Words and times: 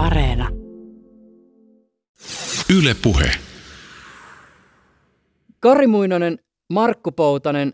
Areena. 0.00 0.48
Yle 2.78 2.94
Puhe. 3.02 3.30
Kari 5.60 5.86
Muinonen, 5.86 6.38
Markku 6.72 7.12
Poutanen, 7.12 7.72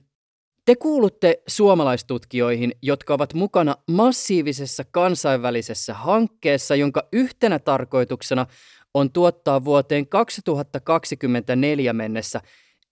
te 0.64 0.76
kuulutte 0.76 1.42
suomalaistutkijoihin, 1.46 2.72
jotka 2.82 3.14
ovat 3.14 3.34
mukana 3.34 3.76
massiivisessa 3.90 4.84
kansainvälisessä 4.90 5.94
hankkeessa, 5.94 6.74
jonka 6.74 7.08
yhtenä 7.12 7.58
tarkoituksena 7.58 8.46
on 8.94 9.12
tuottaa 9.12 9.64
vuoteen 9.64 10.06
2024 10.08 11.92
mennessä 11.92 12.40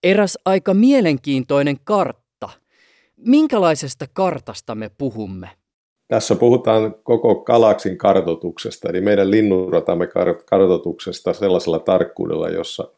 eräs 0.03 0.37
aika 0.45 0.73
mielenkiintoinen 0.73 1.77
kartta. 1.83 2.49
Minkälaisesta 3.17 4.05
kartasta 4.13 4.75
me 4.75 4.89
puhumme? 4.97 5.64
Tässä 6.07 6.35
puhutaan 6.35 6.95
koko 7.03 7.35
galaksin 7.35 7.97
kartotuksesta, 7.97 8.89
eli 8.89 9.01
meidän 9.01 9.31
linnunratamme 9.31 10.07
kartotuksesta 10.45 11.33
sellaisella 11.33 11.79
tarkkuudella, 11.79 12.49
jossa, 12.49 12.91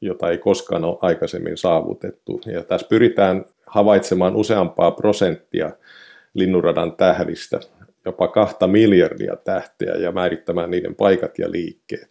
jota 0.00 0.30
ei 0.30 0.38
koskaan 0.38 0.84
ole 0.84 0.98
aikaisemmin 1.00 1.56
saavutettu. 1.56 2.40
Ja 2.46 2.64
tässä 2.64 2.86
pyritään 2.88 3.44
havaitsemaan 3.66 4.36
useampaa 4.36 4.90
prosenttia 4.90 5.70
linnunradan 6.34 6.96
tähdistä, 6.96 7.60
jopa 8.04 8.28
kahta 8.28 8.66
miljardia 8.66 9.36
tähteä 9.36 9.94
ja 9.94 10.12
määrittämään 10.12 10.70
niiden 10.70 10.94
paikat 10.94 11.38
ja 11.38 11.50
liikkeet. 11.50 12.10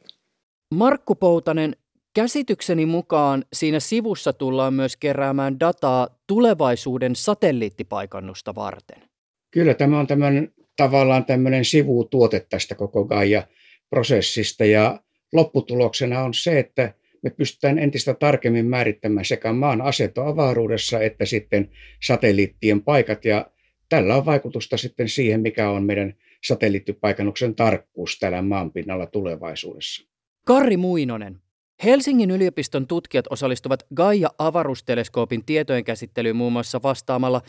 Markku 0.75 1.15
Poutanen, 1.15 1.75
käsitykseni 2.13 2.85
mukaan 2.85 3.43
siinä 3.53 3.79
sivussa 3.79 4.33
tullaan 4.33 4.73
myös 4.73 4.97
keräämään 4.97 5.59
dataa 5.59 6.07
tulevaisuuden 6.27 7.15
satelliittipaikannusta 7.15 8.55
varten. 8.55 9.08
Kyllä 9.51 9.73
tämä 9.73 9.99
on 9.99 10.07
tämän, 10.07 10.49
tavallaan 10.75 11.25
tämmöinen 11.25 11.65
sivutuote 11.65 12.45
tästä 12.49 12.75
koko 12.75 13.05
Gaia-prosessista 13.05 14.65
ja 14.65 14.99
lopputuloksena 15.33 16.23
on 16.23 16.33
se, 16.33 16.59
että 16.59 16.93
me 17.23 17.29
pystytään 17.29 17.79
entistä 17.79 18.13
tarkemmin 18.13 18.65
määrittämään 18.65 19.25
sekä 19.25 19.53
maan 19.53 19.81
aseto 19.81 20.25
avaruudessa 20.25 20.99
että 20.99 21.25
sitten 21.25 21.69
satelliittien 22.03 22.81
paikat 22.81 23.25
ja 23.25 23.51
tällä 23.89 24.15
on 24.15 24.25
vaikutusta 24.25 24.77
sitten 24.77 25.09
siihen, 25.09 25.41
mikä 25.41 25.69
on 25.69 25.83
meidän 25.83 26.13
satelliittipaikannuksen 26.43 27.55
tarkkuus 27.55 28.19
täällä 28.19 28.41
maanpinnalla 28.41 29.05
tulevaisuudessa. 29.05 30.09
Karri 30.45 30.77
Muinonen. 30.77 31.41
Helsingin 31.83 32.31
yliopiston 32.31 32.87
tutkijat 32.87 33.25
osallistuvat 33.29 33.85
Gaia-avaruusteleskoopin 33.95 35.45
tietojen 35.45 35.83
käsittelyyn 35.83 36.35
muun 36.35 36.53
muassa 36.53 36.81
vastaamalla 36.83 37.41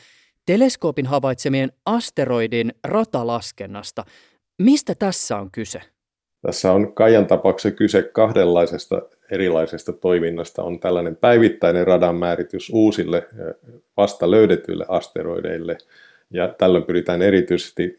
teleskoopin 0.50 1.06
havaitsemien 1.06 1.72
asteroidin 1.86 2.72
ratalaskennasta. 2.84 4.04
Mistä 4.62 4.94
tässä 4.94 5.36
on 5.36 5.50
kyse? 5.50 5.80
Tässä 6.42 6.72
on 6.72 6.92
Kaijan 6.92 7.26
tapauksessa 7.26 7.76
kyse 7.76 8.02
kahdenlaisesta 8.02 9.02
erilaisesta 9.30 9.92
toiminnasta. 9.92 10.62
On 10.62 10.80
tällainen 10.80 11.16
päivittäinen 11.16 11.86
radan 11.86 12.16
määritys 12.16 12.70
uusille 12.70 13.26
vasta 13.96 14.30
löydetyille 14.30 14.84
asteroideille. 14.88 15.78
Ja 16.30 16.48
tällöin 16.48 16.84
pyritään 16.84 17.22
erityisesti 17.22 17.98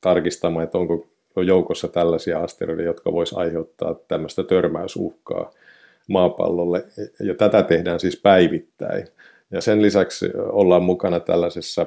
tarkistamaan, 0.00 0.64
että 0.64 0.78
onko 0.78 1.06
joukossa 1.46 1.88
tällaisia 1.88 2.40
asteroideja, 2.40 2.88
jotka 2.88 3.12
voisi 3.12 3.34
aiheuttaa 3.38 3.94
tämmöistä 4.08 4.42
törmäysuhkaa 4.42 5.50
maapallolle. 6.08 6.84
Ja 7.20 7.34
tätä 7.34 7.62
tehdään 7.62 8.00
siis 8.00 8.20
päivittäin. 8.20 9.08
Ja 9.52 9.60
sen 9.60 9.82
lisäksi 9.82 10.30
ollaan 10.36 10.82
mukana 10.82 11.20
tällaisessa 11.20 11.86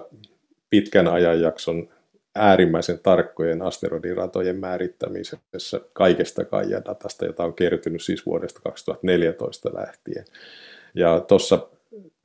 pitkän 0.70 1.08
ajanjakson 1.08 1.90
äärimmäisen 2.36 3.00
tarkkojen 3.04 3.62
asteroidiratojen 3.62 4.60
määrittämisessä 4.60 5.82
kaikesta 5.94 6.46
Gaia-datasta, 6.46 7.26
jota 7.26 7.44
on 7.44 7.54
kertynyt 7.54 8.02
siis 8.04 8.26
vuodesta 8.26 8.60
2014 8.64 9.70
lähtien. 9.74 10.26
Ja 10.96 11.20
tuossa 11.20 11.68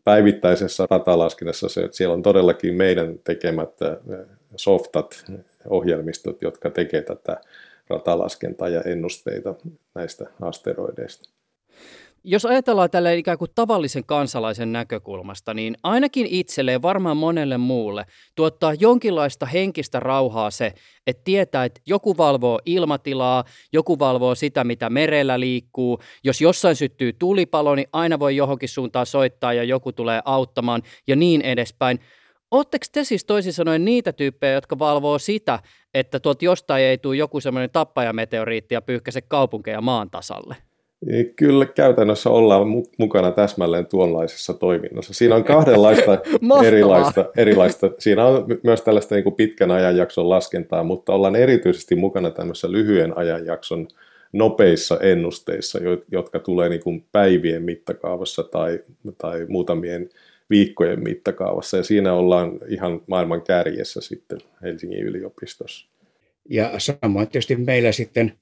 päivittäisessä 0.04 0.86
ratalaskinnassa 0.90 1.68
se, 1.68 1.80
että 1.80 1.96
siellä 1.96 2.14
on 2.14 2.22
todellakin 2.22 2.74
meidän 2.74 3.18
tekemät 3.24 3.70
softat, 4.56 5.24
ohjelmistot, 5.68 6.42
jotka 6.42 6.70
tekevät 6.70 7.06
tätä 7.06 7.40
ratalaskentaa 7.88 8.68
ja 8.68 8.82
ennusteita 8.82 9.54
näistä 9.94 10.26
asteroideista. 10.40 11.39
Jos 12.24 12.46
ajatellaan 12.46 12.90
tällä 12.90 13.12
ikään 13.12 13.38
kuin 13.38 13.50
tavallisen 13.54 14.04
kansalaisen 14.04 14.72
näkökulmasta, 14.72 15.54
niin 15.54 15.76
ainakin 15.82 16.26
itselleen, 16.26 16.82
varmaan 16.82 17.16
monelle 17.16 17.58
muulle, 17.58 18.06
tuottaa 18.34 18.74
jonkinlaista 18.74 19.46
henkistä 19.46 20.00
rauhaa 20.00 20.50
se, 20.50 20.72
että 21.06 21.24
tietää, 21.24 21.64
että 21.64 21.80
joku 21.86 22.16
valvoo 22.16 22.60
ilmatilaa, 22.66 23.44
joku 23.72 23.98
valvoo 23.98 24.34
sitä, 24.34 24.64
mitä 24.64 24.90
merellä 24.90 25.40
liikkuu. 25.40 25.98
Jos 26.24 26.40
jossain 26.40 26.76
syttyy 26.76 27.12
tulipalo, 27.12 27.74
niin 27.74 27.88
aina 27.92 28.18
voi 28.18 28.36
johonkin 28.36 28.68
suuntaan 28.68 29.06
soittaa 29.06 29.52
ja 29.52 29.64
joku 29.64 29.92
tulee 29.92 30.22
auttamaan 30.24 30.82
ja 31.06 31.16
niin 31.16 31.42
edespäin. 31.42 32.00
Oletteko 32.50 32.86
te 32.92 33.04
siis 33.04 33.24
toisin 33.24 33.52
sanoen 33.52 33.84
niitä 33.84 34.12
tyyppejä, 34.12 34.54
jotka 34.54 34.78
valvoo 34.78 35.18
sitä, 35.18 35.58
että 35.94 36.20
tuolta 36.20 36.44
jostain 36.44 36.84
ei 36.84 36.98
tule 36.98 37.16
joku 37.16 37.40
semmoinen 37.40 37.70
tappajameteoriitti 37.70 38.74
ja 38.74 38.82
pyyhkäse 38.82 39.20
kaupunkeja 39.20 39.80
maan 39.80 40.10
tasalle? 40.10 40.69
Kyllä 41.36 41.66
käytännössä 41.66 42.30
ollaan 42.30 42.66
mukana 42.98 43.30
täsmälleen 43.30 43.86
tuollaisessa 43.86 44.54
toiminnassa. 44.54 45.14
Siinä 45.14 45.34
on 45.34 45.44
kahdenlaista 45.44 46.18
erilaista, 46.66 47.30
erilaista. 47.36 47.90
Siinä 47.98 48.26
on 48.26 48.46
myös 48.62 48.82
tällaista 48.82 49.14
niin 49.14 49.24
kuin 49.24 49.34
pitkän 49.34 49.70
ajanjakson 49.70 50.28
laskentaa, 50.28 50.84
mutta 50.84 51.12
ollaan 51.12 51.36
erityisesti 51.36 51.94
mukana 51.94 52.30
tämmöisessä 52.30 52.72
lyhyen 52.72 53.18
ajanjakson 53.18 53.88
nopeissa 54.32 54.98
ennusteissa, 55.00 55.78
jotka 56.12 56.38
tulee 56.38 56.68
niin 56.68 56.82
kuin 56.82 57.04
päivien 57.12 57.62
mittakaavassa 57.62 58.42
tai, 58.42 58.80
tai 59.18 59.46
muutamien 59.48 60.08
viikkojen 60.50 61.02
mittakaavassa. 61.02 61.76
Ja 61.76 61.82
siinä 61.82 62.12
ollaan 62.12 62.58
ihan 62.68 63.02
maailman 63.06 63.42
kärjessä 63.42 64.00
sitten 64.00 64.38
Helsingin 64.62 65.02
yliopistossa. 65.02 65.88
Ja 66.48 66.72
samoin 66.78 67.28
tietysti 67.28 67.56
meillä 67.56 67.92
sitten 67.92 68.32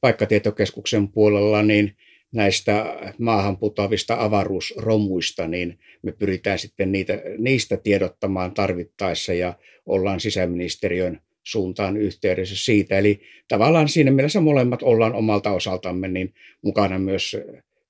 paikkatietokeskuksen 0.00 1.08
puolella, 1.08 1.62
niin 1.62 1.96
näistä 2.32 2.96
maahan 3.18 3.56
putoavista 3.56 4.16
avaruusromuista, 4.18 5.48
niin 5.48 5.78
me 6.02 6.12
pyritään 6.12 6.58
sitten 6.58 6.92
niitä, 6.92 7.22
niistä 7.38 7.76
tiedottamaan 7.76 8.54
tarvittaessa 8.54 9.34
ja 9.34 9.54
ollaan 9.86 10.20
sisäministeriön 10.20 11.20
suuntaan 11.46 11.96
yhteydessä 11.96 12.56
siitä. 12.56 12.98
Eli 12.98 13.20
tavallaan 13.48 13.88
siinä 13.88 14.10
mielessä 14.10 14.40
molemmat 14.40 14.82
ollaan 14.82 15.14
omalta 15.14 15.52
osaltamme 15.52 16.08
niin 16.08 16.34
mukana 16.62 16.98
myös 16.98 17.36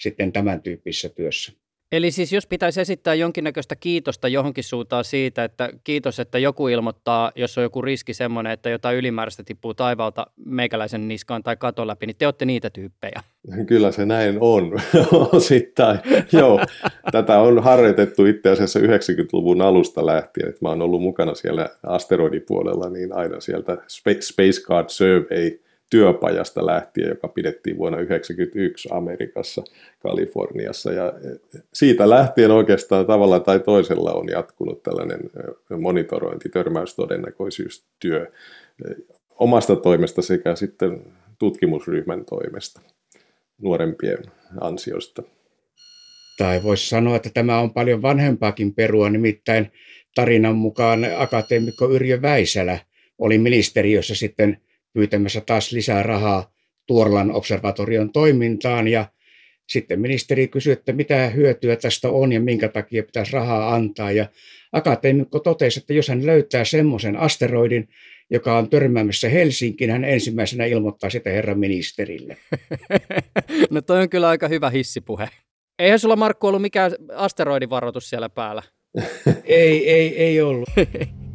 sitten 0.00 0.32
tämän 0.32 0.62
tyyppisessä 0.62 1.08
työssä. 1.08 1.53
Eli 1.92 2.10
siis 2.10 2.32
jos 2.32 2.47
pitäisi 2.47 2.80
esittää 2.80 3.14
jonkinnäköistä 3.14 3.76
kiitosta 3.76 4.28
johonkin 4.28 4.64
suuntaan 4.64 5.04
siitä, 5.04 5.44
että 5.44 5.70
kiitos, 5.84 6.20
että 6.20 6.38
joku 6.38 6.69
ilmoittaa, 6.69 7.32
jos 7.34 7.58
on 7.58 7.64
joku 7.64 7.82
riski 7.82 8.14
semmoinen, 8.14 8.52
että 8.52 8.70
jotain 8.70 8.97
ylimääräistä 8.97 9.42
tippuu 9.44 9.74
taivaalta 9.74 10.26
meikäläisen 10.44 11.08
niskaan 11.08 11.42
tai 11.42 11.56
katon 11.56 11.86
läpi, 11.86 12.06
niin 12.06 12.16
te 12.19 12.26
olette 12.26 12.44
niitä 12.44 12.70
tyyppejä. 12.70 13.20
Kyllä 13.66 13.92
se 13.92 14.06
näin 14.06 14.38
on 14.41 14.72
osittain. 15.32 15.98
Joo, 16.32 16.60
tätä 17.12 17.41
on 17.41 17.62
harjoitettu 17.62 18.26
itse 18.26 18.50
asiassa 18.50 18.80
90-luvun 18.80 19.62
alusta 19.62 20.06
lähtien, 20.06 20.54
mä 20.60 20.68
oon 20.68 20.82
ollut 20.82 21.03
mukana 21.03 21.34
siellä 21.34 21.68
asteroidipuolella, 21.86 22.91
niin 22.91 23.12
aina 23.12 23.41
sieltä 23.41 23.78
Space 24.20 24.62
Card 24.62 24.88
Survey 24.88 25.66
työpajasta 25.91 26.66
lähtien, 26.66 27.08
joka 27.08 27.28
pidettiin 27.28 27.78
vuonna 27.78 27.98
1991 27.98 28.88
Amerikassa, 28.92 29.64
Kaliforniassa. 29.98 30.92
Ja 30.92 31.12
siitä 31.74 32.10
lähtien 32.10 32.50
oikeastaan 32.50 33.06
tavalla 33.06 33.41
tai 33.41 33.60
toisella 33.60 34.12
on 34.12 34.28
jatkunut 34.28 34.82
tällainen 34.82 35.20
monitorointi, 35.80 36.48
törmäystodennäköisyystyö 36.48 38.32
omasta 39.38 39.76
toimesta 39.76 40.22
sekä 40.22 40.56
sitten 40.56 41.02
tutkimusryhmän 41.38 42.24
toimesta 42.24 42.80
nuorempien 43.62 44.18
ansiosta. 44.60 45.22
Tai 46.38 46.62
voisi 46.62 46.88
sanoa, 46.88 47.16
että 47.16 47.30
tämä 47.34 47.60
on 47.60 47.72
paljon 47.72 48.03
vanhempaakin 48.03 48.74
perua, 48.74 49.10
nimittäin 49.10 49.72
tarinan 50.15 50.56
mukaan 50.56 51.06
akateemikko 51.16 51.91
Yrjö 51.91 52.22
Väisälä 52.22 52.78
oli 53.18 53.38
ministeriössä 53.38 54.15
sitten 54.15 54.60
pyytämässä 54.97 55.41
taas 55.41 55.72
lisää 55.72 56.03
rahaa 56.03 56.53
Tuorlan 56.87 57.33
observatorion 57.33 58.13
toimintaan 58.13 58.89
ja 58.89 59.07
sitten 59.69 60.01
ministeri 60.01 60.48
kysyi, 60.48 60.72
että 60.72 60.93
mitä 60.93 61.28
hyötyä 61.28 61.77
tästä 61.77 62.09
on 62.09 62.33
ja 62.33 62.41
minkä 62.41 62.69
takia 62.69 63.03
pitäisi 63.03 63.33
rahaa 63.33 63.75
antaa. 63.75 64.13
Ja 64.13 64.27
akateemikko 64.72 65.39
totesi, 65.39 65.81
että 65.81 65.93
jos 65.93 66.09
hän 66.09 66.27
löytää 66.27 66.65
semmoisen 66.65 67.16
asteroidin, 67.16 67.89
joka 68.31 68.59
on 68.59 68.71
törmäämässä 68.71 69.28
Helsinkiin, 69.28 69.91
hän 69.91 70.04
ensimmäisenä 70.04 70.65
ilmoittaa 70.65 71.10
sitä 71.10 71.31
herra 71.31 71.54
ministerille. 71.54 72.37
no 73.71 73.81
toi 73.81 74.03
on 74.03 74.09
kyllä 74.09 74.28
aika 74.28 74.48
hyvä 74.48 74.71
hissipuhe. 74.71 75.28
Eihän 75.78 75.98
sulla 75.98 76.16
Markku 76.16 76.47
ollut 76.47 76.63
mikään 76.63 76.93
asteroidivaroitus 77.15 78.10
siellä 78.10 78.28
päällä? 78.28 78.63
ei, 79.45 79.91
ei, 79.91 80.22
ei 80.22 80.41
ollut. 80.41 80.69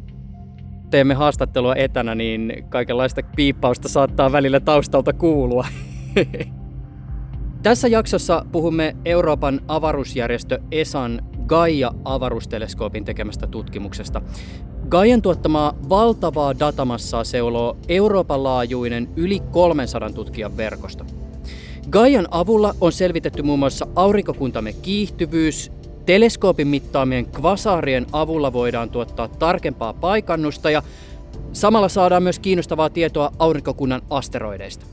teemme 0.92 1.14
haastattelua 1.14 1.74
etänä, 1.74 2.14
niin 2.14 2.64
kaikenlaista 2.68 3.20
piippausta 3.36 3.88
saattaa 3.88 4.32
välillä 4.32 4.60
taustalta 4.60 5.12
kuulua. 5.12 5.66
Tässä 7.62 7.88
jaksossa 7.88 8.46
puhumme 8.52 8.96
Euroopan 9.04 9.60
avaruusjärjestö 9.68 10.58
ESAn 10.70 11.20
Gaia-avaruusteleskoopin 11.46 13.04
tekemästä 13.04 13.46
tutkimuksesta. 13.46 14.22
Gaian 14.88 15.22
tuottamaa 15.22 15.74
valtavaa 15.88 16.58
datamassaa 16.58 17.24
seuloo 17.24 17.76
Euroopan 17.88 18.42
laajuinen 18.44 19.08
yli 19.16 19.40
300 19.40 20.10
tutkijan 20.10 20.56
verkosto. 20.56 21.06
Gaian 21.90 22.28
avulla 22.30 22.74
on 22.80 22.92
selvitetty 22.92 23.42
muun 23.42 23.58
muassa 23.58 23.86
aurinkokuntamme 23.94 24.72
kiihtyvyys, 24.72 25.72
teleskoopin 26.06 26.68
mittaamien 26.68 27.26
kvasaarien 27.26 28.06
avulla 28.12 28.52
voidaan 28.52 28.90
tuottaa 28.90 29.28
tarkempaa 29.28 29.92
paikannusta 29.92 30.70
ja 30.70 30.82
samalla 31.52 31.88
saadaan 31.88 32.22
myös 32.22 32.38
kiinnostavaa 32.38 32.90
tietoa 32.90 33.32
aurinkokunnan 33.38 34.02
asteroideista. 34.10 34.86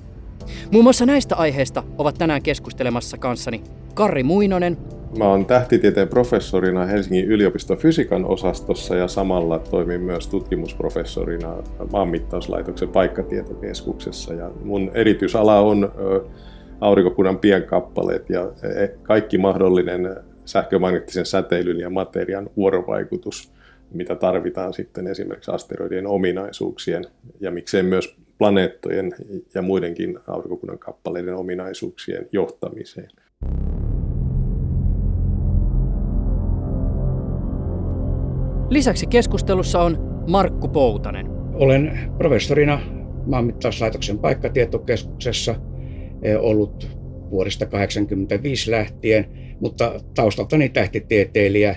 Muun 0.71 0.83
muassa 0.83 1.05
näistä 1.05 1.35
aiheista 1.35 1.83
ovat 1.97 2.15
tänään 2.17 2.41
keskustelemassa 2.41 3.17
kanssani 3.17 3.61
Karri 3.93 4.23
Muinonen. 4.23 4.77
Mä 5.17 5.25
oon 5.25 5.45
tähtitieteen 5.45 6.07
professorina 6.07 6.85
Helsingin 6.85 7.25
yliopiston 7.25 7.77
fysiikan 7.77 8.25
osastossa 8.25 8.95
ja 8.95 9.07
samalla 9.07 9.59
toimin 9.59 10.01
myös 10.01 10.27
tutkimusprofessorina 10.27 11.53
maanmittauslaitoksen 11.91 12.89
paikkatietokeskuksessa. 12.89 14.33
Ja 14.33 14.51
mun 14.63 14.91
erityisala 14.93 15.59
on 15.59 15.91
aurinkokunnan 16.81 17.37
pienkappaleet 17.37 18.29
ja 18.29 18.41
e, 18.41 18.87
kaikki 19.03 19.37
mahdollinen 19.37 20.15
sähkömagneettisen 20.49 21.25
säteilyn 21.25 21.79
ja 21.79 21.89
materian 21.89 22.49
vuorovaikutus, 22.57 23.51
mitä 23.93 24.15
tarvitaan 24.15 24.73
sitten 24.73 25.07
esimerkiksi 25.07 25.51
asteroidien 25.51 26.07
ominaisuuksien 26.07 27.05
ja 27.39 27.51
miksei 27.51 27.83
myös 27.83 28.15
planeettojen 28.37 29.11
ja 29.53 29.61
muidenkin 29.61 30.19
aurinkokunnan 30.27 30.79
kappaleiden 30.79 31.35
ominaisuuksien 31.35 32.27
johtamiseen. 32.31 33.09
Lisäksi 38.69 39.07
keskustelussa 39.07 39.81
on 39.81 40.23
Markku 40.27 40.67
Poutanen. 40.67 41.27
Olen 41.53 41.99
professorina 42.17 42.81
maanmittauslaitoksen 43.25 44.19
paikkatietokeskuksessa 44.19 45.55
eh, 46.21 46.37
ollut 46.39 46.99
vuodesta 47.31 47.65
1985 47.65 48.71
lähtien, 48.71 49.48
mutta 49.59 50.01
taustaltani 50.15 50.69
tähtitieteilijä. 50.69 51.75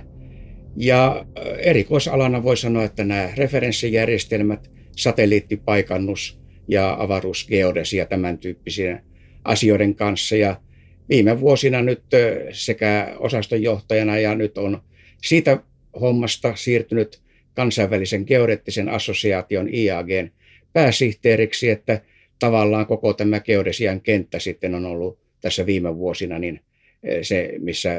Ja 0.76 1.26
eh, 1.36 1.56
erikoisalana 1.58 2.42
voi 2.42 2.56
sanoa, 2.56 2.84
että 2.84 3.04
nämä 3.04 3.28
referenssijärjestelmät, 3.36 4.70
satelliittipaikannus 4.96 6.40
ja 6.68 6.96
avaruusgeodesia 6.98 8.06
tämän 8.06 8.38
tyyppisiä 8.38 9.02
asioiden 9.44 9.94
kanssa. 9.94 10.36
Ja 10.36 10.56
viime 11.08 11.40
vuosina 11.40 11.82
nyt 11.82 12.02
sekä 12.52 13.16
osastonjohtajana 13.18 14.18
ja 14.18 14.34
nyt 14.34 14.58
on 14.58 14.82
siitä 15.22 15.58
hommasta 16.00 16.56
siirtynyt 16.56 17.22
kansainvälisen 17.54 18.24
geodeettisen 18.26 18.88
assosiaation 18.88 19.68
IAGn 19.74 20.30
pääsihteeriksi, 20.72 21.70
että 21.70 22.00
tavallaan 22.38 22.86
koko 22.86 23.12
tämä 23.12 23.40
geodesian 23.40 24.00
kenttä 24.00 24.38
sitten 24.38 24.74
on 24.74 24.86
ollut 24.86 25.18
tässä 25.40 25.66
viime 25.66 25.96
vuosina 25.96 26.38
niin 26.38 26.60
se, 27.22 27.52
missä 27.58 27.90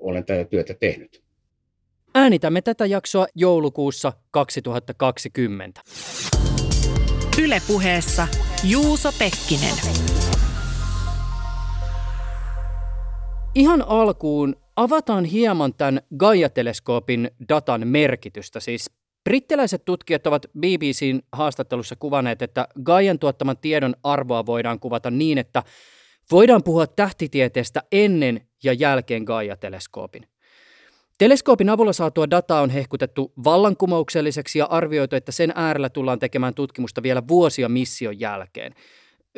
olen 0.00 0.24
tätä 0.24 0.44
työtä 0.44 0.74
tehnyt. 0.74 1.22
Äänitämme 2.14 2.62
tätä 2.62 2.86
jaksoa 2.86 3.26
joulukuussa 3.34 4.12
2020. 4.30 5.80
Ylepuheessa 7.42 8.28
Juuso 8.64 9.12
Pekkinen. 9.18 9.74
Ihan 13.54 13.82
alkuun 13.86 14.56
avataan 14.76 15.24
hieman 15.24 15.74
tämän 15.74 16.00
Gaia-teleskoopin 16.16 17.30
datan 17.48 17.88
merkitystä. 17.88 18.60
Siis 18.60 18.90
brittiläiset 19.24 19.84
tutkijat 19.84 20.26
ovat 20.26 20.46
BBCn 20.58 21.20
haastattelussa 21.32 21.96
kuvanneet, 21.96 22.42
että 22.42 22.68
Gaian 22.82 23.18
tuottaman 23.18 23.58
tiedon 23.58 23.94
arvoa 24.02 24.46
voidaan 24.46 24.80
kuvata 24.80 25.10
niin, 25.10 25.38
että 25.38 25.62
voidaan 26.30 26.62
puhua 26.62 26.86
tähtitieteestä 26.86 27.82
ennen 27.92 28.45
ja 28.64 28.72
jälkeen 28.72 29.22
Gaia-teleskoopin. 29.22 30.26
Teleskoopin 31.18 31.68
avulla 31.68 31.92
saatua 31.92 32.30
dataa 32.30 32.60
on 32.60 32.70
hehkutettu 32.70 33.32
vallankumoukselliseksi 33.44 34.58
ja 34.58 34.66
arvioitu, 34.66 35.16
että 35.16 35.32
sen 35.32 35.52
äärellä 35.54 35.88
tullaan 35.88 36.18
tekemään 36.18 36.54
tutkimusta 36.54 37.02
vielä 37.02 37.22
vuosia 37.28 37.68
mission 37.68 38.20
jälkeen. 38.20 38.74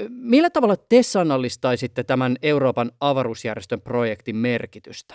Millä 0.09 0.50
tavalla 0.50 0.76
te 0.76 1.03
sanallistaisitte 1.03 2.05
tämän 2.05 2.37
Euroopan 2.43 2.93
avaruusjärjestön 3.00 3.81
projektin 3.81 4.37
merkitystä? 4.37 5.15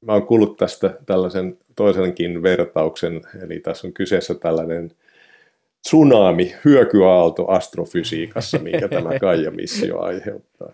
Mä 0.00 0.12
oon 0.12 0.26
kuullut 0.26 0.56
tästä 0.56 0.96
tällaisen 1.06 1.58
toisenkin 1.76 2.42
vertauksen, 2.42 3.20
eli 3.44 3.60
tässä 3.60 3.86
on 3.86 3.92
kyseessä 3.92 4.34
tällainen 4.34 4.90
tsunami, 5.82 6.54
hyökyaalto 6.64 7.48
astrofysiikassa, 7.48 8.58
minkä 8.58 8.88
tämä 8.88 9.10
Gaia-missio 9.20 10.00
aiheuttaa. 10.00 10.72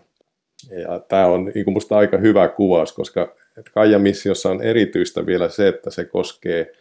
Ja 0.71 0.99
tämä 0.99 1.25
on 1.25 1.51
niin 1.55 1.65
kuin 1.65 1.73
musta 1.73 1.97
aika 1.97 2.17
hyvä 2.17 2.47
kuvaus, 2.47 2.93
koska 2.93 3.35
Kaija-missiossa 3.73 4.49
on 4.49 4.61
erityistä 4.61 5.25
vielä 5.25 5.49
se, 5.49 5.67
että 5.67 5.89
se 5.89 6.05
koskee 6.05 6.71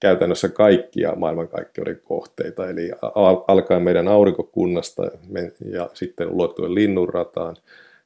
käytännössä 0.00 0.48
kaikkia 0.48 1.14
maailmankaikkeuden 1.16 2.00
kohteita, 2.04 2.68
eli 2.68 2.90
alkaen 3.48 3.82
meidän 3.82 4.08
aurinkokunnasta 4.08 5.02
ja 5.70 5.90
sitten 5.94 6.28
ulottuen 6.28 6.74
linnunrataan 6.74 7.56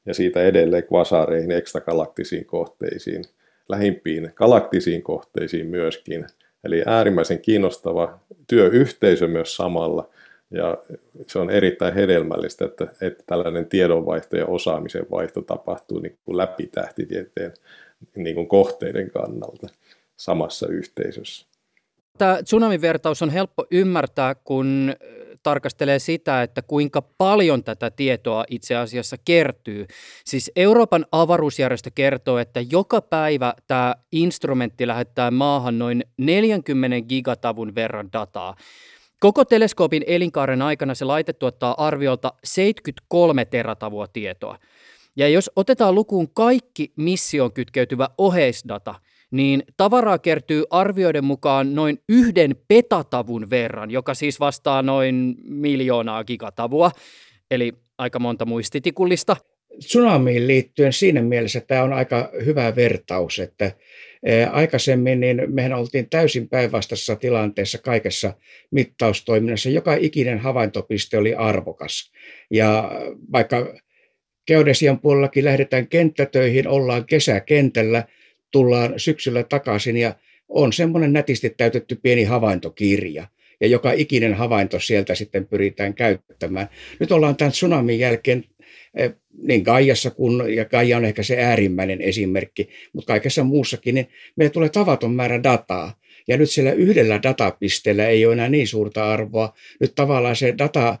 ja 0.05 0.13
siitä 0.13 0.43
edelleen 0.43 0.83
kvasareihin, 0.83 1.51
ekstagalaktisiin 1.51 2.45
kohteisiin, 2.45 3.23
lähimpiin 3.69 4.31
galaktisiin 4.35 5.03
kohteisiin 5.03 5.67
myöskin. 5.67 6.25
Eli 6.63 6.83
äärimmäisen 6.85 7.39
kiinnostava 7.39 8.19
työyhteisö 8.47 9.27
myös 9.27 9.55
samalla– 9.55 10.09
ja 10.51 10.77
se 11.27 11.39
on 11.39 11.49
erittäin 11.49 11.93
hedelmällistä, 11.93 12.65
että, 12.65 12.87
että 13.01 13.23
tällainen 13.25 13.65
tiedonvaihto 13.65 14.37
ja 14.37 14.45
osaamisen 14.45 15.05
vaihto 15.11 15.41
tapahtuu 15.41 15.99
niin 15.99 16.17
kuin 16.25 16.37
läpi 16.37 16.67
tähtitieteen 16.67 17.53
niin 18.15 18.35
kuin 18.35 18.47
kohteiden 18.47 19.11
kannalta 19.11 19.67
samassa 20.17 20.67
yhteisössä. 20.67 21.47
Tämä 22.17 22.43
tsunamivertaus 22.43 23.21
on 23.21 23.29
helppo 23.29 23.65
ymmärtää, 23.71 24.35
kun 24.35 24.93
tarkastelee 25.43 25.99
sitä, 25.99 26.43
että 26.43 26.61
kuinka 26.61 27.01
paljon 27.01 27.63
tätä 27.63 27.91
tietoa 27.91 28.45
itse 28.49 28.75
asiassa 28.75 29.17
kertyy. 29.25 29.85
Siis 30.25 30.51
Euroopan 30.55 31.05
avaruusjärjestö 31.11 31.89
kertoo, 31.95 32.37
että 32.37 32.59
joka 32.71 33.01
päivä 33.01 33.53
tämä 33.67 33.95
instrumentti 34.11 34.87
lähettää 34.87 35.31
maahan 35.31 35.79
noin 35.79 36.03
40 36.17 37.01
gigatavun 37.07 37.75
verran 37.75 38.09
dataa. 38.13 38.55
Koko 39.21 39.45
teleskoopin 39.45 40.03
elinkaaren 40.07 40.61
aikana 40.61 40.95
se 40.95 41.05
laite 41.05 41.33
tuottaa 41.33 41.87
arviolta 41.87 42.33
73 42.43 43.45
teratavua 43.45 44.07
tietoa. 44.07 44.57
Ja 45.15 45.29
jos 45.29 45.51
otetaan 45.55 45.95
lukuun 45.95 46.33
kaikki 46.33 46.93
missioon 46.95 47.53
kytkeytyvä 47.53 48.09
oheisdata, 48.17 48.95
niin 49.31 49.63
tavaraa 49.77 50.17
kertyy 50.17 50.63
arvioiden 50.69 51.23
mukaan 51.23 51.75
noin 51.75 51.99
yhden 52.09 52.55
petatavun 52.67 53.49
verran, 53.49 53.91
joka 53.91 54.13
siis 54.13 54.39
vastaa 54.39 54.81
noin 54.81 55.35
miljoonaa 55.43 56.23
gigatavua, 56.23 56.91
eli 57.51 57.73
aika 57.97 58.19
monta 58.19 58.45
muistitikullista. 58.45 59.35
Tsunamiin 59.79 60.47
liittyen 60.47 60.93
siinä 60.93 61.21
mielessä 61.21 61.61
tämä 61.61 61.83
on 61.83 61.93
aika 61.93 62.31
hyvä 62.45 62.75
vertaus, 62.75 63.39
että 63.39 63.71
Aikaisemmin 64.51 65.19
niin 65.19 65.43
mehän 65.47 65.73
oltiin 65.73 66.09
täysin 66.09 66.49
päinvastaisessa 66.49 67.15
tilanteessa 67.15 67.77
kaikessa 67.77 68.33
mittaustoiminnassa. 68.71 69.69
Joka 69.69 69.95
ikinen 69.99 70.39
havaintopiste 70.39 71.17
oli 71.17 71.35
arvokas. 71.35 72.11
Ja 72.51 72.91
vaikka 73.31 73.75
geodesian 74.47 74.99
puolellakin 74.99 75.45
lähdetään 75.45 75.87
kenttätöihin, 75.87 76.67
ollaan 76.67 77.05
kesäkentällä, 77.05 78.03
tullaan 78.51 78.93
syksyllä 78.97 79.43
takaisin 79.43 79.97
ja 79.97 80.15
on 80.49 80.73
semmoinen 80.73 81.13
nätisti 81.13 81.49
täytetty 81.49 81.95
pieni 81.95 82.23
havaintokirja 82.23 83.27
ja 83.61 83.67
joka 83.67 83.91
ikinen 83.91 84.33
havainto 84.33 84.79
sieltä 84.79 85.15
sitten 85.15 85.47
pyritään 85.47 85.93
käyttämään. 85.93 86.69
Nyt 86.99 87.11
ollaan 87.11 87.35
tämän 87.35 87.51
tsunamin 87.51 87.99
jälkeen 87.99 88.43
niin 89.43 89.61
Gaiassa 89.61 90.11
kun, 90.11 90.55
ja 90.55 90.65
Gaia 90.65 90.97
on 90.97 91.05
ehkä 91.05 91.23
se 91.23 91.43
äärimmäinen 91.43 92.01
esimerkki, 92.01 92.69
mutta 92.93 93.07
kaikessa 93.07 93.43
muussakin, 93.43 93.95
niin 93.95 94.07
meille 94.35 94.51
tulee 94.51 94.69
tavaton 94.69 95.13
määrä 95.13 95.43
dataa. 95.43 96.01
Ja 96.27 96.37
nyt 96.37 96.49
sillä 96.49 96.71
yhdellä 96.71 97.19
datapisteellä 97.23 98.07
ei 98.07 98.25
ole 98.25 98.33
enää 98.33 98.49
niin 98.49 98.67
suurta 98.67 99.11
arvoa. 99.11 99.53
Nyt 99.79 99.95
tavallaan 99.95 100.35
se 100.35 100.53
data 100.57 100.97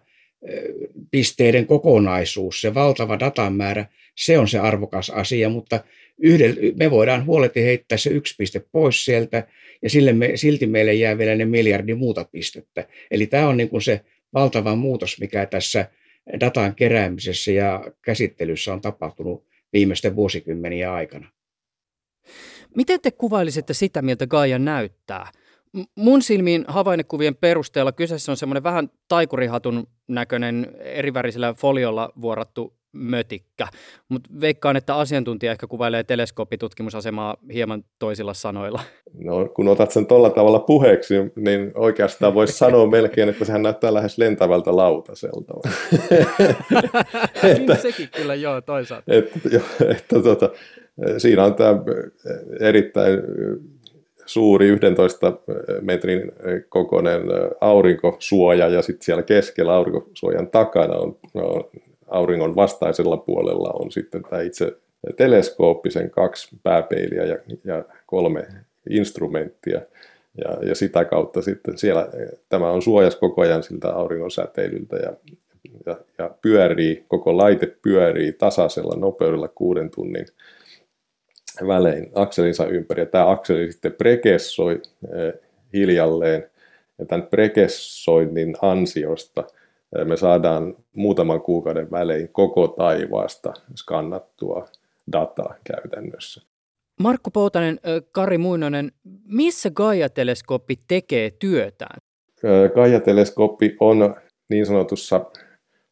pisteiden 1.11 1.65
kokonaisuus, 1.65 2.61
se 2.61 2.73
valtava 2.73 3.19
datamäärä, 3.19 3.85
se 4.15 4.37
on 4.37 4.47
se 4.47 4.59
arvokas 4.59 5.09
asia, 5.09 5.49
mutta 5.49 5.83
yhdel, 6.17 6.55
me 6.79 6.91
voidaan 6.91 7.25
huoleti 7.25 7.63
heittää 7.63 7.97
se 7.97 8.09
yksi 8.09 8.35
piste 8.37 8.61
pois 8.71 9.05
sieltä 9.05 9.47
ja 9.81 9.89
sille 9.89 10.13
me, 10.13 10.31
silti 10.35 10.67
meille 10.67 10.93
jää 10.93 11.17
vielä 11.17 11.35
ne 11.35 11.45
miljardi 11.45 11.93
muuta 11.93 12.25
pistettä. 12.31 12.87
Eli 13.11 13.27
tämä 13.27 13.47
on 13.47 13.57
niin 13.57 13.69
kuin 13.69 13.81
se 13.81 14.01
valtava 14.33 14.75
muutos, 14.75 15.19
mikä 15.19 15.45
tässä 15.45 15.85
datan 16.39 16.75
keräämisessä 16.75 17.51
ja 17.51 17.83
käsittelyssä 18.01 18.73
on 18.73 18.81
tapahtunut 18.81 19.45
viimeisten 19.73 20.15
vuosikymmenien 20.15 20.89
aikana. 20.89 21.31
Miten 22.75 23.01
te 23.01 23.11
kuvailisitte 23.11 23.73
sitä, 23.73 24.01
miltä 24.01 24.27
Gaia 24.27 24.59
näyttää? 24.59 25.31
Mun 25.95 26.21
silmiin 26.21 26.65
havainnekuvien 26.67 27.35
perusteella 27.35 27.91
kyseessä 27.91 28.31
on 28.31 28.37
semmoinen 28.37 28.63
vähän 28.63 28.89
taikurihatun 29.07 29.87
näköinen 30.07 30.75
erivärisellä 30.79 31.53
foliolla 31.53 32.13
vuorattu 32.21 32.80
mötikkä, 32.91 33.67
mutta 34.09 34.29
veikkaan, 34.41 34.77
että 34.77 34.95
asiantuntija 34.95 35.51
ehkä 35.51 35.67
kuvailee 35.67 36.03
teleskooppitutkimusasemaa 36.03 37.37
hieman 37.53 37.83
toisilla 37.99 38.33
sanoilla. 38.33 38.81
No, 39.13 39.49
kun 39.55 39.67
otat 39.67 39.91
sen 39.91 40.05
tuolla 40.05 40.29
tavalla 40.29 40.59
puheeksi, 40.59 41.13
niin 41.35 41.71
oikeastaan 41.75 42.33
voisi 42.33 42.53
sanoa 42.53 42.87
melkein, 42.87 43.29
että 43.29 43.45
sehän 43.45 43.61
näyttää 43.61 43.93
lähes 43.93 44.17
lentävältä 44.17 44.75
lautaselta. 44.75 45.53
että, 47.43 47.75
sekin 47.75 48.09
kyllä, 48.15 48.35
joo, 48.35 48.61
toisaalta. 48.61 49.13
Että, 49.13 49.39
jo, 49.51 49.61
että, 49.89 50.21
tota, 50.23 50.49
siinä 51.17 51.43
on 51.43 51.55
tämä 51.55 51.75
erittäin 52.59 53.19
suuri 54.25 54.67
11 54.67 55.33
metrin 55.81 56.31
kokoinen 56.69 57.21
aurinkosuoja 57.61 58.67
ja 58.67 58.81
sitten 58.81 59.05
siellä 59.05 59.23
keskellä 59.23 59.73
aurinkosuojan 59.73 60.47
takana 60.47 60.95
on, 60.95 61.17
on 61.33 61.63
auringon 62.11 62.55
vastaisella 62.55 63.17
puolella 63.17 63.69
on 63.73 63.91
sitten 63.91 64.23
tämä 64.29 64.41
itse 64.41 64.77
teleskooppisen 65.17 66.09
kaksi 66.09 66.57
pääpeiliä 66.63 67.23
ja, 67.23 67.37
ja 67.63 67.83
kolme 68.05 68.47
instrumenttia. 68.89 69.81
Ja, 70.37 70.67
ja 70.67 70.75
sitä 70.75 71.05
kautta 71.05 71.41
sitten 71.41 71.77
siellä 71.77 72.09
tämä 72.49 72.71
on 72.71 72.81
suojas 72.81 73.15
koko 73.15 73.41
ajan 73.41 73.63
siltä 73.63 73.89
auringon 73.89 74.31
säteilyltä 74.31 74.95
ja, 74.95 75.13
ja, 75.85 75.97
ja 76.17 76.31
pyörii, 76.41 77.05
koko 77.07 77.37
laite 77.37 77.75
pyörii 77.81 78.33
tasaisella 78.33 78.95
nopeudella 78.95 79.47
kuuden 79.47 79.89
tunnin 79.89 80.25
välein 81.67 82.11
akselinsa 82.15 82.65
ympäri. 82.65 83.01
Ja 83.01 83.05
tämä 83.05 83.29
akseli 83.29 83.71
sitten 83.71 83.93
prekessoi 83.93 84.81
eh, 85.13 85.33
hiljalleen. 85.73 86.49
Ja 86.99 87.05
tämän 87.05 87.27
prekessoinnin 87.27 88.55
ansiosta 88.61 89.43
me 90.05 90.17
saadaan 90.17 90.75
muutaman 90.95 91.41
kuukauden 91.41 91.91
välein 91.91 92.29
koko 92.31 92.67
taivaasta 92.67 93.53
skannattua 93.75 94.67
dataa 95.11 95.55
käytännössä. 95.63 96.41
Markku 96.99 97.31
Poutanen, 97.31 97.79
Kari 98.11 98.37
Muinonen, 98.37 98.91
missä 99.25 99.69
Gaia-teleskooppi 99.69 100.79
tekee 100.87 101.31
työtään? 101.39 102.01
Gaia-teleskooppi 102.73 103.75
on 103.79 104.15
niin 104.49 104.65
sanotussa 104.65 105.25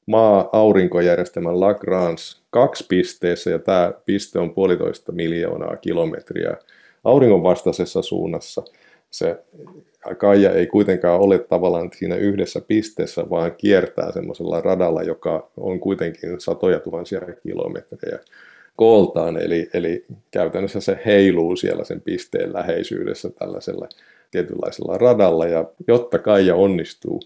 maa-aurinkojärjestelmän 0.06 1.60
Lagrange 1.60 2.22
kaksi 2.50 2.86
pisteessä, 2.90 3.50
ja 3.50 3.60
tämä 3.60 3.94
piste 4.06 4.40
on 4.40 4.54
puolitoista 4.54 5.12
miljoonaa 5.12 5.76
kilometriä 5.76 6.58
auringon 7.04 7.44
vastaisessa 7.44 8.02
suunnassa. 8.02 8.64
Se 9.12 9.44
Kaija 10.18 10.52
ei 10.52 10.68
kuitenkaan 10.68 11.20
ole 11.20 11.40
tavallaan 11.40 11.90
siinä 11.96 12.16
yhdessä 12.16 12.62
pisteessä, 12.62 13.30
vaan 13.30 13.52
kiertää 13.58 14.12
semmoisella 14.12 14.62
radalla, 14.62 15.04
joka 15.04 15.50
on 15.58 15.80
kuitenkin 15.80 16.42
satoja 16.42 16.80
tuhansia 16.80 17.22
kilometrejä 17.44 18.20
kooltaan, 18.76 19.38
eli, 19.38 19.70
eli 19.74 20.06
käytännössä 20.32 20.80
se 20.80 21.00
heiluu 21.06 21.56
siellä 21.56 21.84
sen 21.84 22.02
pisteen 22.02 22.54
läheisyydessä 22.54 23.30
tällaisella 23.30 23.90
tietynlaisella 24.32 24.98
radalla, 24.98 25.46
ja 25.46 25.66
jotta 25.88 26.20
Kaija 26.20 26.56
onnistuu 26.56 27.20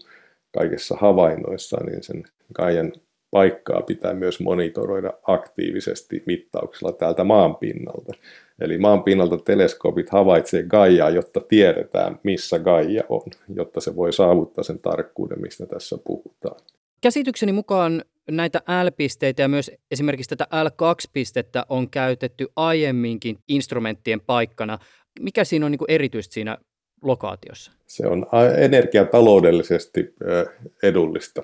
kaikessa 0.54 0.96
havainnoissa, 1.00 1.76
niin 1.84 2.02
sen 2.02 2.24
Kaijan 2.52 2.92
paikkaa 3.34 3.82
pitää 3.82 4.14
myös 4.14 4.40
monitoroida 4.40 5.12
aktiivisesti 5.22 6.22
mittauksella 6.26 6.92
täältä 6.92 7.24
maan 7.24 7.56
pinnalta. 7.56 8.12
Eli 8.60 8.78
maan 8.78 9.02
pinnalta 9.02 9.38
teleskoopit 9.38 10.10
havaitsee 10.10 10.62
Gaiaa, 10.62 11.10
jotta 11.10 11.40
tiedetään, 11.40 12.20
missä 12.22 12.58
Gaia 12.58 13.02
on, 13.08 13.22
jotta 13.54 13.80
se 13.80 13.96
voi 13.96 14.12
saavuttaa 14.12 14.64
sen 14.64 14.78
tarkkuuden, 14.78 15.40
mistä 15.40 15.66
tässä 15.66 15.98
puhutaan. 16.04 16.60
Käsitykseni 17.00 17.52
mukaan 17.52 18.04
näitä 18.30 18.58
L-pisteitä 18.58 19.42
ja 19.42 19.48
myös 19.48 19.70
esimerkiksi 19.90 20.36
tätä 20.36 20.46
L2-pistettä 20.64 21.66
on 21.68 21.90
käytetty 21.90 22.46
aiemminkin 22.56 23.38
instrumenttien 23.48 24.20
paikkana. 24.20 24.78
Mikä 25.20 25.44
siinä 25.44 25.66
on 25.66 25.72
niin 25.72 25.80
erityistä 25.88 26.34
siinä 26.34 26.58
lokaatiossa? 27.02 27.72
Se 27.86 28.06
on 28.06 28.26
energiataloudellisesti 28.58 30.14
edullista. 30.82 31.42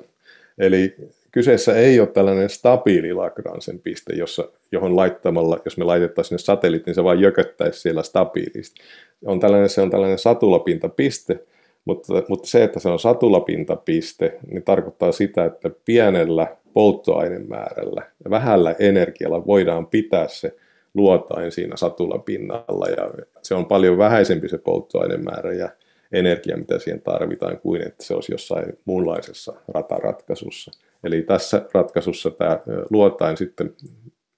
Eli 0.58 0.96
kyseessä 1.32 1.76
ei 1.76 2.00
ole 2.00 2.08
tällainen 2.08 2.50
stabiili 2.50 3.12
Lagrangen 3.12 3.80
piste, 3.82 4.14
jossa, 4.14 4.48
johon 4.72 4.96
laittamalla, 4.96 5.58
jos 5.64 5.78
me 5.78 5.84
laitettaisiin 5.84 6.28
sinne 6.28 6.44
satelliitti, 6.44 6.88
niin 6.88 6.94
se 6.94 7.04
vain 7.04 7.20
jököttäisi 7.20 7.80
siellä 7.80 8.02
stabiilisti. 8.02 8.80
On 9.24 9.40
tällainen, 9.40 9.68
se 9.68 9.80
on 9.80 9.90
tällainen 9.90 10.18
satulapintapiste, 10.18 11.38
mutta, 11.84 12.22
mutta 12.28 12.48
se, 12.48 12.64
että 12.64 12.80
se 12.80 12.88
on 12.88 12.98
satulapintapiste, 12.98 14.38
niin 14.50 14.62
tarkoittaa 14.62 15.12
sitä, 15.12 15.44
että 15.44 15.70
pienellä 15.84 16.56
polttoainemäärällä 16.72 18.02
ja 18.24 18.30
vähällä 18.30 18.74
energialla 18.78 19.46
voidaan 19.46 19.86
pitää 19.86 20.28
se 20.28 20.56
luotain 20.94 21.52
siinä 21.52 21.76
satulapinnalla 21.76 22.86
ja 22.88 23.10
se 23.42 23.54
on 23.54 23.66
paljon 23.66 23.98
vähäisempi 23.98 24.48
se 24.48 24.58
polttoainemäärä 24.58 25.52
ja 25.52 25.68
energia, 26.12 26.56
mitä 26.56 26.78
siihen 26.78 27.02
tarvitaan, 27.02 27.60
kuin 27.60 27.86
että 27.86 28.04
se 28.04 28.14
olisi 28.14 28.32
jossain 28.32 28.78
muunlaisessa 28.84 29.52
rataratkaisussa. 29.68 30.70
Eli 31.04 31.22
tässä 31.22 31.66
ratkaisussa 31.74 32.30
tämä 32.30 32.60
luotain 32.90 33.36
sitten 33.36 33.74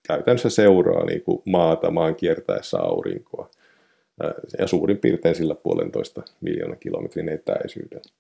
käytännössä 0.09 0.51
seuraa 0.51 1.05
niin 1.05 1.23
kuin 1.23 1.43
maata 1.47 1.91
maan 1.91 2.15
kiertäessä 2.15 2.79
aurinkoa 2.79 3.51
ja 4.59 4.67
suurin 4.67 4.99
piirtein 4.99 5.35
sillä 5.35 5.55
puolentoista 5.55 6.23
miljoonaa 6.41 6.77
kilometrin 6.77 7.29
etäisyydellä. 7.29 8.13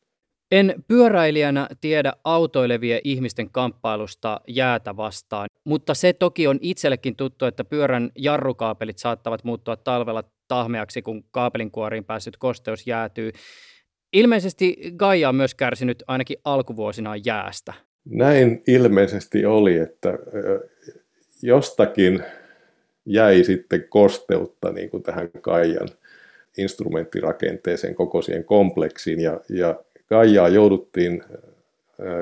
En 0.52 0.74
pyöräilijänä 0.88 1.68
tiedä 1.80 2.12
autoilevien 2.24 3.00
ihmisten 3.04 3.50
kamppailusta 3.50 4.40
jäätä 4.48 4.96
vastaan, 4.96 5.46
mutta 5.64 5.94
se 5.94 6.12
toki 6.12 6.46
on 6.46 6.58
itsellekin 6.60 7.16
tuttu, 7.16 7.44
että 7.44 7.64
pyörän 7.64 8.10
jarrukaapelit 8.18 8.98
saattavat 8.98 9.44
muuttua 9.44 9.76
talvella 9.76 10.24
tahmeaksi, 10.48 11.02
kun 11.02 11.24
kaapelinkuoriin 11.30 12.04
päässyt 12.04 12.36
kosteus 12.36 12.86
jäätyy. 12.86 13.32
Ilmeisesti 14.12 14.76
Gaia 14.96 15.28
on 15.28 15.34
myös 15.34 15.54
kärsinyt 15.54 16.02
ainakin 16.06 16.36
alkuvuosina 16.44 17.16
jäästä. 17.16 17.72
Näin 18.04 18.62
ilmeisesti 18.66 19.44
oli, 19.44 19.76
että 19.76 20.18
jostakin 21.42 22.22
jäi 23.06 23.44
sitten 23.44 23.88
kosteutta 23.88 24.72
niin 24.72 24.90
kuin 24.90 25.02
tähän 25.02 25.30
Gaian 25.42 25.88
instrumenttirakenteeseen, 26.58 27.94
koko 27.94 28.22
siihen 28.22 28.44
kompleksiin. 28.44 29.20
Ja, 29.20 29.40
ja 29.48 29.80
Gaiaa 30.12 30.48
jouduttiin 30.48 31.24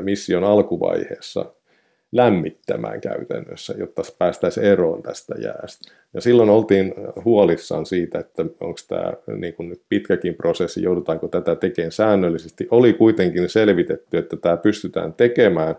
mission 0.03 0.45
alkuvaiheessa 0.45 1.45
lämmittämään 2.13 3.01
käytännössä, 3.01 3.75
jotta 3.79 4.03
päästäisiin 4.19 4.67
eroon 4.67 5.03
tästä 5.03 5.35
jäästä. 5.39 5.93
Ja 6.15 6.21
silloin 6.21 6.51
oltiin 6.51 6.95
huolissaan 7.25 7.87
siitä, 7.87 8.19
että 8.19 8.43
onko 8.61 8.79
tämä 8.89 9.13
niin 9.37 9.55
kuin 9.55 9.69
nyt 9.69 9.83
pitkäkin 9.89 10.35
prosessi, 10.35 10.83
joudutaanko 10.83 11.29
tätä 11.29 11.55
tekemään 11.55 11.93
säännöllisesti. 11.93 12.69
Oli 12.71 12.93
kuitenkin 12.93 13.49
selvitetty, 13.49 14.19
että 14.19 14.37
tämä 14.37 14.57
pystytään 14.57 15.13
tekemään, 15.15 15.75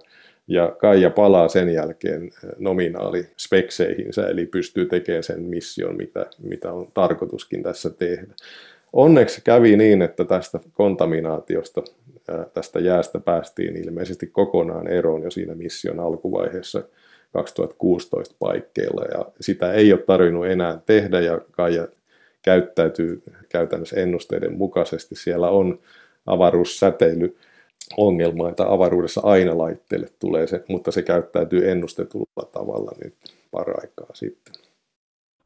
ja 0.47 0.75
Kaija 0.77 1.09
palaa 1.09 1.47
sen 1.47 1.69
jälkeen 1.69 2.31
nominaali 2.57 3.27
spekseihinsä, 3.37 4.27
eli 4.27 4.45
pystyy 4.45 4.85
tekemään 4.85 5.23
sen 5.23 5.41
mission, 5.41 5.97
mitä, 5.97 6.25
mitä 6.43 6.73
on 6.73 6.87
tarkoituskin 6.93 7.63
tässä 7.63 7.89
tehdä. 7.89 8.33
Onneksi 8.93 9.41
kävi 9.43 9.77
niin, 9.77 10.01
että 10.01 10.25
tästä 10.25 10.59
kontaminaatiosta, 10.73 11.81
tästä 12.53 12.79
jäästä 12.79 13.19
päästiin 13.19 13.77
ilmeisesti 13.77 14.27
kokonaan 14.27 14.87
eroon 14.87 15.23
jo 15.23 15.31
siinä 15.31 15.55
mission 15.55 15.99
alkuvaiheessa 15.99 16.83
2016 17.33 18.35
paikkeilla 18.39 19.05
ja 19.05 19.25
sitä 19.41 19.73
ei 19.73 19.93
ole 19.93 20.01
tarvinnut 20.01 20.45
enää 20.45 20.81
tehdä 20.85 21.19
ja 21.19 21.41
Kaija 21.51 21.87
käyttäytyy 22.41 23.23
käytännössä 23.49 23.95
ennusteiden 23.95 24.57
mukaisesti. 24.57 25.15
Siellä 25.15 25.49
on 25.49 25.79
avaruussäteily 26.25 27.37
ongelma, 27.97 28.49
että 28.49 28.73
avaruudessa 28.73 29.21
aina 29.23 29.57
laitteelle 29.57 30.07
tulee 30.19 30.47
se, 30.47 30.63
mutta 30.67 30.91
se 30.91 31.01
käyttäytyy 31.01 31.71
ennustetulla 31.71 32.49
tavalla 32.51 32.91
nyt 33.03 33.15
paraikaa 33.51 34.09
sitten. 34.13 34.70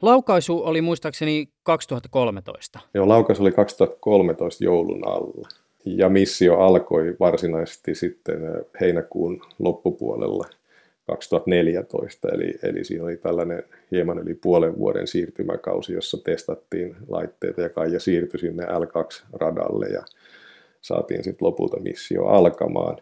Laukaisu 0.01 0.63
oli 0.63 0.81
muistaakseni 0.81 1.49
2013. 1.63 2.79
Joo, 2.93 3.07
laukaisu 3.07 3.41
oli 3.41 3.51
2013 3.51 4.63
joulun 4.63 5.07
alla. 5.07 5.49
ja 5.85 6.09
missio 6.09 6.59
alkoi 6.59 7.15
varsinaisesti 7.19 7.95
sitten 7.95 8.41
heinäkuun 8.81 9.41
loppupuolella 9.59 10.45
2014, 11.07 12.27
eli, 12.29 12.53
eli 12.63 12.83
siinä 12.83 13.03
oli 13.03 13.17
tällainen 13.17 13.63
hieman 13.91 14.19
yli 14.19 14.33
puolen 14.33 14.77
vuoden 14.77 15.07
siirtymäkausi, 15.07 15.93
jossa 15.93 16.17
testattiin 16.23 16.95
laitteita 17.07 17.61
ja 17.61 17.69
Kaija 17.69 17.99
siirtyi 17.99 18.39
sinne 18.39 18.65
L2-radalle 18.65 19.93
ja 19.93 20.03
saatiin 20.81 21.23
sitten 21.23 21.45
lopulta 21.45 21.79
missio 21.79 22.25
alkamaan. 22.25 22.97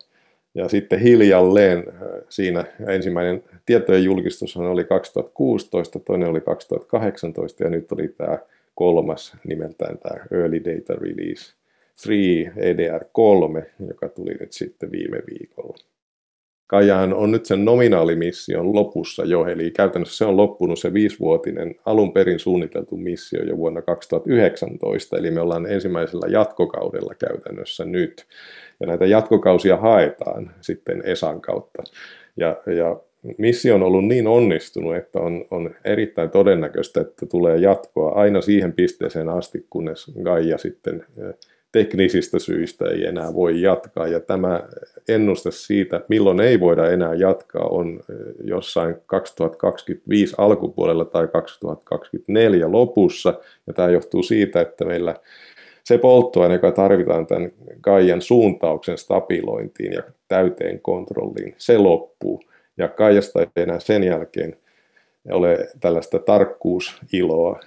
Ja 0.55 0.69
sitten 0.69 0.99
hiljalleen 0.99 1.77
äh, 1.87 1.93
siinä 2.29 2.65
ensimmäinen 2.87 3.43
tietojen 3.65 4.03
julkistus 4.03 4.57
oli 4.57 4.83
2016, 4.83 5.99
toinen 5.99 6.29
oli 6.29 6.41
2018 6.41 7.63
ja 7.63 7.69
nyt 7.69 7.91
oli 7.91 8.07
tämä 8.07 8.39
kolmas 8.75 9.37
nimeltään 9.43 9.97
tämä 9.97 10.25
Early 10.31 10.63
Data 10.63 10.93
Release 10.93 11.53
3 12.05 12.53
EDR3, 12.55 13.65
joka 13.87 14.09
tuli 14.09 14.33
nyt 14.39 14.51
sitten 14.51 14.91
viime 14.91 15.21
viikolla. 15.29 15.77
Kajahan 16.67 17.13
on 17.13 17.31
nyt 17.31 17.45
sen 17.45 17.65
nominaalimission 17.65 18.75
lopussa 18.75 19.25
jo, 19.25 19.45
eli 19.45 19.71
käytännössä 19.71 20.17
se 20.17 20.25
on 20.25 20.37
loppunut 20.37 20.79
se 20.79 20.93
viisivuotinen 20.93 21.75
alun 21.85 22.13
perin 22.13 22.39
suunniteltu 22.39 22.97
missio 22.97 23.43
jo 23.43 23.57
vuonna 23.57 23.81
2019, 23.81 25.17
eli 25.17 25.31
me 25.31 25.41
ollaan 25.41 25.65
ensimmäisellä 25.65 26.27
jatkokaudella 26.29 27.13
käytännössä 27.15 27.85
nyt. 27.85 28.25
Ja 28.79 28.87
näitä 28.87 29.05
jatkokausia 29.05 29.77
haetaan 29.77 30.51
sitten 30.61 31.01
ESAn 31.05 31.41
kautta. 31.41 31.83
Ja, 32.37 32.57
ja 32.65 32.99
missio 33.37 33.75
on 33.75 33.83
ollut 33.83 34.05
niin 34.05 34.27
onnistunut, 34.27 34.95
että 34.95 35.19
on, 35.19 35.45
on 35.51 35.75
erittäin 35.85 36.29
todennäköistä, 36.29 37.01
että 37.01 37.25
tulee 37.25 37.57
jatkoa 37.57 38.11
aina 38.11 38.41
siihen 38.41 38.73
pisteeseen 38.73 39.29
asti, 39.29 39.65
kunnes 39.69 40.11
Gaia 40.23 40.57
sitten 40.57 41.05
teknisistä 41.73 42.39
syistä 42.39 42.85
ei 42.85 43.05
enää 43.05 43.33
voi 43.33 43.61
jatkaa. 43.61 44.07
Ja 44.07 44.19
tämä 44.19 44.63
ennuste 45.07 45.51
siitä, 45.51 46.01
milloin 46.09 46.39
ei 46.39 46.59
voida 46.59 46.91
enää 46.91 47.13
jatkaa, 47.13 47.65
on 47.65 47.99
jossain 48.43 48.95
2025 49.05 50.35
alkupuolella 50.37 51.05
tai 51.05 51.27
2024 51.27 52.71
lopussa. 52.71 53.33
Ja 53.67 53.73
tämä 53.73 53.89
johtuu 53.89 54.23
siitä, 54.23 54.61
että 54.61 54.85
meillä 54.85 55.15
se 55.83 55.97
polttoaine, 55.97 56.53
joka 56.53 56.71
tarvitaan 56.71 57.27
tämän 57.27 57.51
Kaijan 57.81 58.21
suuntauksen 58.21 58.97
stabilointiin 58.97 59.93
ja 59.93 60.03
täyteen 60.27 60.81
kontrolliin, 60.81 61.55
se 61.57 61.77
loppuu. 61.77 62.41
Ja 62.77 62.87
Kaijasta 62.87 63.41
ei 63.41 63.47
enää 63.55 63.79
sen 63.79 64.03
jälkeen 64.03 64.57
ole 65.31 65.69
tällaista 65.79 66.19
tarkkuusiloa, 66.19 67.59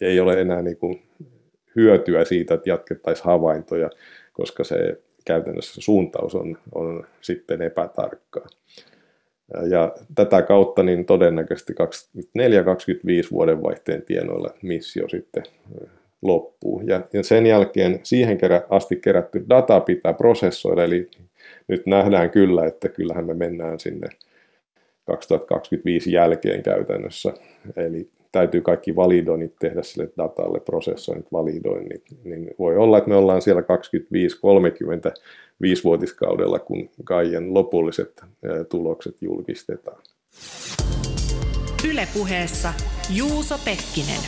ei 0.00 0.20
ole 0.20 0.40
enää 0.40 0.62
niin 0.62 0.76
kuin 0.76 1.02
hyötyä 1.76 2.24
siitä, 2.24 2.54
että 2.54 2.70
jatkettaisiin 2.70 3.24
havaintoja, 3.24 3.90
koska 4.32 4.64
se 4.64 5.00
käytännössä 5.26 5.80
suuntaus 5.80 6.34
on, 6.34 6.58
on 6.74 7.06
sitten 7.20 7.62
epätarkkaa. 7.62 8.46
Ja 9.68 9.94
tätä 10.14 10.42
kautta 10.42 10.82
niin 10.82 11.06
todennäköisesti 11.06 11.72
24-25 11.72 11.76
vuodenvaihteen 13.32 14.02
tienoilla 14.02 14.50
missio 14.62 15.08
sitten 15.08 15.42
loppuu. 16.22 16.80
Ja, 16.80 17.02
sen 17.22 17.46
jälkeen 17.46 18.00
siihen 18.02 18.38
asti 18.70 18.96
kerätty 18.96 19.44
data 19.48 19.80
pitää 19.80 20.12
prosessoida, 20.12 20.84
eli 20.84 21.10
nyt 21.68 21.86
nähdään 21.86 22.30
kyllä, 22.30 22.66
että 22.66 22.88
kyllähän 22.88 23.26
me 23.26 23.34
mennään 23.34 23.80
sinne 23.80 24.08
2025 25.04 26.12
jälkeen 26.12 26.62
käytännössä. 26.62 27.32
Eli 27.76 28.08
täytyy 28.32 28.60
kaikki 28.60 28.96
validoinnit 28.96 29.54
tehdä 29.58 29.82
sille 29.82 30.08
datalle, 30.18 30.60
prosessoinnit, 30.60 31.32
validoinnit, 31.32 32.02
niin 32.24 32.50
voi 32.58 32.76
olla, 32.76 32.98
että 32.98 33.10
me 33.10 33.16
ollaan 33.16 33.42
siellä 33.42 33.62
25-30 33.62 33.64
viisivuotiskaudella, 35.60 36.58
kun 36.58 36.90
Kaijan 37.04 37.54
lopulliset 37.54 38.20
tulokset 38.68 39.22
julkistetaan. 39.22 40.02
Ylepuheessa 41.90 42.72
Juuso 43.16 43.54
Pekkinen. 43.64 44.20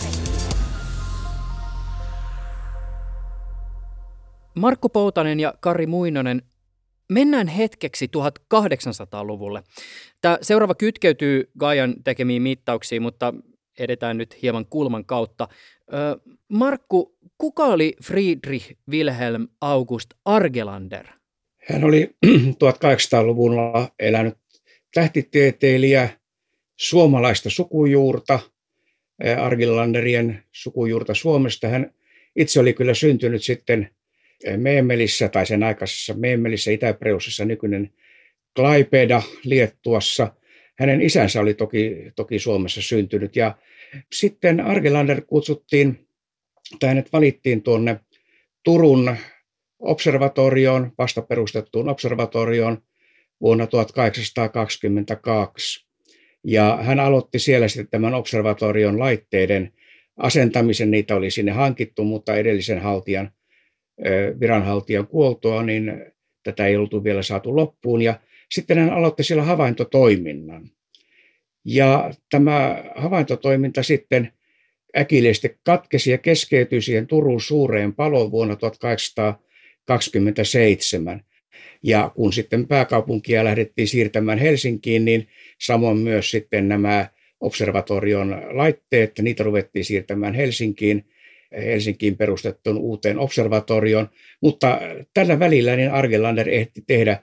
Markku 4.59 4.89
Poutanen 4.89 5.41
ja 5.41 5.55
Kari 5.61 5.87
Muinonen, 5.87 6.43
mennään 7.13 7.49
hetkeksi 7.49 8.07
1800-luvulle. 8.07 9.63
Tämä 10.21 10.39
seuraava 10.43 10.75
kytkeytyy 10.75 11.51
Gaian 11.59 11.95
tekemiin 12.05 12.43
mittauksiin, 12.43 13.03
mutta 13.03 13.35
edetään 13.79 14.19
nyt 14.19 14.43
hieman 14.43 14.67
kulman 14.67 15.05
kautta. 15.05 15.49
Markku, 16.49 17.17
kuka 17.39 17.65
oli 17.65 17.97
Friedrich 18.05 18.73
Wilhelm 18.91 19.49
August 19.61 20.11
Argelander? 20.25 21.07
Hän 21.69 21.85
oli 21.85 22.17
1800-luvulla 22.65 23.89
elänyt 23.99 24.35
tähtitieteilijä, 24.95 26.09
suomalaista 26.77 27.51
sukujuurta, 27.51 28.41
Argelanderien 29.41 30.45
sukujuurta 30.53 31.15
Suomesta. 31.15 31.69
Hän 31.69 31.95
itse 32.37 32.61
oli 32.61 32.75
kyllä 32.75 32.95
syntynyt 32.95 33.43
sitten 33.43 33.91
Meemelissä 34.57 35.29
tai 35.29 35.47
sen 35.47 35.63
aikaisessa 35.63 36.15
Meemelissä, 36.15 36.71
itä 36.71 36.95
nykyinen 37.45 37.91
Klaipeda 38.57 39.23
Liettuassa. 39.45 40.33
Hänen 40.79 41.03
isänsä 41.03 41.41
oli 41.41 41.55
toki, 41.55 41.97
toki 42.17 42.39
Suomessa 42.39 42.83
syntynyt 42.83 43.37
ja 43.37 43.57
sitten 44.13 44.61
Argelander 44.61 45.23
kutsuttiin, 45.27 46.09
tai 46.81 46.89
hänet 46.89 47.13
valittiin 47.13 47.63
tuonne 47.63 48.01
Turun 48.65 49.17
observatorioon, 49.79 50.93
vasta 50.99 51.23
perustettuun 51.23 51.89
observatorioon 51.89 52.83
vuonna 53.41 53.67
1822. 53.67 55.87
Ja 56.45 56.79
hän 56.83 57.01
aloitti 57.01 57.39
siellä 57.39 57.69
sitten 57.69 57.91
tämän 57.91 58.15
observatorion 58.15 58.99
laitteiden 58.99 59.73
asentamisen. 60.17 60.91
Niitä 60.91 61.17
oli 61.17 61.31
sinne 61.31 61.53
hankittu, 61.53 62.05
mutta 62.05 62.37
edellisen 62.37 62.79
haltijan, 62.79 63.31
viranhaltijan 64.41 65.07
kuoltua, 65.07 65.63
niin 65.63 66.05
tätä 66.43 66.67
ei 66.67 66.77
oltu 66.77 67.05
vielä 67.05 67.23
saatu 67.23 67.57
loppuun. 67.57 68.03
Ja 68.03 68.21
sitten 68.51 68.79
hän 68.79 68.91
aloitti 68.91 69.25
siellä 69.25 69.43
havaintotoiminnan. 69.43 70.71
Ja 71.65 72.11
tämä 72.31 72.85
havaintotoiminta 72.97 73.83
sitten 73.83 74.33
äkillisesti 74.99 75.57
katkesi 75.63 76.11
ja 76.11 76.19
keskeytyi 76.19 76.83
siihen 76.83 77.07
Turun 77.07 77.41
suureen 77.41 77.95
paloon 77.95 78.31
vuonna 78.31 78.57
1827. 78.57 81.25
Ja 81.83 82.13
kun 82.15 82.33
sitten 82.33 82.67
pääkaupunkia 82.67 83.45
lähdettiin 83.45 83.89
siirtämään 83.89 84.39
Helsinkiin, 84.39 85.05
niin 85.05 85.29
samoin 85.59 85.99
myös 85.99 86.31
sitten 86.31 86.69
nämä 86.69 87.09
observatorion 87.41 88.43
laitteet, 88.51 89.13
niitä 89.23 89.43
ruvettiin 89.43 89.85
siirtämään 89.85 90.35
Helsinkiin, 90.35 91.05
Helsinkiin 91.57 92.17
perustettuun 92.17 92.79
uuteen 92.79 93.19
observatorioon. 93.19 94.09
Mutta 94.41 94.81
tällä 95.15 95.39
välillä 95.39 95.77
niin 95.77 95.91
Argelander 95.91 96.49
ehti 96.49 96.83
tehdä 96.87 97.23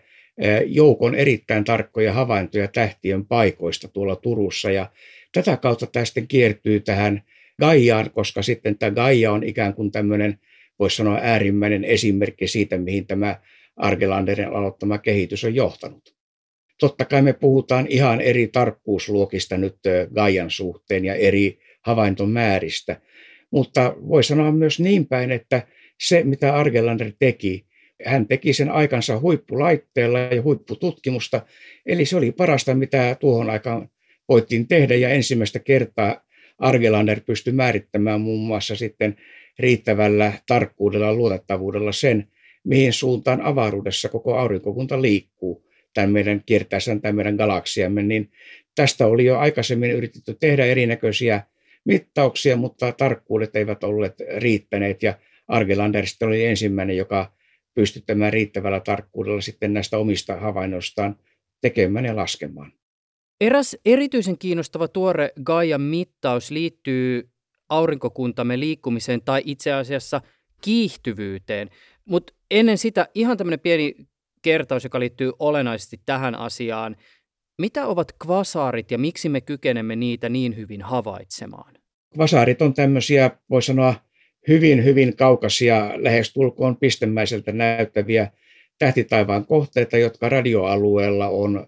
joukon 0.66 1.16
erittäin 1.16 1.64
tarkkoja 1.64 2.14
havaintoja 2.14 2.68
tähtien 2.68 3.26
paikoista 3.26 3.88
tuolla 3.88 4.16
Turussa. 4.16 4.72
Ja 4.72 4.90
tätä 5.32 5.58
kautta 5.58 5.88
tämä 5.88 6.06
sitten 6.06 6.28
kiertyy 6.28 6.80
tähän 6.80 7.24
Gaiaan, 7.60 8.12
koska 8.12 8.42
sitten 8.42 8.78
tämä 8.78 8.92
Gaia 8.92 9.32
on 9.32 9.44
ikään 9.44 9.74
kuin 9.74 9.92
tämmöinen, 9.92 10.40
voisi 10.80 10.96
sanoa 10.96 11.20
äärimmäinen 11.22 11.84
esimerkki 11.84 12.48
siitä, 12.48 12.78
mihin 12.78 13.08
tämä 13.08 13.40
Argelanderin 13.76 14.48
aloittama 14.48 14.98
kehitys 14.98 15.44
on 15.44 15.56
johtanut. 15.56 16.16
Totta 16.80 17.06
kai 17.06 17.22
me 17.22 17.34
puhutaan 17.34 17.86
ihan 17.90 18.22
eri 18.22 18.48
tarkkuusluokista 18.48 19.58
nyt 19.58 19.76
Gaian 20.16 20.52
suhteen 20.52 21.06
ja 21.06 21.16
eri 21.16 21.60
havaintomääristä, 21.82 23.02
mutta 23.52 23.96
voi 24.10 24.24
sanoa 24.24 24.52
myös 24.52 24.80
niin 24.80 25.08
päin, 25.08 25.32
että 25.32 25.68
se 26.02 26.24
mitä 26.24 26.56
Argelander 26.56 27.12
teki, 27.20 27.66
hän 28.06 28.28
teki 28.28 28.54
sen 28.54 28.72
aikansa 28.72 29.20
huippulaitteella 29.20 30.20
ja 30.20 30.42
huippututkimusta, 30.42 31.42
eli 31.86 32.06
se 32.06 32.18
oli 32.18 32.32
parasta, 32.32 32.76
mitä 32.76 33.16
tuohon 33.20 33.50
aikaan 33.50 33.90
voittiin 34.30 34.68
tehdä, 34.68 34.96
ja 34.96 35.10
ensimmäistä 35.10 35.60
kertaa 35.60 36.26
Argelander 36.60 37.22
pystyi 37.26 37.54
määrittämään 37.54 38.22
muun 38.22 38.48
muassa 38.48 38.76
sitten 38.76 39.16
riittävällä 39.60 40.34
tarkkuudella 40.48 41.06
ja 41.06 41.14
luotettavuudella 41.14 41.92
sen, 41.92 42.28
mihin 42.64 42.94
suuntaan 42.94 43.42
avaruudessa 43.42 44.10
koko 44.10 44.38
aurinkokunta 44.38 45.02
liikkuu 45.02 45.66
tämän 45.94 46.12
meidän 46.12 46.44
kiertäessään 46.46 47.02
tämän 47.02 47.16
meidän 47.16 47.36
galaksiamme, 47.36 48.04
niin 48.04 48.32
tästä 48.76 49.08
oli 49.08 49.26
jo 49.26 49.38
aikaisemmin 49.38 49.92
yritetty 49.92 50.38
tehdä 50.40 50.66
erinäköisiä 50.66 51.42
mittauksia, 51.86 52.56
mutta 52.58 52.92
tarkkuudet 52.92 53.56
eivät 53.56 53.84
olleet 53.84 54.16
riittäneet 54.38 55.04
ja 55.04 55.18
Argelander 55.48 56.06
oli 56.26 56.46
ensimmäinen, 56.46 56.98
joka 56.98 57.34
pystyttämään 57.74 58.34
riittävällä 58.34 58.80
tarkkuudella 58.80 59.42
sitten 59.42 59.74
näistä 59.74 59.98
omista 59.98 60.36
havainnoistaan 60.36 61.16
tekemään 61.62 62.06
ja 62.06 62.16
laskemaan. 62.16 62.72
Eräs 63.42 63.78
erityisen 63.86 64.38
kiinnostava 64.38 64.88
tuore 64.88 65.32
Gaian 65.44 65.82
mittaus 65.82 66.52
liittyy 66.52 67.30
aurinkokuntamme 67.70 68.60
liikkumiseen 68.60 69.22
tai 69.22 69.42
itse 69.46 69.74
asiassa 69.74 70.22
kiihtyvyyteen. 70.62 71.70
Mutta 72.06 72.34
ennen 72.52 72.78
sitä 72.78 73.08
ihan 73.14 73.38
tämmöinen 73.38 73.60
pieni 73.60 73.96
kertaus, 74.42 74.84
joka 74.84 75.00
liittyy 75.00 75.32
olennaisesti 75.40 76.02
tähän 76.06 76.36
asiaan. 76.36 76.96
Mitä 77.62 77.88
ovat 77.88 78.12
kvasaarit 78.24 78.92
ja 78.92 78.98
miksi 78.98 79.30
me 79.30 79.42
kykenemme 79.42 79.96
niitä 79.96 80.30
niin 80.30 80.56
hyvin 80.56 80.82
havaitsemaan? 80.82 81.75
Kvasaarit 82.16 82.62
on 82.62 82.74
tämmöisiä, 82.74 83.32
voi 83.50 83.62
sanoa, 83.62 83.96
hyvin, 84.48 84.84
hyvin 84.84 85.16
kaukaisia, 85.16 85.92
lähes 85.96 86.34
tulkoon 86.34 86.78
pistemäiseltä 86.78 87.52
näyttäviä 87.52 88.32
tähtitaivaan 88.80 89.46
kohteita, 89.46 89.98
jotka 89.98 90.30
radioalueella 90.30 91.28
on 91.28 91.68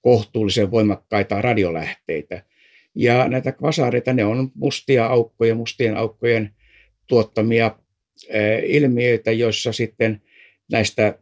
kohtuullisen 0.00 0.70
voimakkaita 0.70 1.42
radiolähteitä. 1.42 2.42
Ja 2.94 3.28
näitä 3.28 3.52
kvasaareita, 3.52 4.12
ne 4.12 4.24
on 4.24 4.50
mustia 4.54 5.06
aukkoja, 5.06 5.54
mustien 5.54 5.96
aukkojen 5.96 6.50
tuottamia 7.06 7.78
ilmiöitä, 8.66 9.32
joissa 9.32 9.72
sitten 9.72 10.22
näistä 10.72 11.18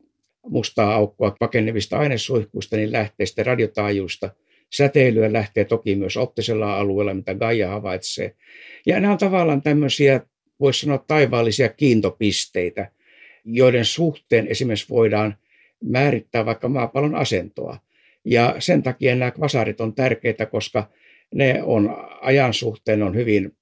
mustaa 0.49 0.95
aukkoa 0.95 1.37
pakenevista 1.39 1.99
ainesuihkuista 1.99 2.77
niin 2.77 2.93
lähtee 2.93 3.27
sitten 3.27 3.47
radiotaajuista 3.47 4.31
säteilyä, 4.77 5.33
lähtee 5.33 5.65
toki 5.65 5.95
myös 5.97 6.17
optisella 6.17 6.79
alueella, 6.79 7.15
mitä 7.15 7.35
Gaia 7.35 7.69
havaitsee. 7.69 8.35
Ja 8.87 9.01
nämä 9.01 9.13
on 9.13 9.19
tavallaan 9.19 9.63
tämmöisiä, 9.63 10.21
voisi 10.61 10.81
sanoa 10.81 11.05
taivaallisia 11.07 11.69
kiintopisteitä, 11.69 12.91
joiden 13.45 13.85
suhteen 13.85 14.47
esimerkiksi 14.47 14.89
voidaan 14.91 15.37
määrittää 15.85 16.47
vaikka 16.47 16.69
maapallon 16.69 17.15
asentoa. 17.15 17.79
Ja 18.25 18.57
sen 18.59 18.83
takia 18.83 19.17
nämä 19.17 19.31
kvasarit 19.31 19.81
on 19.81 19.95
tärkeitä, 19.95 20.47
koska 20.47 20.91
ne 21.35 21.63
on 21.63 21.97
ajan 22.21 22.55
suhteen 22.55 23.03
on 23.03 23.15
hyvin 23.15 23.53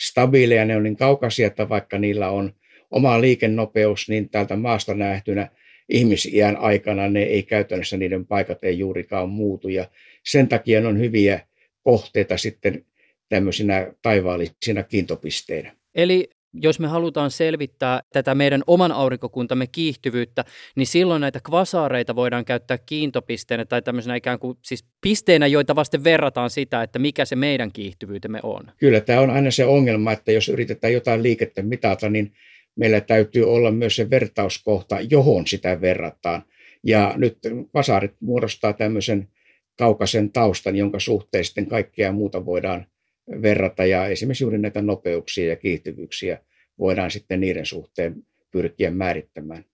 stabiileja, 0.00 0.64
ne 0.64 0.76
on 0.76 0.82
niin 0.82 0.96
kaukaisia, 0.96 1.46
että 1.46 1.68
vaikka 1.68 1.98
niillä 1.98 2.30
on 2.30 2.52
oma 2.90 3.20
liikennopeus, 3.20 4.08
niin 4.08 4.28
täältä 4.28 4.56
maasta 4.56 4.94
nähtynä 4.94 5.48
ihmisiän 5.88 6.56
aikana 6.56 7.08
ne 7.08 7.22
ei 7.22 7.42
käytännössä, 7.42 7.96
niiden 7.96 8.26
paikat 8.26 8.64
ei 8.64 8.78
juurikaan 8.78 9.28
muutu. 9.28 9.68
Ja 9.68 9.88
sen 10.26 10.48
takia 10.48 10.80
ne 10.80 10.86
on 10.86 10.98
hyviä 10.98 11.40
kohteita 11.82 12.36
sitten 12.36 12.84
tämmöisinä 13.28 13.92
taivaallisina 14.02 14.82
kiintopisteinä. 14.82 15.76
Eli 15.94 16.30
jos 16.62 16.80
me 16.80 16.88
halutaan 16.88 17.30
selvittää 17.30 18.00
tätä 18.12 18.34
meidän 18.34 18.62
oman 18.66 18.92
aurinkokuntamme 18.92 19.66
kiihtyvyyttä, 19.66 20.44
niin 20.76 20.86
silloin 20.86 21.20
näitä 21.20 21.40
kvasaareita 21.40 22.16
voidaan 22.16 22.44
käyttää 22.44 22.78
kiintopisteenä 22.78 23.64
tai 23.64 23.82
tämmöisenä 23.82 24.16
ikään 24.16 24.38
kuin 24.38 24.58
siis 24.62 24.84
pisteinä, 25.00 25.46
joita 25.46 25.76
vasten 25.76 26.04
verrataan 26.04 26.50
sitä, 26.50 26.82
että 26.82 26.98
mikä 26.98 27.24
se 27.24 27.36
meidän 27.36 27.72
kiihtyvyytemme 27.72 28.40
on. 28.42 28.70
Kyllä, 28.78 29.00
tämä 29.00 29.20
on 29.20 29.30
aina 29.30 29.50
se 29.50 29.64
ongelma, 29.64 30.12
että 30.12 30.32
jos 30.32 30.48
yritetään 30.48 30.92
jotain 30.92 31.22
liikettä 31.22 31.62
mitata, 31.62 32.08
niin 32.10 32.32
meillä 32.76 33.00
täytyy 33.00 33.44
olla 33.44 33.70
myös 33.70 33.96
se 33.96 34.10
vertauskohta, 34.10 35.00
johon 35.10 35.46
sitä 35.46 35.80
verrataan. 35.80 36.42
Ja 36.82 37.14
nyt 37.16 37.38
vasarit 37.74 38.12
muodostaa 38.20 38.72
tämmöisen 38.72 39.28
kaukaisen 39.78 40.32
taustan, 40.32 40.76
jonka 40.76 41.00
suhteen 41.00 41.44
sitten 41.44 41.66
kaikkea 41.66 42.12
muuta 42.12 42.46
voidaan 42.46 42.86
verrata. 43.42 43.84
Ja 43.84 44.06
esimerkiksi 44.06 44.44
juuri 44.44 44.58
näitä 44.58 44.82
nopeuksia 44.82 45.48
ja 45.48 45.56
kiihtyvyyksiä 45.56 46.38
voidaan 46.78 47.10
sitten 47.10 47.40
niiden 47.40 47.66
suhteen 47.66 48.14
pyrkiä 48.50 48.90
määrittämään. 48.90 49.64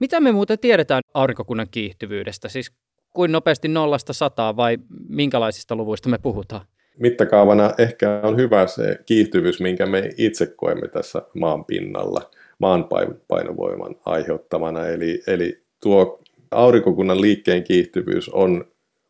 Mitä 0.00 0.20
me 0.20 0.32
muuten 0.32 0.58
tiedetään 0.58 1.02
aurinkokunnan 1.14 1.68
kiihtyvyydestä? 1.70 2.48
Siis 2.48 2.72
kuin 3.10 3.32
nopeasti 3.32 3.68
nollasta 3.68 4.12
sataa 4.12 4.56
vai 4.56 4.78
minkälaisista 5.08 5.76
luvuista 5.76 6.08
me 6.08 6.18
puhutaan? 6.18 6.66
Mittakaavana 6.98 7.74
ehkä 7.78 8.20
on 8.22 8.36
hyvä 8.36 8.66
se 8.66 8.98
kiihtyvyys, 9.06 9.60
minkä 9.60 9.86
me 9.86 10.10
itse 10.16 10.46
koemme 10.46 10.88
tässä 10.88 11.22
maan 11.34 11.64
pinnalla 11.64 12.30
maanpainovoiman 12.58 13.96
aiheuttamana. 14.04 14.86
Eli, 14.86 15.22
eli 15.26 15.62
tuo 15.82 16.22
aurinkokunnan 16.50 17.20
liikkeen 17.20 17.64
kiihtyvyys 17.64 18.28
on 18.28 18.64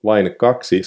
vain 0.04 0.34
kaksi 0.36 0.82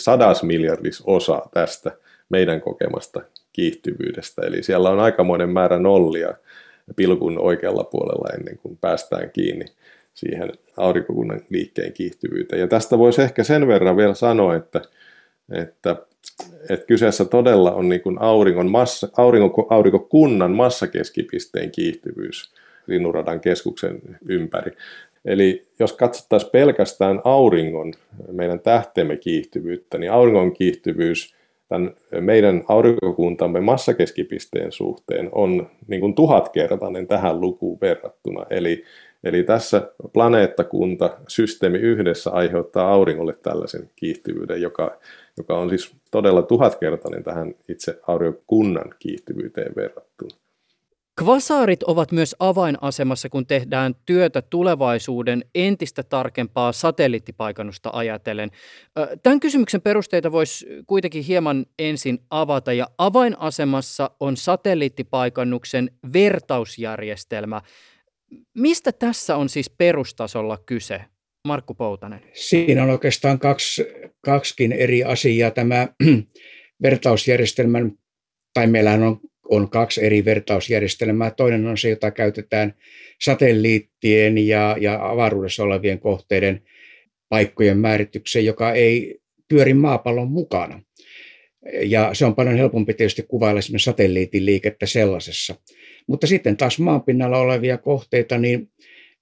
osa 1.05 1.41
tästä 1.53 1.91
meidän 2.29 2.61
kokemasta 2.61 3.21
kiihtyvyydestä. 3.53 4.41
Eli 4.41 4.63
siellä 4.63 4.89
on 4.89 4.99
aikamoinen 4.99 5.49
määrä 5.49 5.79
nollia 5.79 6.33
pilkun 6.95 7.39
oikealla 7.39 7.83
puolella 7.83 8.33
ennen 8.33 8.57
kuin 8.57 8.77
päästään 8.81 9.29
kiinni 9.31 9.65
siihen 10.13 10.51
aurinkokunnan 10.77 11.41
liikkeen 11.49 11.93
kiihtyvyyteen. 11.93 12.59
Ja 12.59 12.67
tästä 12.67 12.97
voisi 12.97 13.21
ehkä 13.21 13.43
sen 13.43 13.67
verran 13.67 13.97
vielä 13.97 14.13
sanoa, 14.13 14.55
että, 14.55 14.81
että, 15.51 15.95
että 16.69 16.85
kyseessä 16.85 17.25
todella 17.25 17.71
on 17.71 17.89
niin 17.89 18.01
kuin 18.01 18.21
auringon 18.21 18.71
massa, 18.71 19.09
aurinko, 19.17 19.67
aurinkokunnan 19.69 20.51
massakeskipisteen 20.51 21.71
kiihtyvyys 21.71 22.53
Linnunradan 22.87 23.39
keskuksen 23.39 24.01
ympäri. 24.29 24.71
Eli 25.27 25.67
jos 25.79 25.93
katsottaisiin 25.93 26.51
pelkästään 26.51 27.21
auringon, 27.23 27.93
meidän 28.31 28.59
tähtemme 28.59 29.17
kiihtyvyyttä, 29.17 29.97
niin 29.97 30.11
auringon 30.11 30.53
kiihtyvyys 30.53 31.35
tämän 31.67 31.93
meidän 32.19 32.63
aurinkokuntamme 32.67 33.61
massakeskipisteen 33.61 34.71
suhteen 34.71 35.29
on 35.31 35.69
niin 35.87 36.01
kuin 36.01 36.15
tuhatkertainen 36.15 37.07
tähän 37.07 37.41
lukuun 37.41 37.77
verrattuna. 37.81 38.45
Eli, 38.49 38.83
eli 39.23 39.43
tässä 39.43 39.91
planeettakunta, 40.13 41.17
systeemi 41.27 41.77
yhdessä 41.77 42.31
aiheuttaa 42.31 42.91
auringolle 42.91 43.33
tällaisen 43.43 43.89
kiihtyvyyden, 43.95 44.61
joka, 44.61 44.99
joka 45.37 45.57
on 45.57 45.69
siis 45.69 45.95
todella 46.11 46.41
tuhatkertainen 46.41 47.23
tähän 47.23 47.53
itse 47.69 47.99
aurinkokunnan 48.07 48.93
kiihtyvyyteen 48.99 49.75
verrattuna. 49.75 50.46
Kvasaarit 51.19 51.83
ovat 51.83 52.11
myös 52.11 52.35
avainasemassa, 52.39 53.29
kun 53.29 53.47
tehdään 53.47 53.95
työtä 54.05 54.41
tulevaisuuden 54.41 55.45
entistä 55.55 56.03
tarkempaa 56.03 56.71
satelliittipaikannusta 56.71 57.89
ajatellen. 57.93 58.51
Tämän 59.23 59.39
kysymyksen 59.39 59.81
perusteita 59.81 60.31
voisi 60.31 60.67
kuitenkin 60.87 61.23
hieman 61.23 61.65
ensin 61.79 62.19
avata, 62.29 62.73
ja 62.73 62.87
avainasemassa 62.97 64.11
on 64.19 64.37
satelliittipaikannuksen 64.37 65.91
vertausjärjestelmä. 66.13 67.61
Mistä 68.57 68.91
tässä 68.91 69.35
on 69.35 69.49
siis 69.49 69.69
perustasolla 69.69 70.57
kyse? 70.65 71.01
Markku 71.47 71.73
Poutanen. 71.73 72.21
Siinä 72.33 72.83
on 72.83 72.89
oikeastaan 72.89 73.39
kaksi, 73.39 73.85
kaksikin 74.21 74.71
eri 74.71 75.03
asiaa. 75.03 75.51
Tämä 75.51 75.87
vertausjärjestelmän, 76.83 77.91
tai 78.53 78.67
meillähän 78.67 79.03
on 79.03 79.19
on 79.49 79.69
kaksi 79.69 80.05
eri 80.05 80.25
vertausjärjestelmää. 80.25 81.31
Toinen 81.31 81.65
on 81.65 81.77
se, 81.77 81.89
jota 81.89 82.11
käytetään 82.11 82.73
satelliittien 83.21 84.37
ja, 84.47 84.75
ja 84.79 85.09
avaruudessa 85.09 85.63
olevien 85.63 85.99
kohteiden 85.99 86.61
paikkojen 87.29 87.77
määritykseen, 87.77 88.45
joka 88.45 88.73
ei 88.73 89.19
pyöri 89.47 89.73
maapallon 89.73 90.31
mukana. 90.31 90.81
Ja 91.83 92.09
se 92.13 92.25
on 92.25 92.35
paljon 92.35 92.57
helpompi 92.57 92.93
tietysti 92.93 93.23
kuvailla 93.27 93.59
esimerkiksi 93.59 93.85
satelliitin 93.85 94.45
liikettä 94.45 94.85
sellaisessa. 94.85 95.55
Mutta 96.07 96.27
sitten 96.27 96.57
taas 96.57 96.79
maanpinnalla 96.79 97.37
olevia 97.37 97.77
kohteita, 97.77 98.37
niin 98.37 98.69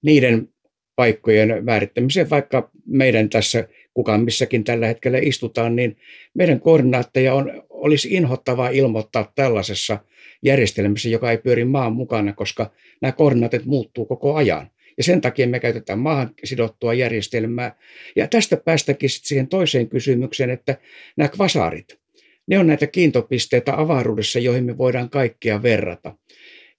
niiden 0.01 0.49
paikkojen 0.95 1.65
määrittämiseen, 1.65 2.29
vaikka 2.29 2.71
meidän 2.85 3.29
tässä, 3.29 3.67
kukaan 3.93 4.21
missäkin 4.21 4.63
tällä 4.63 4.87
hetkellä 4.87 5.17
istutaan, 5.17 5.75
niin 5.75 5.97
meidän 6.33 6.59
koordinaatteja 6.59 7.33
on, 7.33 7.63
olisi 7.75 8.07
inhottavaa 8.13 8.69
ilmoittaa 8.69 9.31
tällaisessa 9.35 9.99
järjestelmässä, 10.43 11.09
joka 11.09 11.31
ei 11.31 11.37
pyöri 11.37 11.65
maan 11.65 11.93
mukana, 11.93 12.33
koska 12.33 12.71
nämä 13.01 13.11
koordinaatit 13.11 13.65
muuttuu 13.65 14.05
koko 14.05 14.35
ajan. 14.35 14.69
Ja 14.97 15.03
sen 15.03 15.21
takia 15.21 15.47
me 15.47 15.59
käytetään 15.59 15.99
maahan 15.99 16.31
sidottua 16.43 16.93
järjestelmää. 16.93 17.75
Ja 18.15 18.27
tästä 18.27 18.57
päästäkin 18.57 19.09
sitten 19.09 19.27
siihen 19.27 19.47
toiseen 19.47 19.89
kysymykseen, 19.89 20.49
että 20.49 20.77
nämä 21.17 21.27
kvasaarit, 21.27 21.99
ne 22.47 22.59
on 22.59 22.67
näitä 22.67 22.87
kiintopisteitä 22.87 23.79
avaruudessa, 23.79 24.39
joihin 24.39 24.63
me 24.63 24.77
voidaan 24.77 25.09
kaikkia 25.09 25.63
verrata. 25.63 26.15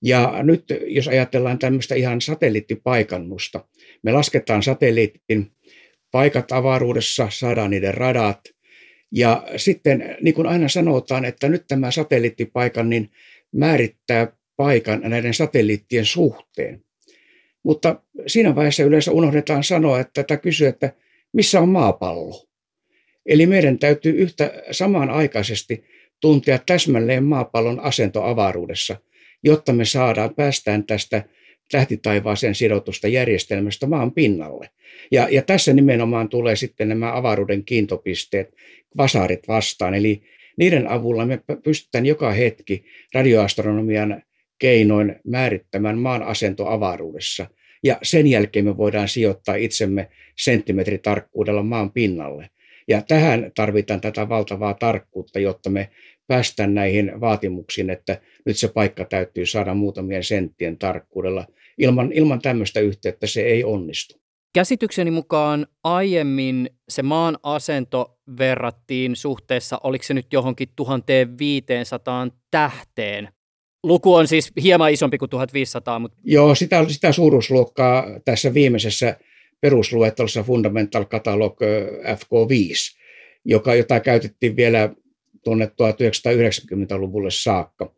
Ja 0.02 0.34
nyt 0.42 0.64
jos 0.86 1.08
ajatellaan 1.08 1.58
tämmöistä 1.58 1.94
ihan 1.94 2.20
satelliittipaikannusta, 2.20 3.64
me 4.02 4.12
lasketaan 4.12 4.62
satelliitin 4.62 5.50
paikat 6.10 6.52
avaruudessa, 6.52 7.28
saadaan 7.30 7.70
niiden 7.70 7.94
radat, 7.94 8.40
ja 9.12 9.46
sitten 9.56 10.16
niin 10.20 10.34
kuin 10.34 10.46
aina 10.46 10.68
sanotaan, 10.68 11.24
että 11.24 11.48
nyt 11.48 11.64
tämä 11.68 11.90
satelliittipaikan, 11.90 12.90
niin 12.90 13.10
määrittää 13.52 14.32
paikan 14.56 15.00
näiden 15.04 15.34
satelliittien 15.34 16.04
suhteen. 16.04 16.84
Mutta 17.62 18.02
siinä 18.26 18.54
vaiheessa 18.54 18.82
yleensä 18.82 19.12
unohdetaan 19.12 19.64
sanoa, 19.64 20.00
että 20.00 20.22
tätä 20.22 20.36
kysyy, 20.36 20.66
että 20.66 20.92
missä 21.32 21.60
on 21.60 21.68
maapallo. 21.68 22.46
Eli 23.26 23.46
meidän 23.46 23.78
täytyy 23.78 24.12
yhtä 24.12 24.52
samanaikaisesti 24.70 25.84
tuntea 26.20 26.58
täsmälleen 26.66 27.24
maapallon 27.24 27.80
asento 27.80 28.22
avaruudessa, 28.22 28.96
jotta 29.42 29.72
me 29.72 29.84
saadaan, 29.84 30.34
päästään 30.34 30.84
tästä 30.84 31.24
tähtitaivaaseen 31.70 32.54
sidotusta 32.54 33.08
järjestelmästä 33.08 33.86
maan 33.86 34.12
pinnalle. 34.12 34.70
Ja, 35.10 35.28
ja 35.30 35.42
tässä 35.42 35.72
nimenomaan 35.72 36.28
tulee 36.28 36.56
sitten 36.56 36.88
nämä 36.88 37.16
avaruuden 37.16 37.64
kiintopisteet, 37.64 38.54
vasarit 38.96 39.48
vastaan. 39.48 39.94
Eli 39.94 40.22
niiden 40.58 40.90
avulla 40.90 41.26
me 41.26 41.40
pystytään 41.64 42.06
joka 42.06 42.32
hetki 42.32 42.84
radioastronomian 43.14 44.22
keinoin 44.58 45.16
määrittämään 45.24 45.98
maan 45.98 46.22
asento 46.22 46.66
avaruudessa. 46.66 47.46
ja 47.84 47.98
sen 48.02 48.26
jälkeen 48.26 48.64
me 48.64 48.76
voidaan 48.76 49.08
sijoittaa 49.08 49.54
itsemme 49.54 50.08
senttimetritarkkuudella 50.38 51.62
maan 51.62 51.92
pinnalle. 51.92 52.50
Ja 52.88 53.02
tähän 53.02 53.52
tarvitaan 53.54 54.00
tätä 54.00 54.28
valtavaa 54.28 54.74
tarkkuutta, 54.74 55.38
jotta 55.38 55.70
me 55.70 55.90
päästään 56.26 56.74
näihin 56.74 57.20
vaatimuksiin, 57.20 57.90
että 57.90 58.20
nyt 58.46 58.56
se 58.56 58.68
paikka 58.68 59.04
täytyy 59.04 59.46
saada 59.46 59.74
muutamien 59.74 60.24
senttien 60.24 60.78
tarkkuudella. 60.78 61.46
Ilman, 61.78 62.12
ilman 62.12 62.40
tämmöistä 62.40 62.80
yhteyttä 62.80 63.26
se 63.26 63.40
ei 63.40 63.64
onnistu. 63.64 64.20
Käsitykseni 64.54 65.10
mukaan 65.10 65.66
aiemmin 65.84 66.70
se 66.88 67.02
maan 67.02 67.38
asento 67.42 68.18
verrattiin 68.38 69.16
suhteessa, 69.16 69.80
oliko 69.82 70.04
se 70.04 70.14
nyt 70.14 70.32
johonkin 70.32 70.68
1500 70.76 72.28
tähteen. 72.50 73.28
Luku 73.82 74.14
on 74.14 74.28
siis 74.28 74.52
hieman 74.62 74.92
isompi 74.92 75.18
kuin 75.18 75.30
1500. 75.30 75.98
Mutta... 75.98 76.18
Joo, 76.24 76.54
sitä, 76.54 76.84
sitä 76.88 77.12
suuruusluokkaa 77.12 78.06
tässä 78.24 78.54
viimeisessä 78.54 79.16
perusluettelossa 79.60 80.42
Fundamental 80.42 81.04
Catalog 81.04 81.58
FK5, 82.04 82.98
joka, 83.44 83.74
jota 83.74 84.00
käytettiin 84.00 84.56
vielä 84.56 84.90
tuonne 85.46 85.66
1990-luvulle 85.66 87.30
saakka. 87.30 87.94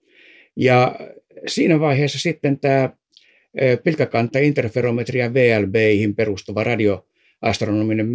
Ja 0.56 0.96
siinä 1.46 1.80
vaiheessa 1.80 2.18
sitten 2.18 2.58
tämä 2.58 2.90
pilkkäkanta 3.84 4.38
interferometria 4.38 5.34
VLBihin 5.34 6.14
perustuva 6.14 6.64
radioastronominen 6.64 8.12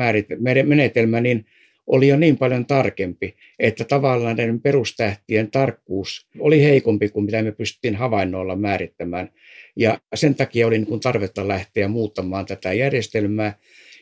menetelmä, 0.66 1.22
niin 1.22 1.46
oli 1.88 2.08
jo 2.08 2.18
niin 2.18 2.38
paljon 2.38 2.66
tarkempi, 2.66 3.36
että 3.60 3.84
tavallaan 3.84 4.36
näiden 4.36 4.62
perustähtien 4.62 5.52
tarkkuus 5.52 6.28
oli 6.40 6.64
heikompi 6.64 7.10
kuin 7.10 7.26
mitä 7.26 7.42
me 7.42 7.52
pystyttiin 7.52 7.96
havainnoilla 7.96 8.56
määrittämään. 8.56 9.30
Ja 9.76 10.00
sen 10.16 10.36
takia 10.36 10.68
oli 10.68 10.80
niin 10.80 11.00
tarvetta 11.00 11.48
lähteä 11.48 11.88
muuttamaan 11.88 12.46
tätä 12.46 12.74
järjestelmää. 12.74 13.56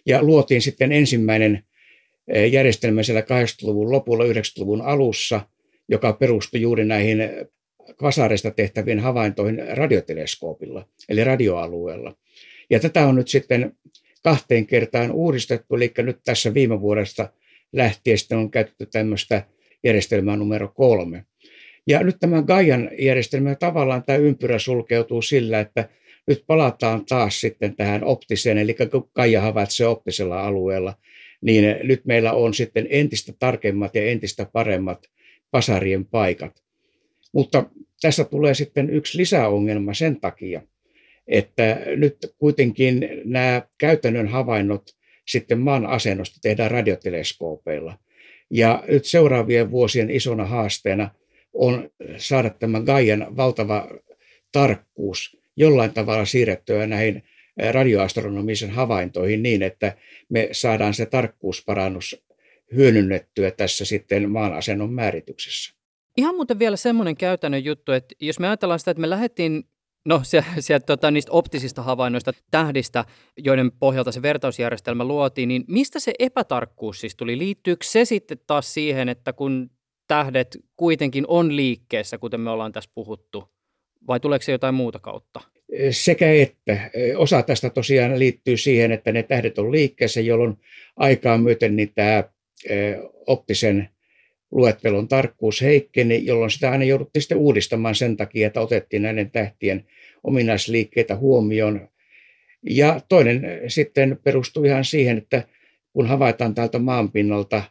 Ja 0.06 0.24
luotiin 0.24 0.62
sitten 0.62 0.92
ensimmäinen 0.92 1.64
järjestelmä 2.52 3.04
siellä 3.04 3.22
80-luvun 3.22 3.92
lopulla, 3.92 4.24
90-luvun 4.24 4.82
alussa, 4.82 5.42
joka 5.90 6.14
perustui 6.14 6.62
juuri 6.62 6.86
näihin 6.86 7.20
kvasareista 7.98 8.52
tehtäviin 8.52 9.00
havaintoihin 9.00 9.78
radioteleskoopilla, 9.78 10.88
eli 11.10 11.24
radioalueella. 11.24 12.16
Ja 12.70 12.80
tätä 12.80 13.08
on 13.08 13.16
nyt 13.16 13.28
sitten 13.28 13.78
kahteen 14.24 14.68
kertaan 14.68 15.12
uudistettu, 15.12 15.76
eli 15.76 15.94
nyt 15.98 16.18
tässä 16.26 16.54
viime 16.54 16.82
vuodesta 16.82 17.30
lähtien 17.74 18.18
sitten 18.18 18.38
on 18.38 18.52
käytetty 18.52 18.86
tämmöistä 18.86 19.44
järjestelmää 19.84 20.36
numero 20.36 20.68
kolme. 20.68 21.26
Ja 21.88 22.04
nyt 22.04 22.18
tämän 22.20 22.44
Gaian 22.44 22.90
järjestelmä 23.00 23.56
tavallaan 23.56 24.04
tämä 24.04 24.18
ympyrä 24.18 24.60
sulkeutuu 24.60 25.22
sillä, 25.22 25.60
että 25.60 25.90
nyt 26.28 26.44
palataan 26.48 27.06
taas 27.06 27.42
sitten 27.42 27.76
tähän 27.76 28.04
optiseen, 28.04 28.58
eli 28.58 28.76
Gaia 29.16 29.42
havaitsee 29.42 29.88
optisella 29.88 30.42
alueella, 30.48 30.94
niin 31.42 31.76
nyt 31.84 32.06
meillä 32.06 32.34
on 32.34 32.54
sitten 32.54 32.88
entistä 32.90 33.34
tarkemmat 33.40 33.96
ja 33.96 34.06
entistä 34.06 34.46
paremmat 34.46 35.06
pasarien 35.52 36.06
paikat. 36.06 36.64
Mutta 37.34 37.66
tässä 38.02 38.24
tulee 38.24 38.54
sitten 38.54 38.90
yksi 38.90 39.18
lisäongelma 39.18 39.94
sen 39.94 40.22
takia, 40.22 40.62
että 41.28 41.82
nyt 41.86 42.18
kuitenkin 42.38 43.08
nämä 43.26 43.62
käytännön 43.78 44.28
havainnot 44.28 44.84
sitten 45.28 45.60
maan 45.60 45.86
asennosta 45.86 46.40
tehdään 46.42 46.72
radioteleskoopeilla. 46.72 47.98
Ja 48.50 48.84
nyt 48.88 49.06
seuraavien 49.06 49.72
vuosien 49.72 50.10
isona 50.10 50.46
haasteena 50.46 51.10
on 51.54 51.90
saada 52.18 52.50
tämä 52.50 52.82
Gaian 52.82 53.38
valtava 53.38 53.90
tarkkuus 54.52 55.42
jollain 55.56 55.94
tavalla 55.94 56.26
siirrettyä 56.26 56.88
näihin 56.88 57.24
radioastronomisen 57.72 58.70
havaintoihin 58.72 59.44
niin, 59.44 59.64
että 59.64 59.98
me 60.30 60.50
saadaan 60.52 60.94
se 60.94 61.06
tarkkuusparannus 61.06 62.24
hyödynnettyä 62.76 63.52
tässä 63.52 63.86
sitten 63.86 64.32
maan 64.32 64.54
asennon 64.54 64.94
määrityksessä. 64.94 65.76
Ihan 66.18 66.36
muuten 66.36 66.60
vielä 66.60 66.76
semmoinen 66.76 67.18
käytännön 67.18 67.64
juttu, 67.64 67.92
että 67.92 68.16
jos 68.20 68.40
me 68.40 68.48
ajatellaan 68.48 68.80
sitä, 68.80 68.92
että 68.92 69.02
me 69.02 69.10
lähdettiin 69.10 69.64
No 70.06 70.22
sieltä 70.60 70.86
tota, 70.86 71.12
niistä 71.12 71.32
optisista 71.32 71.82
havainnoista 71.82 72.32
tähdistä, 72.52 73.06
joiden 73.38 73.72
pohjalta 73.72 74.12
se 74.12 74.22
vertausjärjestelmä 74.22 75.04
luotiin, 75.04 75.48
niin 75.48 75.64
mistä 75.68 76.00
se 76.00 76.14
epätarkkuus 76.20 77.00
siis 77.00 77.16
tuli? 77.16 77.38
Liittyykö 77.38 77.86
se 77.86 78.06
sitten 78.06 78.40
taas 78.48 78.74
siihen, 78.74 79.10
että 79.10 79.34
kun 79.34 79.70
tähdet 80.08 80.58
kuitenkin 80.78 81.26
on 81.28 81.56
liikkeessä, 81.56 82.18
kuten 82.18 82.40
me 82.40 82.50
ollaan 82.50 82.72
tässä 82.72 82.92
puhuttu, 82.94 83.44
vai 84.08 84.20
tuleeko 84.20 84.44
se 84.44 84.52
jotain 84.52 84.76
muuta 84.76 85.00
kautta? 85.00 85.42
Sekä 85.92 86.32
että. 86.32 86.90
Osa 87.18 87.44
tästä 87.44 87.70
tosiaan 87.70 88.20
liittyy 88.20 88.58
siihen, 88.58 88.92
että 88.92 89.12
ne 89.12 89.24
tähdet 89.24 89.60
on 89.60 89.72
liikkeessä, 89.72 90.22
jolloin 90.22 90.58
aikaa 90.98 91.38
myöten 91.38 91.76
niin 91.76 91.92
tämä 91.96 92.24
optisen 93.28 93.90
luettelon 94.52 95.08
tarkkuus 95.08 95.62
heikkeni, 95.62 96.26
jolloin 96.26 96.52
sitä 96.52 96.72
aina 96.72 96.84
jouduttiin 96.84 97.22
sitten 97.22 97.38
uudistamaan 97.38 97.96
sen 97.96 98.18
takia, 98.18 98.48
että 98.48 98.62
otettiin 98.62 99.02
näiden 99.02 99.32
tähtien 99.32 99.86
ominaisliikkeitä 100.24 101.16
huomioon. 101.16 101.90
Ja 102.70 103.02
toinen 103.10 103.62
sitten 103.68 104.20
perustuu 104.24 104.64
ihan 104.64 104.86
siihen, 104.86 105.18
että 105.18 105.44
kun 105.94 106.08
havaitaan 106.08 106.56
täältä 106.56 106.80
maanpinnalta 106.80 107.64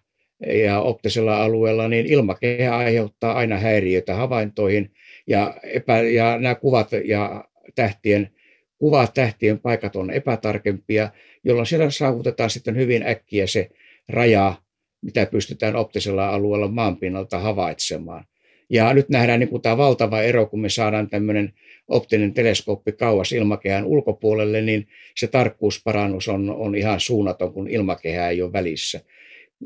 ja 0.46 0.80
optisella 0.80 1.44
alueella, 1.44 1.88
niin 1.88 2.06
ilmakehä 2.06 2.76
aiheuttaa 2.76 3.32
aina 3.32 3.58
häiriöitä 3.58 4.14
havaintoihin 4.14 4.90
ja, 5.26 5.54
epä, 5.62 6.00
ja 6.00 6.38
nämä 6.38 6.54
kuvat 6.54 6.88
ja 7.04 7.44
tähtien 7.74 8.30
kuvat, 8.78 9.14
tähtien 9.14 9.60
paikat 9.60 9.96
on 9.96 10.10
epätarkempia, 10.10 11.10
jolloin 11.44 11.66
siellä 11.66 11.90
saavutetaan 11.90 12.50
sitten 12.50 12.76
hyvin 12.76 13.06
äkkiä 13.06 13.46
se 13.46 13.70
raja 14.08 14.54
mitä 15.02 15.26
pystytään 15.26 15.76
optisella 15.76 16.28
alueella 16.28 16.68
maanpinnalta 16.68 17.38
havaitsemaan. 17.38 18.24
Ja 18.70 18.94
nyt 18.94 19.08
nähdään 19.08 19.40
niin 19.40 19.48
kuin 19.48 19.62
tämä 19.62 19.76
valtava 19.76 20.22
ero, 20.22 20.46
kun 20.46 20.60
me 20.60 20.68
saadaan 20.68 21.10
tämmöinen 21.10 21.52
optinen 21.88 22.34
teleskooppi 22.34 22.92
kauas 22.92 23.32
ilmakehän 23.32 23.84
ulkopuolelle, 23.84 24.62
niin 24.62 24.88
se 25.16 25.26
tarkkuusparannus 25.26 26.28
on, 26.28 26.50
on 26.50 26.74
ihan 26.74 27.00
suunnaton, 27.00 27.52
kun 27.52 27.68
ilmakehä 27.68 28.28
ei 28.28 28.42
ole 28.42 28.52
välissä. 28.52 29.00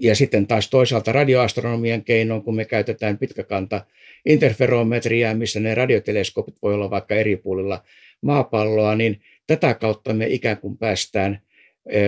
Ja 0.01 0.15
sitten 0.15 0.47
taas 0.47 0.71
toisaalta 0.71 1.13
radioastronomian 1.13 2.05
keinoin, 2.05 2.43
kun 2.43 2.57
me 2.57 2.65
käytetään 2.65 3.19
pitkäkanta 3.19 3.85
interferometriaa, 4.27 5.35
missä 5.35 5.61
ne 5.61 5.75
radioteleskoopit 5.75 6.57
voi 6.63 6.75
olla 6.75 6.91
vaikka 6.91 7.15
eri 7.15 7.37
puolilla 7.37 7.83
maapalloa, 8.21 8.95
niin 8.95 9.21
tätä 9.47 9.75
kautta 9.75 10.15
me 10.15 10.27
ikään 10.27 10.59
kuin 10.59 10.79
päästään 10.79 11.41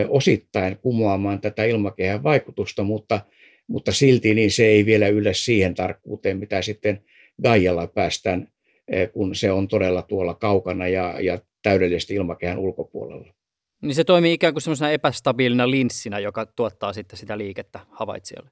osittain 0.08 0.78
kumoamaan 0.78 1.40
tätä 1.40 1.64
ilmakehän 1.64 2.22
vaikutusta, 2.22 2.82
mutta, 2.82 3.20
mutta 3.66 3.92
silti 3.92 4.34
niin 4.34 4.50
se 4.50 4.66
ei 4.66 4.86
vielä 4.86 5.08
yllä 5.08 5.32
siihen 5.32 5.74
tarkkuuteen, 5.74 6.38
mitä 6.38 6.62
sitten 6.62 7.02
Gaialla 7.42 7.86
päästään, 7.86 8.48
kun 9.12 9.34
se 9.34 9.52
on 9.52 9.68
todella 9.68 10.02
tuolla 10.02 10.34
kaukana 10.34 10.88
ja, 10.88 11.20
ja 11.20 11.38
täydellisesti 11.62 12.14
ilmakehän 12.14 12.58
ulkopuolella. 12.58 13.35
Niin 13.82 13.94
se 13.94 14.04
toimii 14.04 14.32
ikään 14.32 14.54
kuin 14.54 14.62
semmoisena 14.62 14.90
epästabiilina 14.90 15.70
linssinä, 15.70 16.18
joka 16.18 16.46
tuottaa 16.46 16.92
sitten 16.92 17.18
sitä 17.18 17.38
liikettä 17.38 17.80
havaitsijalle. 17.90 18.50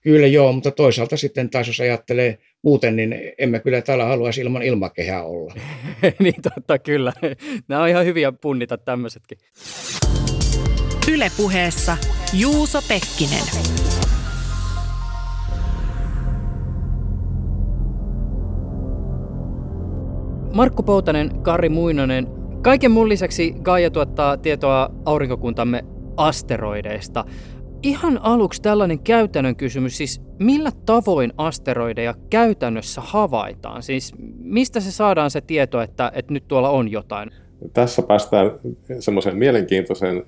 Kyllä 0.00 0.26
joo, 0.26 0.52
mutta 0.52 0.70
toisaalta 0.70 1.16
sitten 1.16 1.50
taas 1.50 1.66
jos 1.66 1.80
ajattelee 1.80 2.38
muuten, 2.62 2.96
niin 2.96 3.14
emme 3.38 3.60
kyllä 3.60 3.82
täällä 3.82 4.04
haluaisi 4.04 4.40
ilman 4.40 4.62
ilmakehää 4.62 5.24
olla. 5.24 5.54
niin 6.22 6.42
totta, 6.42 6.78
kyllä. 6.78 7.12
Nämä 7.68 7.82
on 7.82 7.88
ihan 7.88 8.04
hyviä 8.04 8.32
punnita 8.32 8.78
tämmöisetkin. 8.78 9.38
Ylepuheessa 11.12 11.96
Juuso 12.32 12.82
Pekkinen. 12.88 13.44
Markku 20.54 20.82
Poutanen, 20.82 21.42
Kari 21.42 21.68
Muinonen. 21.68 22.43
Kaiken 22.64 22.90
mun 22.90 23.08
lisäksi 23.08 23.54
Gaia 23.62 23.90
tuottaa 23.90 24.36
tietoa 24.36 24.90
aurinkokuntamme 25.04 25.84
asteroideista. 26.16 27.24
Ihan 27.82 28.18
aluksi 28.22 28.62
tällainen 28.62 28.98
käytännön 28.98 29.56
kysymys, 29.56 29.96
siis 29.96 30.22
millä 30.38 30.70
tavoin 30.86 31.32
asteroideja 31.36 32.14
käytännössä 32.30 33.00
havaitaan? 33.00 33.82
Siis 33.82 34.14
mistä 34.38 34.80
se 34.80 34.92
saadaan 34.92 35.30
se 35.30 35.40
tieto, 35.40 35.80
että, 35.80 36.12
että 36.14 36.32
nyt 36.32 36.48
tuolla 36.48 36.70
on 36.70 36.90
jotain? 36.92 37.30
Tässä 37.72 38.02
päästään 38.02 38.50
semmoiseen 38.98 39.36
mielenkiintoiseen 39.36 40.22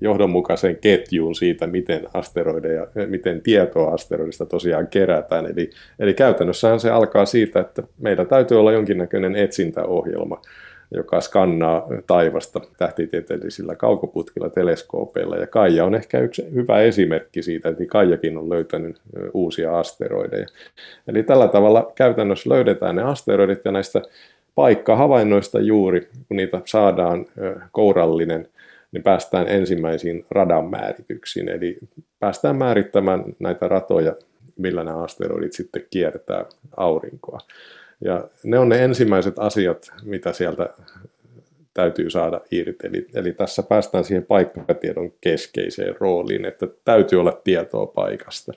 johdonmukaiseen 0.00 0.76
ketjuun 0.76 1.34
siitä, 1.34 1.66
miten 1.66 2.06
asteroideja, 2.14 2.86
miten 3.06 3.42
tietoa 3.42 3.94
asteroidista 3.94 4.46
tosiaan 4.46 4.86
kerätään. 4.86 5.46
Eli, 5.46 5.70
eli 5.98 6.14
käytännössähän 6.14 6.80
se 6.80 6.90
alkaa 6.90 7.26
siitä, 7.26 7.60
että 7.60 7.82
meillä 7.98 8.24
täytyy 8.24 8.60
olla 8.60 8.72
jonkinnäköinen 8.72 9.36
etsintäohjelma, 9.36 10.42
joka 10.90 11.20
skannaa 11.20 11.88
taivasta 12.06 12.60
tähtitieteellisillä 12.78 13.76
kaukoputkilla, 13.76 14.50
teleskoopeilla. 14.50 15.36
Ja 15.36 15.46
Kaija 15.46 15.84
on 15.84 15.94
ehkä 15.94 16.20
yksi 16.20 16.54
hyvä 16.54 16.80
esimerkki 16.80 17.42
siitä, 17.42 17.68
että 17.68 17.84
Kaijakin 17.86 18.38
on 18.38 18.50
löytänyt 18.50 19.00
uusia 19.34 19.78
asteroideja. 19.78 20.46
Eli 21.08 21.22
tällä 21.22 21.48
tavalla 21.48 21.92
käytännössä 21.94 22.50
löydetään 22.50 22.96
ne 22.96 23.02
asteroidit 23.02 23.64
ja 23.64 23.72
näistä 23.72 24.02
paikka 24.54 24.96
havainnoista 24.96 25.60
juuri, 25.60 26.08
kun 26.28 26.36
niitä 26.36 26.60
saadaan 26.64 27.26
kourallinen, 27.72 28.48
niin 28.92 29.02
päästään 29.02 29.48
ensimmäisiin 29.48 30.26
radan 30.30 30.70
määrityksiin. 30.70 31.48
Eli 31.48 31.78
päästään 32.20 32.56
määrittämään 32.56 33.24
näitä 33.38 33.68
ratoja, 33.68 34.14
millä 34.58 34.84
nämä 34.84 35.02
asteroidit 35.02 35.52
sitten 35.52 35.82
kiertää 35.90 36.44
aurinkoa. 36.76 37.38
Ja 38.00 38.28
ne 38.44 38.58
on 38.58 38.68
ne 38.68 38.84
ensimmäiset 38.84 39.38
asiat, 39.38 39.90
mitä 40.04 40.32
sieltä 40.32 40.70
täytyy 41.74 42.10
saada 42.10 42.40
irti. 42.50 42.86
Eli, 42.86 43.06
eli 43.14 43.32
tässä 43.32 43.62
päästään 43.62 44.04
siihen 44.04 44.26
paikkatiedon 44.26 45.12
keskeiseen 45.20 45.94
rooliin, 46.00 46.44
että 46.44 46.66
täytyy 46.84 47.20
olla 47.20 47.40
tietoa 47.44 47.86
paikasta. 47.86 48.52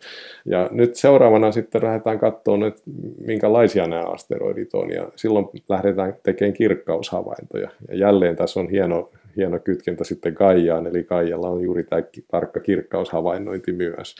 Ja 0.45 0.69
nyt 0.71 0.95
seuraavana 0.95 1.51
sitten 1.51 1.83
lähdetään 1.83 2.19
katsomaan, 2.19 2.67
että 2.67 2.81
minkälaisia 3.25 3.87
nämä 3.87 4.03
asteroidit 4.03 4.73
on, 4.73 4.91
ja 4.91 5.09
silloin 5.15 5.45
lähdetään 5.69 6.15
tekemään 6.23 6.53
kirkkaushavaintoja. 6.53 7.69
Ja 7.89 7.97
jälleen 7.97 8.35
tässä 8.35 8.59
on 8.59 8.69
hieno, 8.69 9.11
hieno 9.37 9.59
kytkentä 9.59 10.03
sitten 10.03 10.35
Kaijaan, 10.35 10.87
eli 10.87 11.03
Kaijalla 11.03 11.49
on 11.49 11.61
juuri 11.61 11.83
tämä 11.83 12.01
tarkka 12.31 12.59
kirkkaushavainnointi 12.59 13.71
myös. 13.71 14.15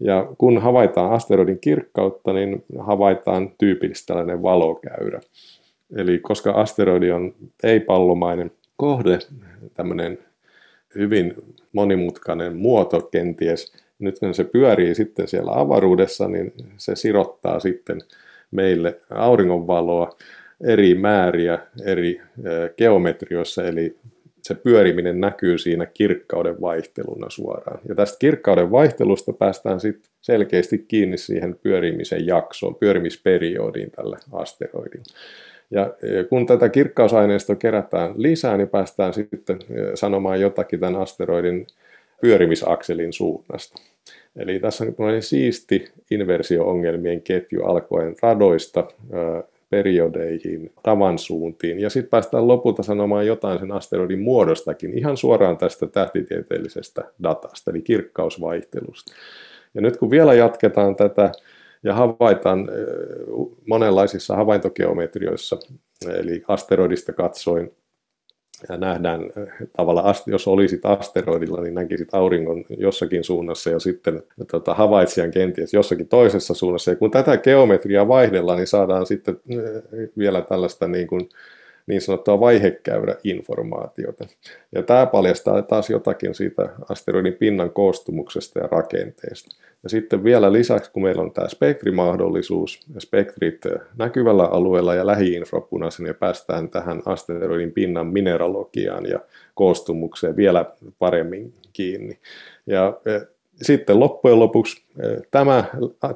Ja 0.00 0.32
kun 0.38 0.58
havaitaan 0.58 1.12
asteroidin 1.12 1.60
kirkkautta, 1.60 2.32
niin 2.32 2.64
havaitaan 2.78 3.52
tyypillisesti 3.58 4.06
tällainen 4.06 4.42
valokäyrä. 4.42 5.20
Eli 5.96 6.18
koska 6.18 6.50
asteroidi 6.50 7.10
on 7.10 7.34
ei-pallomainen 7.62 8.50
kohde, 8.76 9.18
tämmöinen 9.74 10.18
hyvin 10.94 11.34
monimutkainen 11.72 12.56
muoto 12.56 13.00
kenties, 13.00 13.72
nyt 13.98 14.18
kun 14.18 14.34
se 14.34 14.44
pyörii 14.44 14.94
sitten 14.94 15.28
siellä 15.28 15.52
avaruudessa, 15.54 16.28
niin 16.28 16.52
se 16.76 16.96
sirottaa 16.96 17.60
sitten 17.60 18.00
meille 18.50 19.00
auringonvaloa 19.10 20.16
eri 20.60 20.94
määriä 20.94 21.58
eri 21.84 22.20
geometrioissa, 22.76 23.64
eli 23.64 23.96
se 24.44 24.54
pyöriminen 24.54 25.20
näkyy 25.20 25.58
siinä 25.58 25.86
kirkkauden 25.86 26.60
vaihteluna 26.60 27.30
suoraan. 27.30 27.80
Ja 27.88 27.94
tästä 27.94 28.18
kirkkauden 28.18 28.70
vaihtelusta 28.70 29.32
päästään 29.32 29.80
sitten 29.80 30.10
selkeästi 30.20 30.78
kiinni 30.78 31.18
siihen 31.18 31.56
pyörimisen 31.62 32.26
jaksoon, 32.26 32.74
pyörimisperiodiin 32.74 33.90
tällä 33.90 34.18
asteroidilla. 34.32 35.04
Ja 35.70 35.94
e, 36.02 36.24
kun 36.24 36.46
tätä 36.46 36.68
kirkkausaineistoa 36.68 37.56
kerätään 37.56 38.12
lisää, 38.16 38.56
niin 38.56 38.68
päästään 38.68 39.14
sitten 39.14 39.58
e, 39.70 39.96
sanomaan 39.96 40.40
jotakin 40.40 40.80
tämän 40.80 41.00
asteroidin 41.00 41.66
pyörimisakselin 42.20 43.12
suunnasta. 43.12 43.82
Eli 44.36 44.60
tässä 44.60 44.84
on 44.84 45.22
siisti 45.22 45.92
inversio-ongelmien 46.10 47.22
ketju 47.22 47.64
alkoen 47.64 48.16
radoista 48.22 48.88
e, 49.10 49.16
periodeihin, 49.74 50.72
tavan 50.82 51.18
suuntiin, 51.18 51.80
ja 51.80 51.90
sitten 51.90 52.10
päästään 52.10 52.48
lopulta 52.48 52.82
sanomaan 52.82 53.26
jotain 53.26 53.58
sen 53.58 53.72
asteroidin 53.72 54.20
muodostakin, 54.20 54.98
ihan 54.98 55.16
suoraan 55.16 55.56
tästä 55.56 55.86
tähtitieteellisestä 55.86 57.04
datasta, 57.22 57.70
eli 57.70 57.82
kirkkausvaihtelusta. 57.82 59.12
Ja 59.74 59.80
nyt 59.80 59.96
kun 59.96 60.10
vielä 60.10 60.34
jatketaan 60.34 60.96
tätä 60.96 61.32
ja 61.82 61.94
havaitaan 61.94 62.68
monenlaisissa 63.66 64.36
havaintogeometrioissa, 64.36 65.58
eli 66.18 66.42
asteroidista 66.48 67.12
katsoin 67.12 67.72
ja 68.68 68.76
nähdään 68.76 69.20
tavallaan, 69.76 70.14
jos 70.26 70.48
olisit 70.48 70.86
asteroidilla, 70.86 71.60
niin 71.60 71.74
näkisit 71.74 72.14
auringon 72.14 72.64
jossakin 72.78 73.24
suunnassa 73.24 73.70
ja 73.70 73.78
sitten 73.78 74.22
tota, 74.50 74.74
havaitsijan 74.74 75.30
kenties 75.30 75.74
jossakin 75.74 76.08
toisessa 76.08 76.54
suunnassa. 76.54 76.90
Ja 76.90 76.96
kun 76.96 77.10
tätä 77.10 77.36
geometriaa 77.36 78.08
vaihdellaan, 78.08 78.58
niin 78.58 78.66
saadaan 78.66 79.06
sitten 79.06 79.36
vielä 80.18 80.42
tällaista 80.42 80.88
niin 80.88 81.06
kuin 81.06 81.28
niin 81.86 82.00
sanottua 82.00 82.40
vaihekäyräinformaatiota. 82.40 84.26
Ja 84.72 84.82
tämä 84.82 85.06
paljastaa 85.06 85.62
taas 85.62 85.90
jotakin 85.90 86.34
siitä 86.34 86.68
asteroidin 86.88 87.34
pinnan 87.34 87.70
koostumuksesta 87.70 88.58
ja 88.58 88.68
rakenteesta. 88.72 89.56
Ja 89.82 89.88
sitten 89.88 90.24
vielä 90.24 90.52
lisäksi, 90.52 90.90
kun 90.92 91.02
meillä 91.02 91.22
on 91.22 91.32
tämä 91.32 91.48
spektrimahdollisuus, 91.48 92.80
spektrit 92.98 93.60
näkyvällä 93.98 94.44
alueella 94.44 94.94
ja 94.94 95.06
lähiinfrapunaisen, 95.06 96.06
ja 96.06 96.14
päästään 96.14 96.68
tähän 96.68 97.02
asteroidin 97.06 97.72
pinnan 97.72 98.06
mineralogiaan 98.06 99.06
ja 99.06 99.20
koostumukseen 99.54 100.36
vielä 100.36 100.64
paremmin 100.98 101.54
kiinni. 101.72 102.18
Ja 102.66 103.00
e, 103.06 103.20
sitten 103.62 104.00
loppujen 104.00 104.38
lopuksi 104.38 104.84
e, 104.98 105.02
tämä 105.30 105.64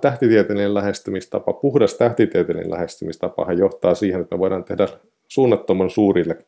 tähtitieteellinen 0.00 0.74
lähestymistapa, 0.74 1.52
puhdas 1.52 1.94
tähtitieteellinen 1.94 2.70
lähestymistapa 2.70 3.52
johtaa 3.52 3.94
siihen, 3.94 4.20
että 4.20 4.36
me 4.36 4.38
voidaan 4.38 4.64
tehdä 4.64 4.88
suunnattoman 5.28 5.90
suurille 5.90 6.38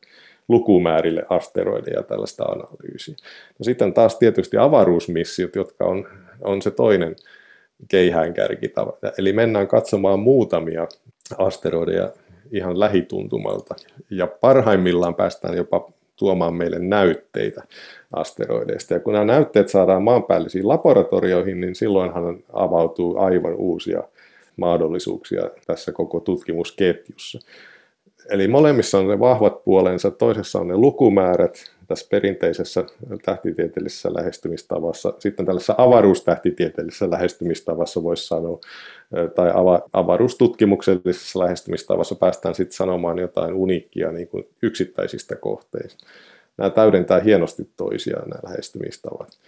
lukumäärille 0.49 1.23
asteroideja 1.29 2.03
tällaista 2.03 2.45
analyysiä. 2.45 3.14
No 3.59 3.64
sitten 3.64 3.93
taas 3.93 4.19
tietysti 4.19 4.57
avaruusmissiot, 4.57 5.57
jotka 5.57 5.85
on, 5.85 6.09
on 6.40 6.62
se 6.62 6.71
toinen 6.71 7.16
keihäänkärki. 7.88 8.73
Eli 9.19 9.33
mennään 9.33 9.69
katsomaan 9.69 10.21
muutamia 10.21 10.88
asteroideja 11.38 12.12
ihan 12.51 12.81
lähituntumalta. 12.81 13.75
Ja 14.11 14.27
parhaimmillaan 14.27 15.14
päästään 15.14 15.57
jopa 15.57 15.93
tuomaan 16.16 16.55
meille 16.55 16.79
näytteitä 16.79 17.62
asteroideista. 18.12 18.95
Ja 18.95 19.01
kun 19.01 19.12
nämä 19.12 19.25
näytteet 19.25 19.69
saadaan 19.69 20.03
maanpäällisiin 20.03 20.69
laboratorioihin, 20.69 21.61
niin 21.61 21.75
silloinhan 21.75 22.43
avautuu 22.53 23.19
aivan 23.19 23.55
uusia 23.55 24.03
mahdollisuuksia 24.57 25.51
tässä 25.66 25.93
koko 25.93 26.21
tutkimusketjussa. 26.21 27.38
Eli 28.28 28.48
molemmissa 28.48 28.98
on 28.98 29.09
ne 29.09 29.18
vahvat 29.18 29.64
puolensa, 29.64 30.11
toisessa 30.11 30.59
on 30.59 30.68
ne 30.68 30.76
lukumäärät 30.76 31.70
tässä 31.88 32.06
perinteisessä 32.11 32.85
tähtitieteellisessä 33.24 34.14
lähestymistavassa, 34.14 35.14
sitten 35.18 35.46
tällaisessa 35.46 35.74
avaruustähtitieteellisessä 35.78 37.11
lähestymistavassa 37.11 38.02
voisi 38.02 38.26
sanoa, 38.26 38.61
tai 39.35 39.50
avaruustutkimuksellisessa 39.92 41.38
lähestymistavassa 41.38 42.14
päästään 42.14 42.54
sitten 42.54 42.76
sanomaan 42.76 43.18
jotain 43.18 43.54
uniikkia 43.54 44.12
niin 44.12 44.28
kuin 44.28 44.48
yksittäisistä 44.62 45.37
kohteista. 45.37 46.06
Nämä 46.56 46.70
täydentää 46.70 47.20
hienosti 47.20 47.68
toisiaan 47.76 48.28
nämä 48.28 48.40
lähestymistavat. 48.44 49.38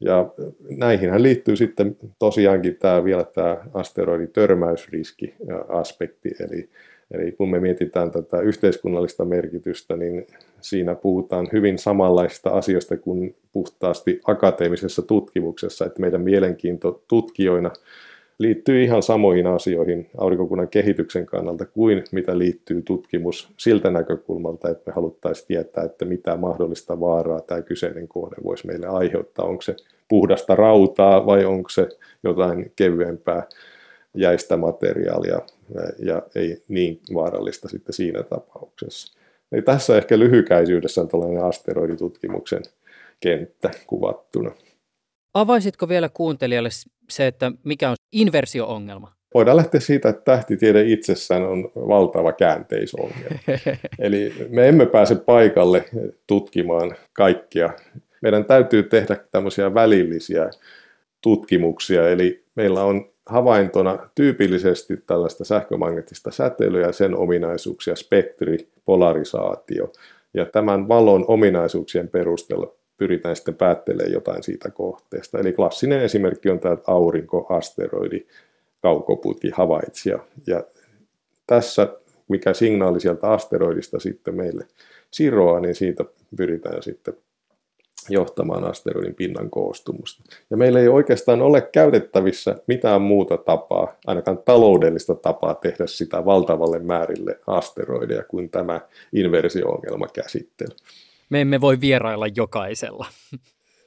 Ja 0.00 0.30
näihinhän 0.76 1.22
liittyy 1.22 1.56
sitten 1.56 1.96
tosiaankin 2.18 2.76
tämä, 2.76 3.04
vielä 3.04 3.24
tämä 3.24 3.56
asteroidin 3.74 4.32
törmäysriski 4.32 5.34
aspekti, 5.68 6.30
eli 6.40 6.68
Eli 7.10 7.32
kun 7.32 7.50
me 7.50 7.60
mietitään 7.60 8.10
tätä 8.10 8.40
yhteiskunnallista 8.40 9.24
merkitystä, 9.24 9.96
niin 9.96 10.26
siinä 10.60 10.94
puhutaan 10.94 11.48
hyvin 11.52 11.78
samanlaista 11.78 12.50
asioista 12.50 12.96
kuin 12.96 13.34
puhtaasti 13.52 14.20
akateemisessa 14.24 15.02
tutkimuksessa, 15.02 15.86
että 15.86 16.00
meidän 16.00 16.20
mielenkiinto 16.20 17.02
tutkijoina 17.08 17.70
liittyy 18.38 18.82
ihan 18.82 19.02
samoihin 19.02 19.46
asioihin 19.46 20.10
aurinkokunnan 20.18 20.68
kehityksen 20.68 21.26
kannalta 21.26 21.66
kuin 21.66 22.04
mitä 22.12 22.38
liittyy 22.38 22.82
tutkimus 22.82 23.52
siltä 23.56 23.90
näkökulmalta, 23.90 24.68
että 24.70 24.82
me 24.90 24.92
haluttaisiin 24.94 25.46
tietää, 25.46 25.84
että 25.84 26.04
mitä 26.04 26.36
mahdollista 26.36 27.00
vaaraa 27.00 27.40
tämä 27.40 27.62
kyseinen 27.62 28.08
kohde 28.08 28.36
voisi 28.44 28.66
meille 28.66 28.86
aiheuttaa. 28.86 29.46
Onko 29.46 29.62
se 29.62 29.76
puhdasta 30.08 30.54
rautaa 30.54 31.26
vai 31.26 31.44
onko 31.44 31.68
se 31.68 31.88
jotain 32.22 32.72
kevyempää 32.76 33.46
jäistä 34.14 34.56
materiaalia 34.56 35.38
ja 35.98 36.22
ei 36.34 36.62
niin 36.68 37.00
vaarallista 37.14 37.68
sitten 37.68 37.92
siinä 37.92 38.22
tapauksessa. 38.22 39.20
Eli 39.52 39.62
tässä 39.62 39.96
ehkä 39.96 40.18
lyhykäisyydessä 40.18 41.00
on 41.00 41.08
tällainen 41.08 41.44
asteroiditutkimuksen 41.44 42.62
kenttä 43.20 43.70
kuvattuna. 43.86 44.50
Avaisitko 45.34 45.88
vielä 45.88 46.08
kuuntelijalle 46.08 46.68
se, 47.10 47.26
että 47.26 47.52
mikä 47.64 47.90
on 47.90 47.96
inversio-ongelma? 48.12 49.12
Voidaan 49.34 49.56
lähteä 49.56 49.80
siitä, 49.80 50.08
että 50.08 50.22
tähtitiede 50.24 50.82
itsessään 50.82 51.42
on 51.42 51.72
valtava 51.74 52.32
käänteisongelma. 52.32 53.38
Eli 53.98 54.34
me 54.48 54.68
emme 54.68 54.86
pääse 54.86 55.14
paikalle 55.14 55.84
tutkimaan 56.26 56.96
kaikkia. 57.12 57.70
Meidän 58.22 58.44
täytyy 58.44 58.82
tehdä 58.82 59.16
tämmöisiä 59.30 59.74
välillisiä 59.74 60.50
tutkimuksia, 61.20 62.08
eli 62.08 62.44
meillä 62.54 62.84
on 62.84 63.10
havaintona 63.30 63.98
tyypillisesti 64.14 64.96
tällaista 65.06 65.44
sähkömagneettista 65.44 66.30
säteilyä 66.30 66.86
ja 66.86 66.92
sen 66.92 67.16
ominaisuuksia, 67.16 67.96
spektri, 67.96 68.68
polarisaatio. 68.84 69.92
Ja 70.34 70.46
tämän 70.46 70.88
valon 70.88 71.24
ominaisuuksien 71.28 72.08
perusteella 72.08 72.74
pyritään 72.96 73.36
sitten 73.36 73.54
päättelemään 73.54 74.12
jotain 74.12 74.42
siitä 74.42 74.70
kohteesta. 74.70 75.38
Eli 75.38 75.52
klassinen 75.52 76.00
esimerkki 76.00 76.50
on 76.50 76.60
tämä 76.60 76.76
aurinko, 76.86 77.46
asteroidi, 77.48 78.26
kaukoputki, 78.82 79.50
havaitsija. 79.50 80.18
Ja 80.46 80.64
tässä, 81.46 81.88
mikä 82.28 82.54
signaali 82.54 83.00
sieltä 83.00 83.30
asteroidista 83.30 84.00
sitten 84.00 84.36
meille 84.36 84.66
siroaa, 85.10 85.60
niin 85.60 85.74
siitä 85.74 86.04
pyritään 86.36 86.82
sitten 86.82 87.14
johtamaan 88.08 88.64
asteroidin 88.64 89.14
pinnan 89.14 89.50
koostumusta. 89.50 90.22
Ja 90.50 90.56
meillä 90.56 90.80
ei 90.80 90.88
oikeastaan 90.88 91.42
ole 91.42 91.60
käytettävissä 91.60 92.56
mitään 92.66 93.02
muuta 93.02 93.36
tapaa, 93.36 93.96
ainakaan 94.06 94.38
taloudellista 94.38 95.14
tapaa 95.14 95.54
tehdä 95.54 95.86
sitä 95.86 96.24
valtavalle 96.24 96.78
määrille 96.78 97.38
asteroideja 97.46 98.24
kuin 98.24 98.50
tämä 98.50 98.80
inversio-ongelma 99.12 100.06
käsittely. 100.06 100.70
Me 101.30 101.40
emme 101.40 101.60
voi 101.60 101.80
vierailla 101.80 102.26
jokaisella. 102.36 103.06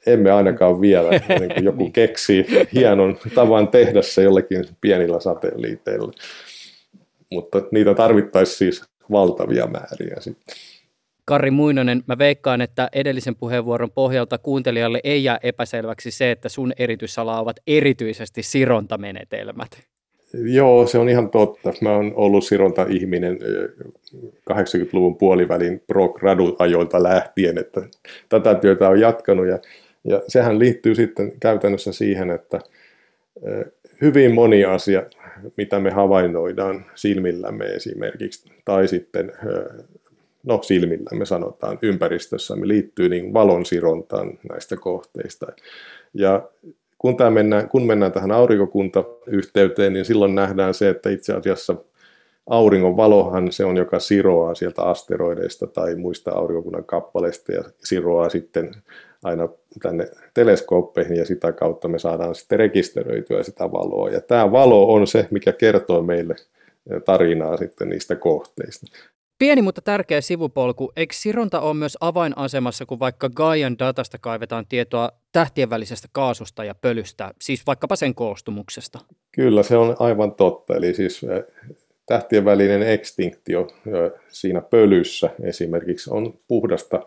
Emme 0.05 0.31
ainakaan 0.31 0.81
vielä, 0.81 1.09
ennen 1.29 1.53
kuin 1.53 1.65
joku 1.65 1.83
niin. 1.83 1.93
keksii 1.93 2.45
hienon 2.73 3.17
tavan 3.35 3.67
tehdä 3.67 4.01
se 4.01 4.23
jollekin 4.23 4.65
pienillä 4.81 5.19
satelliiteilla. 5.19 6.11
Mutta 7.29 7.61
niitä 7.71 7.93
tarvittaisiin 7.93 8.57
siis 8.57 8.83
valtavia 9.11 9.67
määriä 9.67 10.15
sitten. 10.19 10.55
Kari 11.25 11.51
Muinonen, 11.51 12.03
mä 12.07 12.17
veikkaan, 12.17 12.61
että 12.61 12.89
edellisen 12.93 13.35
puheenvuoron 13.35 13.91
pohjalta 13.91 14.37
kuuntelijalle 14.37 14.99
ei 15.03 15.23
jää 15.23 15.39
epäselväksi 15.43 16.11
se, 16.11 16.31
että 16.31 16.49
sun 16.49 16.73
erityisala 16.77 17.39
ovat 17.39 17.59
erityisesti 17.67 18.43
sirontamenetelmät. 18.43 19.69
Joo, 20.33 20.87
se 20.87 20.97
on 20.97 21.09
ihan 21.09 21.29
totta. 21.29 21.73
Mä 21.81 21.95
oon 21.95 22.13
ollut 22.15 22.43
sironta-ihminen 22.43 23.39
80-luvun 24.51 25.17
puolivälin 25.17 25.83
pro-gradu-ajoilta 25.87 27.03
lähtien, 27.03 27.57
että 27.57 27.81
tätä 28.29 28.55
työtä 28.55 28.89
on 28.89 28.99
jatkanut 28.99 29.47
ja, 29.47 29.59
ja 30.03 30.21
sehän 30.27 30.59
liittyy 30.59 30.95
sitten 30.95 31.31
käytännössä 31.39 31.93
siihen, 31.93 32.29
että 32.29 32.59
hyvin 34.01 34.33
moni 34.33 34.65
asia, 34.65 35.03
mitä 35.57 35.79
me 35.79 35.91
havainnoidaan 35.91 36.85
silmillämme 36.95 37.65
esimerkiksi, 37.65 38.51
tai 38.65 38.87
sitten 38.87 39.31
no 40.43 40.59
silmillämme 40.61 41.25
sanotaan 41.25 41.79
ympäristössämme 41.81 42.67
liittyy 42.67 43.09
niin 43.09 43.33
valonsirontaan 43.33 44.39
näistä 44.49 44.77
kohteista. 44.77 45.47
Ja 46.13 46.49
kun, 46.97 47.17
tämä 47.17 47.29
mennään, 47.29 47.69
kun 47.69 47.85
mennään 47.85 48.11
tähän 48.11 48.31
aurinkokuntayhteyteen, 48.31 49.93
niin 49.93 50.05
silloin 50.05 50.35
nähdään 50.35 50.73
se, 50.73 50.89
että 50.89 51.09
itse 51.09 51.33
asiassa 51.33 51.75
auringon 52.47 52.97
valohan 52.97 53.51
se 53.51 53.65
on, 53.65 53.77
joka 53.77 53.99
siroaa 53.99 54.55
sieltä 54.55 54.81
asteroideista 54.81 55.67
tai 55.67 55.95
muista 55.95 56.31
aurinkokunnan 56.31 56.85
kappaleista 56.85 57.51
ja 57.51 57.63
siroaa 57.77 58.29
sitten 58.29 58.71
aina 59.23 59.49
tänne 59.81 60.07
teleskooppeihin 60.33 61.17
ja 61.17 61.25
sitä 61.25 61.51
kautta 61.51 61.87
me 61.87 61.99
saadaan 61.99 62.35
sitten 62.35 62.59
rekisteröityä 62.59 63.43
sitä 63.43 63.71
valoa. 63.71 64.09
Ja 64.09 64.21
tämä 64.21 64.51
valo 64.51 64.93
on 64.93 65.07
se, 65.07 65.27
mikä 65.31 65.51
kertoo 65.51 66.01
meille 66.01 66.35
tarinaa 67.05 67.57
sitten 67.57 67.89
niistä 67.89 68.15
kohteista. 68.15 68.85
Pieni, 69.39 69.61
mutta 69.61 69.81
tärkeä 69.81 70.21
sivupolku. 70.21 70.91
Eikö 70.95 71.13
Sironta 71.17 71.61
ole 71.61 71.73
myös 71.73 71.97
avainasemassa, 72.01 72.85
kun 72.85 72.99
vaikka 72.99 73.29
Gaian 73.29 73.79
datasta 73.79 74.17
kaivetaan 74.17 74.65
tietoa 74.69 75.11
tähtien 75.31 75.69
välisestä 75.69 76.07
kaasusta 76.11 76.63
ja 76.63 76.75
pölystä, 76.75 77.33
siis 77.41 77.67
vaikkapa 77.67 77.95
sen 77.95 78.15
koostumuksesta? 78.15 78.99
Kyllä, 79.31 79.63
se 79.63 79.77
on 79.77 79.95
aivan 79.99 80.35
totta. 80.35 80.75
Eli 80.75 80.93
siis 80.93 81.21
tähtien 82.05 82.45
välinen 82.45 82.81
ekstinktio 82.81 83.67
siinä 84.29 84.61
pölyssä 84.61 85.29
esimerkiksi 85.43 86.09
on 86.13 86.33
puhdasta 86.47 86.99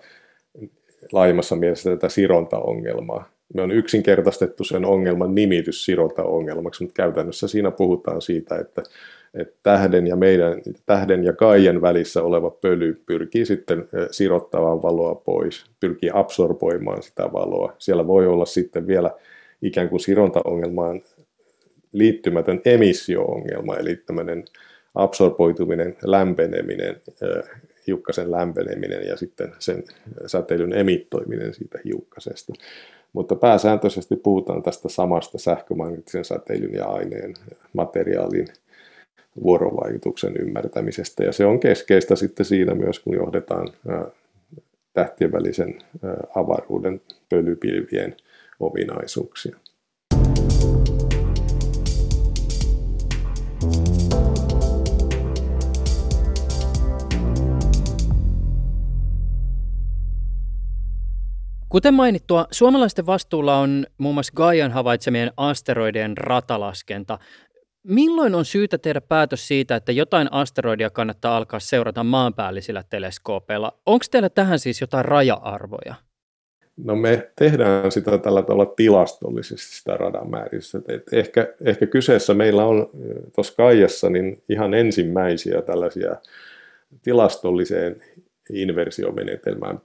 laajemmassa 1.13 1.57
mielessä 1.57 1.91
tätä 1.91 2.09
sirontaongelmaa. 2.09 3.29
Me 3.55 3.63
on 3.63 3.71
yksinkertaistettu 3.71 4.65
sen 4.65 4.85
ongelman 4.85 5.35
nimitys 5.35 5.85
sirontaongelmaksi, 5.85 6.83
mutta 6.83 7.03
käytännössä 7.03 7.49
siinä 7.49 7.71
puhutaan 7.71 8.23
siitä, 8.23 8.57
että 8.57 8.83
että 9.35 9.55
tähden 9.63 10.07
ja 10.07 10.17
meidän, 10.17 10.63
tähden 10.87 11.25
ja 11.25 11.33
kaijen 11.33 11.83
välissä 11.83 12.23
oleva 12.23 12.51
pöly 12.51 13.03
pyrkii 13.07 13.47
sitten 13.47 13.89
sirottamaan 14.11 14.83
valoa 14.83 15.15
pois, 15.15 15.65
pyrkii 15.81 16.11
absorboimaan 16.15 17.03
sitä 17.03 17.33
valoa. 17.33 17.73
Siellä 17.79 18.07
voi 18.07 18.27
olla 18.27 18.45
sitten 18.45 18.87
vielä 18.87 19.11
ikään 19.63 19.89
kuin 19.89 20.01
sirontaongelmaan 20.01 21.03
liittymätön 21.93 22.61
emissio-ongelma, 22.65 23.77
eli 23.77 23.97
tämmöinen 23.97 24.45
absorboituminen, 24.95 25.97
lämpeneminen, 26.05 27.01
hiukkasen 27.87 28.31
lämpeneminen 28.31 29.07
ja 29.07 29.17
sitten 29.17 29.53
sen 29.59 29.85
säteilyn 30.27 30.73
emittoiminen 30.73 31.55
siitä 31.55 31.79
hiukkasesta. 31.85 32.53
Mutta 33.13 33.37
pääsääntöisesti 33.37 34.17
puhutaan 34.17 34.63
tästä 34.63 34.89
samasta 34.89 35.39
sähkömagneettisen 35.39 36.25
säteilyn 36.25 36.75
ja 36.75 36.87
aineen 36.87 37.35
materiaalin 37.73 38.49
vuorovaikutuksen 39.43 40.37
ymmärtämisestä. 40.37 41.25
Ja 41.25 41.33
se 41.33 41.47
on 41.47 41.61
keskeistä 41.61 42.17
sitten 42.17 42.47
siinä 42.47 42.75
myös, 42.75 42.99
kun 42.99 43.15
johdetaan 43.15 43.69
tähtien 44.93 45.33
välisen 45.33 45.79
avaruuden 46.35 47.01
pölypilvien 47.29 48.17
ominaisuuksia. 48.61 49.57
Kuten 61.69 61.95
mainittua, 61.95 62.47
suomalaisten 62.51 63.07
vastuulla 63.07 63.59
on 63.59 63.87
muun 63.99 64.15
muassa 64.15 64.33
Gaian 64.37 64.71
havaitsemien 64.71 65.33
asteroidien 65.37 66.17
ratalaskenta. 66.17 67.19
Milloin 67.89 68.35
on 68.35 68.45
syytä 68.45 68.79
tehdä 68.79 69.01
päätös 69.01 69.49
siitä, 69.49 69.77
että 69.77 69.93
jotain 69.93 70.33
asteroidia 70.33 70.91
kannattaa 70.91 71.37
alkaa 71.37 71.61
seurata 71.61 72.05
maanpäällisillä 72.05 72.85
teleskoopeilla? 72.91 73.79
Onko 73.87 74.05
teillä 74.11 74.29
tähän 74.29 74.59
siis 74.59 74.81
jotain 74.81 75.05
raja-arvoja? 75.05 75.95
No 76.77 76.97
me 76.97 77.31
tehdään 77.37 77.93
sitä 77.93 78.19
tällä 78.19 78.43
tavalla 78.43 78.67
tilastollisesti 78.67 79.77
sitä 79.77 79.97
radan 79.97 80.31
määrissä. 80.31 80.81
ehkä, 81.13 81.55
ehkä 81.65 81.87
kyseessä 81.87 82.35
meillä 82.35 82.65
on 82.65 82.91
tuossa 83.35 83.55
Kaijassa 83.57 84.11
niin 84.11 84.43
ihan 84.49 84.75
ensimmäisiä 84.75 85.63
tällaisia 85.63 86.17
tilastolliseen 87.03 87.97
inversiomenetelmään 88.53 89.81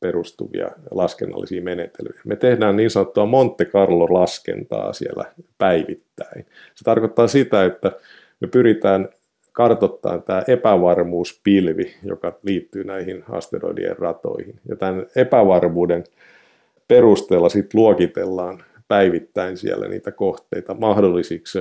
perustuvia 0.00 0.68
laskennallisia 0.90 1.62
menettelyjä. 1.62 2.20
Me 2.24 2.36
tehdään 2.36 2.76
niin 2.76 2.90
sanottua 2.90 3.26
Monte 3.26 3.64
Carlo-laskentaa 3.64 4.92
siellä 4.92 5.24
päivittäin. 5.58 6.46
Se 6.74 6.84
tarkoittaa 6.84 7.28
sitä, 7.28 7.64
että 7.64 7.92
me 8.40 8.48
pyritään 8.48 9.08
kartoittamaan 9.52 10.22
tämä 10.22 10.42
epävarmuuspilvi, 10.48 11.94
joka 12.04 12.38
liittyy 12.42 12.84
näihin 12.84 13.24
asteroidien 13.28 13.98
ratoihin. 13.98 14.60
Ja 14.68 14.76
tämän 14.76 15.06
epävarmuuden 15.16 16.04
perusteella 16.88 17.48
sitten 17.48 17.80
luokitellaan 17.80 18.62
päivittäin 18.88 19.56
siellä 19.56 19.88
niitä 19.88 20.12
kohteita 20.12 20.74
mahdollisiksi 20.74 21.58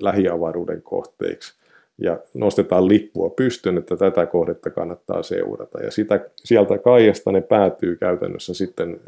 lähiavaruuden 0.00 0.82
kohteiksi 0.82 1.54
ja 1.98 2.18
nostetaan 2.34 2.88
lippua 2.88 3.30
pystyyn, 3.30 3.78
että 3.78 3.96
tätä 3.96 4.26
kohdetta 4.26 4.70
kannattaa 4.70 5.22
seurata. 5.22 5.82
Ja 5.82 5.90
sitä, 5.90 6.20
sieltä 6.36 6.78
Kaijasta 6.78 7.32
ne 7.32 7.40
päätyy 7.40 7.96
käytännössä 7.96 8.54
sitten 8.54 9.00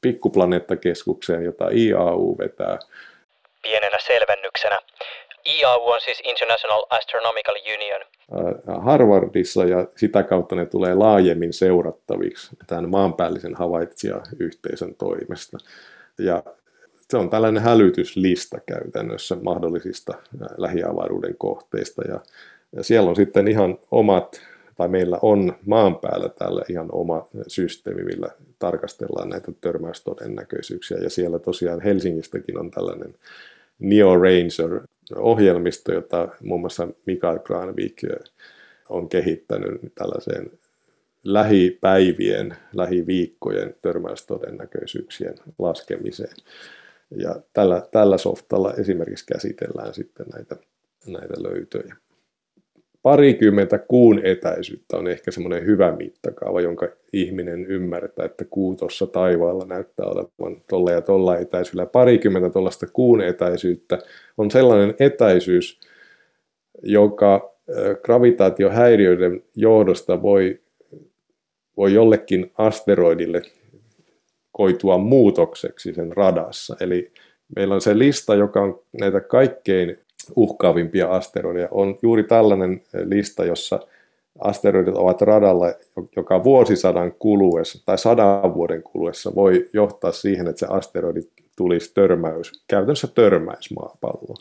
pikkuplaneettakeskukseen, 0.00 1.44
jota 1.44 1.68
IAU 1.72 2.38
vetää. 2.38 2.78
Pienenä 3.62 3.98
selvennyksenä. 4.00 4.78
IAU 5.46 5.86
on 5.88 6.00
siis 6.00 6.20
International 6.24 6.82
Astronomical 6.90 7.56
Union. 7.74 8.00
Harvardissa 8.82 9.64
ja 9.64 9.86
sitä 9.96 10.22
kautta 10.22 10.56
ne 10.56 10.66
tulee 10.66 10.94
laajemmin 10.94 11.52
seurattaviksi 11.52 12.56
tämän 12.66 12.88
maanpäällisen 12.88 13.54
havaitsijayhteisön 13.54 14.94
toimesta. 14.94 15.58
Ja 16.18 16.42
se 17.10 17.16
on 17.16 17.30
tällainen 17.30 17.62
hälytyslista 17.62 18.58
käytännössä 18.66 19.36
mahdollisista 19.42 20.14
lähiavaruuden 20.56 21.34
kohteista. 21.38 22.02
Ja, 22.08 22.20
siellä 22.82 23.10
on 23.10 23.16
sitten 23.16 23.48
ihan 23.48 23.78
omat, 23.90 24.40
tai 24.74 24.88
meillä 24.88 25.18
on 25.22 25.52
maan 25.66 25.96
päällä 25.96 26.28
tällä 26.28 26.62
ihan 26.68 26.88
oma 26.92 27.28
systeemi, 27.46 28.02
millä 28.02 28.28
tarkastellaan 28.58 29.28
näitä 29.28 29.52
törmäystodennäköisyyksiä. 29.60 30.98
Ja 30.98 31.10
siellä 31.10 31.38
tosiaan 31.38 31.80
Helsingistäkin 31.80 32.58
on 32.58 32.70
tällainen 32.70 33.14
Neo 33.78 34.16
Ranger-ohjelmisto, 34.16 35.92
jota 35.92 36.28
muun 36.42 36.60
muassa 36.60 36.88
Mikael 37.06 37.38
Granvik 37.38 38.02
on 38.88 39.08
kehittänyt 39.08 39.80
tällaiseen 39.94 40.50
lähipäivien, 41.24 42.56
lähiviikkojen 42.72 43.74
törmäystodennäköisyyksien 43.82 45.34
laskemiseen. 45.58 46.34
Ja 47.10 47.34
tällä, 47.52 47.82
tällä 47.90 48.18
softalla 48.18 48.74
esimerkiksi 48.74 49.26
käsitellään 49.26 49.94
sitten 49.94 50.26
näitä, 50.34 50.56
näitä 51.06 51.34
löytöjä. 51.42 51.96
Parikymmentä 53.02 53.78
kuun 53.78 54.26
etäisyyttä 54.26 54.96
on 54.96 55.06
ehkä 55.06 55.30
semmoinen 55.30 55.66
hyvä 55.66 55.96
mittakaava, 55.96 56.60
jonka 56.60 56.88
ihminen 57.12 57.66
ymmärtää, 57.66 58.24
että 58.26 58.44
kuu 58.44 58.76
tuossa 58.76 59.06
taivaalla 59.06 59.64
näyttää 59.64 60.06
olevan 60.06 60.62
tolla 60.68 60.92
ja 60.92 61.02
tolla 61.02 61.38
etäisyydellä. 61.38 61.86
Parikymmentä 61.86 62.50
tuollaista 62.50 62.86
kuun 62.92 63.20
etäisyyttä 63.20 63.98
on 64.38 64.50
sellainen 64.50 64.94
etäisyys, 64.98 65.80
joka 66.82 67.54
gravitaatiohäiriöiden 68.04 69.42
johdosta 69.56 70.22
voi, 70.22 70.60
voi 71.76 71.94
jollekin 71.94 72.52
asteroidille 72.58 73.42
koitua 74.52 74.98
muutokseksi 74.98 75.94
sen 75.94 76.12
radassa. 76.12 76.76
Eli 76.80 77.12
meillä 77.56 77.74
on 77.74 77.80
se 77.80 77.98
lista, 77.98 78.34
joka 78.34 78.60
on 78.60 78.80
näitä 79.00 79.20
kaikkein 79.20 79.98
uhkaavimpia 80.36 81.10
asteroideja, 81.10 81.68
on 81.70 81.98
juuri 82.02 82.24
tällainen 82.24 82.82
lista, 83.04 83.44
jossa 83.44 83.80
asteroidit 84.38 84.96
ovat 84.96 85.22
radalla, 85.22 85.66
joka 86.16 86.44
vuosisadan 86.44 87.12
kuluessa 87.18 87.82
tai 87.86 87.98
sadan 87.98 88.54
vuoden 88.54 88.82
kuluessa 88.82 89.34
voi 89.34 89.70
johtaa 89.72 90.12
siihen, 90.12 90.48
että 90.48 90.60
se 90.60 90.66
asteroidi 90.70 91.20
tulisi 91.56 91.94
törmäys, 91.94 92.64
käytännössä 92.68 93.08
törmäys 93.14 93.70
maapalloon. 93.76 94.36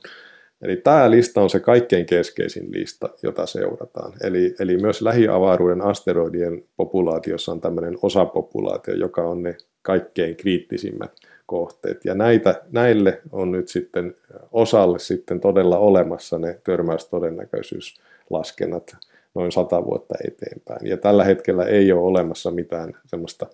Eli 0.61 0.75
tämä 0.75 1.11
lista 1.11 1.41
on 1.41 1.49
se 1.49 1.59
kaikkein 1.59 2.05
keskeisin 2.05 2.71
lista, 2.71 3.09
jota 3.23 3.45
seurataan. 3.45 4.13
Eli, 4.23 4.55
eli 4.59 4.77
myös 4.77 5.01
lähiavaruuden 5.01 5.81
asteroidien 5.81 6.63
populaatiossa 6.77 7.51
on 7.51 7.61
tämmöinen 7.61 7.97
osapopulaatio, 8.01 8.93
joka 8.93 9.21
on 9.21 9.43
ne 9.43 9.57
kaikkein 9.87 10.35
kriittisimmät 10.35 11.11
kohteet. 11.45 12.05
Ja 12.05 12.13
näitä, 12.13 12.61
näille 12.71 13.21
on 13.31 13.51
nyt 13.51 13.67
sitten 13.67 14.15
osalle 14.51 14.99
sitten 14.99 15.39
todella 15.39 15.77
olemassa 15.77 16.39
ne 16.39 16.59
törmäystodennäköisyyslaskennat 16.63 18.95
noin 19.35 19.51
sata 19.51 19.85
vuotta 19.85 20.15
eteenpäin. 20.27 20.87
Ja 20.87 20.97
tällä 20.97 21.23
hetkellä 21.23 21.65
ei 21.65 21.91
ole 21.91 22.01
olemassa 22.01 22.51
mitään 22.51 22.93
semmoista 23.05 23.47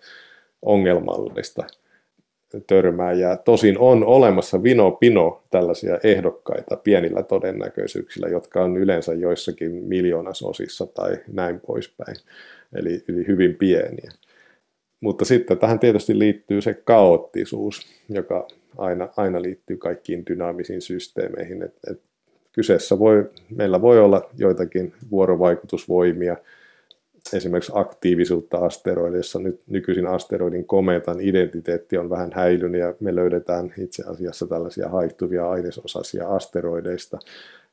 ongelmallista 0.61 1.63
törmääjää. 2.67 3.37
Tosin 3.37 3.79
on 3.79 4.03
olemassa 4.03 4.63
vino 4.63 4.91
pino 4.91 5.43
tällaisia 5.51 5.99
ehdokkaita 6.03 6.77
pienillä 6.77 7.23
todennäköisyyksillä, 7.23 8.27
jotka 8.27 8.63
on 8.63 8.77
yleensä 8.77 9.13
joissakin 9.13 9.71
miljoonasosissa 9.71 10.85
tai 10.85 11.17
näin 11.33 11.59
poispäin, 11.59 12.15
eli, 12.75 13.03
eli 13.09 13.27
hyvin 13.27 13.55
pieniä. 13.55 14.11
Mutta 15.03 15.25
sitten 15.25 15.57
tähän 15.57 15.79
tietysti 15.79 16.19
liittyy 16.19 16.61
se 16.61 16.73
kaoottisuus, 16.73 17.87
joka 18.09 18.47
aina, 18.77 19.09
aina 19.17 19.41
liittyy 19.41 19.77
kaikkiin 19.77 20.25
dynaamisiin 20.29 20.81
systeemeihin. 20.81 21.63
Et, 21.63 21.73
et 21.91 22.01
kyseessä 22.51 22.99
voi, 22.99 23.29
meillä 23.55 23.81
voi 23.81 23.99
olla 23.99 24.29
joitakin 24.37 24.93
vuorovaikutusvoimia, 25.11 26.37
esimerkiksi 27.33 27.71
aktiivisuutta 27.75 28.57
asteroideissa. 28.57 29.39
Nyt 29.39 29.61
nykyisin 29.67 30.07
asteroidin 30.07 30.65
kometan 30.65 31.21
identiteetti 31.21 31.97
on 31.97 32.09
vähän 32.09 32.31
häilynyt 32.33 32.81
ja 32.81 32.93
me 32.99 33.15
löydetään 33.15 33.73
itse 33.77 34.03
asiassa 34.03 34.47
tällaisia 34.47 34.89
haihtuvia 34.89 35.49
ainesosasia 35.49 36.27
asteroideista. 36.27 37.19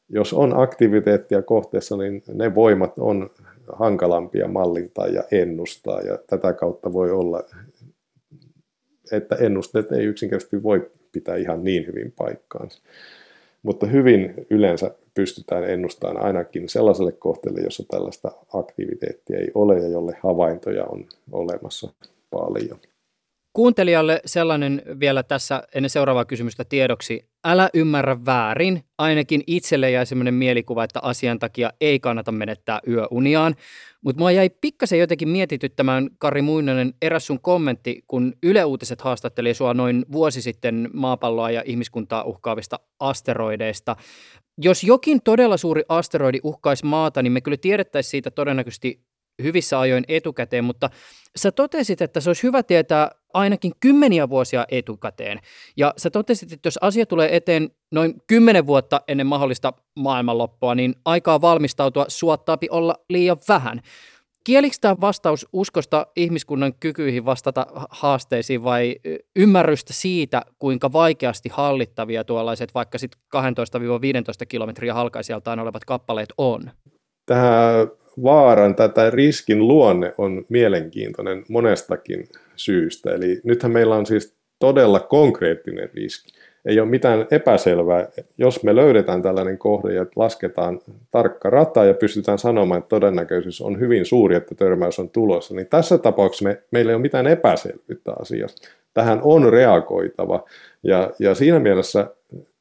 Jos 0.08 0.32
on 0.32 0.62
aktiviteettia 0.62 1.42
kohteessa, 1.42 1.96
niin 1.96 2.22
ne 2.34 2.54
voimat 2.54 2.98
on 2.98 3.30
hankalampia 3.72 4.48
mallintaa 4.48 5.06
ja 5.06 5.24
ennustaa 5.32 6.00
ja 6.00 6.18
tätä 6.26 6.52
kautta 6.52 6.92
voi 6.92 7.10
olla, 7.10 7.44
että 9.12 9.36
ennusteet 9.36 9.92
ei 9.92 10.04
yksinkertaisesti 10.04 10.62
voi 10.62 10.90
pitää 11.12 11.36
ihan 11.36 11.64
niin 11.64 11.86
hyvin 11.86 12.12
paikkaansa. 12.16 12.82
Mutta 13.62 13.86
hyvin 13.86 14.34
yleensä 14.50 14.94
pystytään 15.14 15.64
ennustamaan 15.64 16.24
ainakin 16.24 16.68
sellaiselle 16.68 17.12
kohteelle, 17.12 17.60
jossa 17.60 17.84
tällaista 17.90 18.32
aktiviteettia 18.54 19.38
ei 19.38 19.50
ole 19.54 19.78
ja 19.78 19.88
jolle 19.88 20.16
havaintoja 20.22 20.84
on 20.84 21.04
olemassa 21.32 21.92
paljon. 22.30 22.78
Kuuntelijalle 23.52 24.20
sellainen 24.24 24.82
vielä 25.00 25.22
tässä 25.22 25.62
ennen 25.74 25.90
seuraavaa 25.90 26.24
kysymystä 26.24 26.64
tiedoksi. 26.64 27.28
Älä 27.44 27.70
ymmärrä 27.74 28.24
väärin. 28.26 28.84
Ainakin 28.98 29.42
itselle 29.46 29.90
jäi 29.90 30.06
sellainen 30.06 30.34
mielikuva, 30.34 30.84
että 30.84 31.00
asian 31.02 31.38
takia 31.38 31.70
ei 31.80 32.00
kannata 32.00 32.32
menettää 32.32 32.80
yöuniaan. 32.88 33.54
Mutta 34.04 34.20
mua 34.20 34.30
jäi 34.30 34.50
pikkasen 34.60 34.98
jotenkin 34.98 35.28
mietityttämään, 35.28 36.10
Kari 36.18 36.42
Muinonen, 36.42 36.94
eräs 37.02 37.26
sun 37.26 37.40
kommentti, 37.40 38.04
kun 38.06 38.32
Yle 38.42 38.64
Uutiset 38.64 39.00
haastatteli 39.00 39.54
sua 39.54 39.74
noin 39.74 40.04
vuosi 40.12 40.42
sitten 40.42 40.90
maapalloa 40.92 41.50
ja 41.50 41.62
ihmiskuntaa 41.66 42.24
uhkaavista 42.24 42.80
asteroideista. 43.00 43.96
Jos 44.58 44.84
jokin 44.84 45.22
todella 45.22 45.56
suuri 45.56 45.82
asteroidi 45.88 46.38
uhkaisi 46.42 46.86
maata, 46.86 47.22
niin 47.22 47.32
me 47.32 47.40
kyllä 47.40 47.56
tiedettäisiin 47.56 48.10
siitä 48.10 48.30
todennäköisesti 48.30 49.09
hyvissä 49.42 49.80
ajoin 49.80 50.04
etukäteen, 50.08 50.64
mutta 50.64 50.90
sä 51.36 51.52
totesit, 51.52 52.02
että 52.02 52.20
se 52.20 52.30
olisi 52.30 52.42
hyvä 52.42 52.62
tietää 52.62 53.10
ainakin 53.34 53.72
kymmeniä 53.80 54.28
vuosia 54.28 54.66
etukäteen. 54.70 55.38
Ja 55.76 55.94
sä 55.96 56.10
totesit, 56.10 56.52
että 56.52 56.66
jos 56.66 56.78
asia 56.80 57.06
tulee 57.06 57.36
eteen 57.36 57.70
noin 57.92 58.14
kymmenen 58.26 58.66
vuotta 58.66 59.00
ennen 59.08 59.26
mahdollista 59.26 59.72
maailmanloppua, 59.98 60.74
niin 60.74 60.94
aikaa 61.04 61.40
valmistautua 61.40 62.04
suottaapi 62.08 62.68
olla 62.70 62.94
liian 63.08 63.36
vähän. 63.48 63.80
Kielikö 64.44 64.76
tämä 64.80 64.96
vastaus 65.00 65.46
uskosta 65.52 66.06
ihmiskunnan 66.16 66.74
kykyihin 66.80 67.24
vastata 67.24 67.66
haasteisiin 67.90 68.64
vai 68.64 68.96
ymmärrystä 69.36 69.92
siitä, 69.92 70.42
kuinka 70.58 70.92
vaikeasti 70.92 71.48
hallittavia 71.52 72.24
tuollaiset 72.24 72.74
vaikka 72.74 72.98
sitten 72.98 73.20
12-15 73.36 73.40
kilometriä 74.48 74.94
halkaisijaltaan 74.94 75.60
olevat 75.60 75.84
kappaleet 75.84 76.28
on? 76.38 76.70
Tämä 77.26 77.86
vaaran 78.22 78.74
tai 78.74 79.10
riskin 79.10 79.68
luonne 79.68 80.14
on 80.18 80.44
mielenkiintoinen 80.48 81.44
monestakin 81.48 82.28
syystä. 82.56 83.10
Eli 83.10 83.40
nythän 83.44 83.72
meillä 83.72 83.96
on 83.96 84.06
siis 84.06 84.34
todella 84.58 85.00
konkreettinen 85.00 85.90
riski. 85.94 86.40
Ei 86.64 86.80
ole 86.80 86.88
mitään 86.88 87.26
epäselvää, 87.30 88.08
jos 88.38 88.62
me 88.62 88.76
löydetään 88.76 89.22
tällainen 89.22 89.58
kohde 89.58 89.94
ja 89.94 90.06
lasketaan 90.16 90.80
tarkka 91.10 91.50
rata 91.50 91.84
ja 91.84 91.94
pystytään 91.94 92.38
sanomaan, 92.38 92.78
että 92.78 92.88
todennäköisyys 92.88 93.60
on 93.60 93.80
hyvin 93.80 94.06
suuri, 94.06 94.36
että 94.36 94.54
törmäys 94.54 94.98
on 94.98 95.10
tulossa, 95.10 95.54
niin 95.54 95.66
tässä 95.66 95.98
tapauksessa 95.98 96.44
me, 96.44 96.62
meillä 96.70 96.90
ei 96.90 96.94
ole 96.94 97.02
mitään 97.02 97.26
epäselvyyttä 97.26 98.12
asiasta. 98.20 98.68
Tähän 98.94 99.20
on 99.22 99.52
reagoitava 99.52 100.44
ja, 100.82 101.10
ja 101.18 101.34
siinä 101.34 101.58
mielessä 101.58 102.06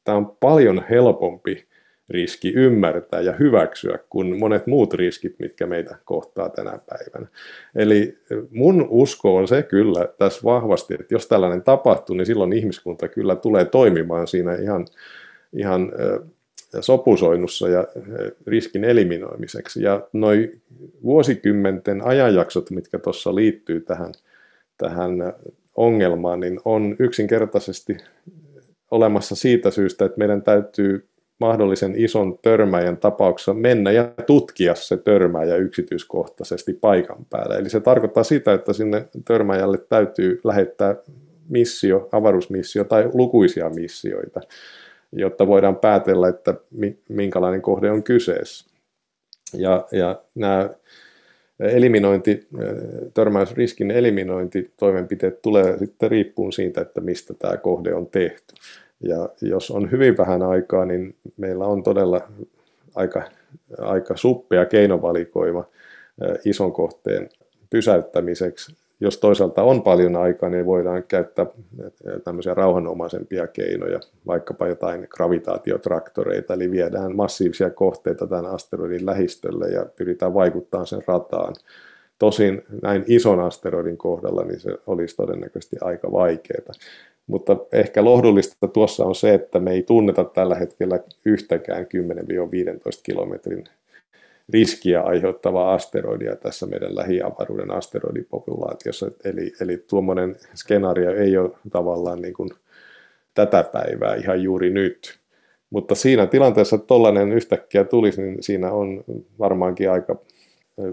tämä 0.04 0.18
on 0.18 0.36
paljon 0.40 0.84
helpompi 0.90 1.69
riski 2.10 2.52
ymmärtää 2.56 3.20
ja 3.20 3.32
hyväksyä 3.32 3.98
kuin 4.10 4.38
monet 4.38 4.66
muut 4.66 4.94
riskit, 4.94 5.34
mitkä 5.38 5.66
meitä 5.66 5.96
kohtaa 6.04 6.48
tänä 6.48 6.78
päivänä. 6.88 7.26
Eli 7.74 8.18
mun 8.50 8.86
usko 8.90 9.36
on 9.36 9.48
se 9.48 9.62
kyllä 9.62 10.08
tässä 10.18 10.40
vahvasti, 10.44 10.94
että 10.94 11.14
jos 11.14 11.26
tällainen 11.26 11.62
tapahtuu, 11.62 12.16
niin 12.16 12.26
silloin 12.26 12.52
ihmiskunta 12.52 13.08
kyllä 13.08 13.36
tulee 13.36 13.64
toimimaan 13.64 14.26
siinä 14.26 14.54
ihan, 14.54 14.86
ihan 15.52 15.92
sopusoinnussa 16.80 17.68
ja 17.68 17.86
riskin 18.46 18.84
eliminoimiseksi. 18.84 19.82
Ja 19.82 20.08
noin 20.12 20.62
vuosikymmenten 21.02 22.06
ajanjaksot, 22.06 22.70
mitkä 22.70 22.98
tuossa 22.98 23.34
liittyy 23.34 23.80
tähän, 23.80 24.12
tähän 24.76 25.12
ongelmaan, 25.76 26.40
niin 26.40 26.60
on 26.64 26.96
yksinkertaisesti 26.98 27.96
olemassa 28.90 29.34
siitä 29.34 29.70
syystä, 29.70 30.04
että 30.04 30.18
meidän 30.18 30.42
täytyy 30.42 31.08
mahdollisen 31.40 31.94
ison 31.96 32.38
törmäjän 32.42 32.96
tapauksessa 32.96 33.54
mennä 33.54 33.92
ja 33.92 34.12
tutkia 34.26 34.74
se 34.74 34.96
törmäjä 34.96 35.56
yksityiskohtaisesti 35.56 36.72
paikan 36.72 37.26
päällä. 37.30 37.56
Eli 37.56 37.70
se 37.70 37.80
tarkoittaa 37.80 38.24
sitä, 38.24 38.52
että 38.52 38.72
sinne 38.72 39.08
törmäjälle 39.24 39.78
täytyy 39.78 40.40
lähettää 40.44 40.96
missio, 41.50 42.08
avaruusmissio 42.12 42.84
tai 42.84 43.10
lukuisia 43.14 43.70
missioita, 43.70 44.40
jotta 45.12 45.46
voidaan 45.46 45.76
päätellä, 45.76 46.28
että 46.28 46.54
minkälainen 47.08 47.62
kohde 47.62 47.90
on 47.90 48.02
kyseessä. 48.02 48.70
Ja, 49.54 49.86
ja 49.92 50.22
nämä 50.34 50.70
eliminointi, 51.60 52.48
törmäysriskin 53.14 53.90
eliminointitoimenpiteet 53.90 55.42
tulee 55.42 55.78
sitten 55.78 56.10
riippuun 56.10 56.52
siitä, 56.52 56.80
että 56.80 57.00
mistä 57.00 57.34
tämä 57.34 57.56
kohde 57.56 57.94
on 57.94 58.06
tehty. 58.06 58.54
Ja 59.00 59.28
jos 59.42 59.70
on 59.70 59.90
hyvin 59.90 60.16
vähän 60.18 60.42
aikaa, 60.42 60.84
niin 60.84 61.14
meillä 61.36 61.66
on 61.66 61.82
todella 61.82 62.20
aika, 62.94 63.22
aika 63.78 64.16
suppea 64.16 64.66
keinovalikoima 64.66 65.64
ison 66.44 66.72
kohteen 66.72 67.28
pysäyttämiseksi. 67.70 68.76
Jos 69.00 69.18
toisaalta 69.18 69.62
on 69.62 69.82
paljon 69.82 70.16
aikaa, 70.16 70.48
niin 70.48 70.66
voidaan 70.66 71.02
käyttää 71.08 71.46
tämmöisiä 72.24 72.54
rauhanomaisempia 72.54 73.46
keinoja, 73.46 74.00
vaikkapa 74.26 74.68
jotain 74.68 75.06
gravitaatiotraktoreita, 75.10 76.54
eli 76.54 76.70
viedään 76.70 77.16
massiivisia 77.16 77.70
kohteita 77.70 78.26
tämän 78.26 78.46
asteroidin 78.46 79.06
lähistölle 79.06 79.68
ja 79.68 79.86
pyritään 79.96 80.34
vaikuttamaan 80.34 80.86
sen 80.86 81.02
rataan. 81.06 81.54
Tosin 82.20 82.62
näin 82.82 83.04
ison 83.06 83.40
asteroidin 83.40 83.98
kohdalla 83.98 84.44
niin 84.44 84.60
se 84.60 84.70
olisi 84.86 85.16
todennäköisesti 85.16 85.76
aika 85.80 86.12
vaikeaa. 86.12 86.72
Mutta 87.26 87.56
ehkä 87.72 88.04
lohdullista 88.04 88.68
tuossa 88.68 89.04
on 89.04 89.14
se, 89.14 89.34
että 89.34 89.58
me 89.58 89.72
ei 89.72 89.82
tunneta 89.82 90.24
tällä 90.24 90.54
hetkellä 90.54 91.00
yhtäkään 91.24 91.84
10-15 91.84 91.88
kilometrin 93.02 93.64
riskiä 94.52 95.00
aiheuttavaa 95.00 95.74
asteroidia 95.74 96.36
tässä 96.36 96.66
meidän 96.66 96.96
lähiavaruuden 96.96 97.70
asteroidipopulaatiossa. 97.70 99.10
Eli, 99.24 99.52
eli 99.60 99.84
tuommoinen 99.88 100.36
skenaario 100.54 101.14
ei 101.14 101.36
ole 101.36 101.50
tavallaan 101.72 102.22
niin 102.22 102.34
kuin 102.34 102.50
tätä 103.34 103.64
päivää 103.72 104.14
ihan 104.14 104.42
juuri 104.42 104.70
nyt. 104.70 105.18
Mutta 105.70 105.94
siinä 105.94 106.26
tilanteessa, 106.26 106.76
että 106.76 106.86
tollainen 106.86 107.32
yhtäkkiä 107.32 107.84
tulisi, 107.84 108.22
niin 108.22 108.42
siinä 108.42 108.72
on 108.72 109.04
varmaankin 109.38 109.90
aika 109.90 110.16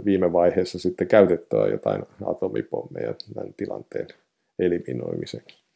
viime 0.05 0.33
vaiheessa 0.33 0.79
sitten 0.79 1.07
käytettyä 1.07 1.67
jotain 1.67 2.03
atomipommeja 2.25 3.13
tämän 3.33 3.53
tilanteen 3.53 4.07
eliminoimiseksi. 4.59 5.67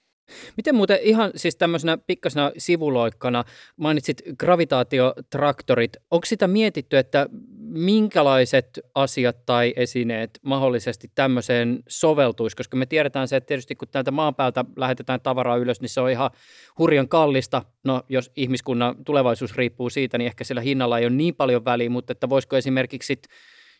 Miten 0.58 0.76
muuten 0.76 1.00
ihan 1.02 1.32
siis 1.36 1.56
tämmöisenä 1.56 1.98
pikkasena 2.08 2.52
sivuloikkana 2.58 3.44
mainitsit 3.78 4.22
gravitaatiotraktorit. 4.40 5.98
Onko 6.12 6.26
sitä 6.26 6.48
mietitty, 6.48 6.98
että 6.98 7.30
minkälaiset 7.60 8.80
asiat 8.96 9.46
tai 9.46 9.74
esineet 9.76 10.40
mahdollisesti 10.42 11.12
tämmöiseen 11.16 11.84
soveltuisi? 11.88 12.56
Koska 12.56 12.78
me 12.78 12.86
tiedetään 12.86 13.28
se, 13.28 13.36
että 13.36 13.48
tietysti 13.48 13.76
kun 13.76 13.88
täältä 13.88 14.12
maan 14.12 14.36
päältä 14.36 14.66
lähetetään 14.76 15.22
tavaraa 15.22 15.58
ylös, 15.58 15.82
niin 15.82 15.90
se 15.90 16.02
on 16.02 16.10
ihan 16.10 16.32
hurjan 16.78 17.08
kallista. 17.08 17.62
No 17.84 18.04
jos 18.10 18.32
ihmiskunnan 18.36 18.96
tulevaisuus 19.06 19.58
riippuu 19.58 19.90
siitä, 19.90 20.18
niin 20.18 20.28
ehkä 20.28 20.44
sillä 20.44 20.62
hinnalla 20.62 21.00
ei 21.00 21.06
ole 21.06 21.14
niin 21.14 21.36
paljon 21.36 21.66
väliä, 21.66 21.90
mutta 21.90 22.12
että 22.12 22.30
voisiko 22.30 22.58
esimerkiksi 22.58 23.22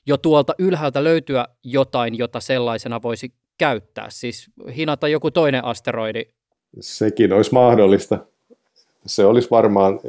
jo 0.06 0.18
tuolta 0.18 0.56
ylhäältä 0.60 1.04
löytyä 1.04 1.48
jotain, 1.64 2.18
jota 2.18 2.40
sellaisena 2.40 3.02
voisi 3.02 3.34
käyttää? 3.58 4.06
Siis 4.10 4.50
hinata 4.76 5.08
joku 5.08 5.32
toinen 5.32 5.66
asteroidi 5.66 6.26
sekin 6.80 7.34
olisi 7.34 7.54
mahdollista. 7.54 8.18
Se 9.06 9.26
olisi 9.26 9.52
varmaan 9.52 10.00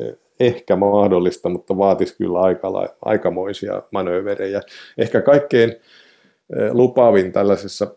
ehkä 0.41 0.77
mahdollista, 0.77 1.49
mutta 1.49 1.79
vaatisi 1.79 2.17
kyllä 2.17 2.41
aika, 2.41 2.69
aikamoisia 3.05 3.83
manööverejä. 3.91 4.63
Ehkä 4.99 5.21
kaikkein 5.21 5.71
eh, 5.71 5.79
lupaavin 6.73 7.33
tällaisessa 7.33 7.95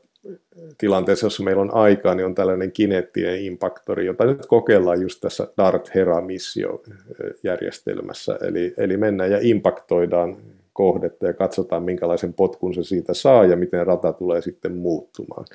tilanteessa, 0.78 1.26
jossa 1.26 1.44
meillä 1.44 1.62
on 1.62 1.74
aikaa, 1.74 2.16
niin 2.16 2.26
on 2.26 2.36
tällainen 2.36 2.72
kineettinen 2.72 3.46
impaktori, 3.46 4.06
jota 4.06 4.26
nyt 4.26 4.46
kokeillaan 4.46 5.02
just 5.02 5.22
tässä 5.22 5.48
Dart 5.58 5.96
Hera-missio-järjestelmässä. 5.96 8.38
Eli, 8.42 8.74
eli 8.78 8.98
mennään 8.98 9.32
ja 9.32 9.40
impaktoidaan 9.42 10.38
kohdetta 10.76 11.26
ja 11.28 11.34
katsotaan, 11.34 11.84
minkälaisen 11.84 12.34
potkun 12.34 12.74
se 12.74 12.84
siitä 12.84 13.14
saa 13.14 13.46
ja 13.46 13.56
miten 13.56 13.88
rata 13.88 14.14
tulee 14.14 14.42
sitten 14.42 14.76
muuttumaan. 14.76 15.46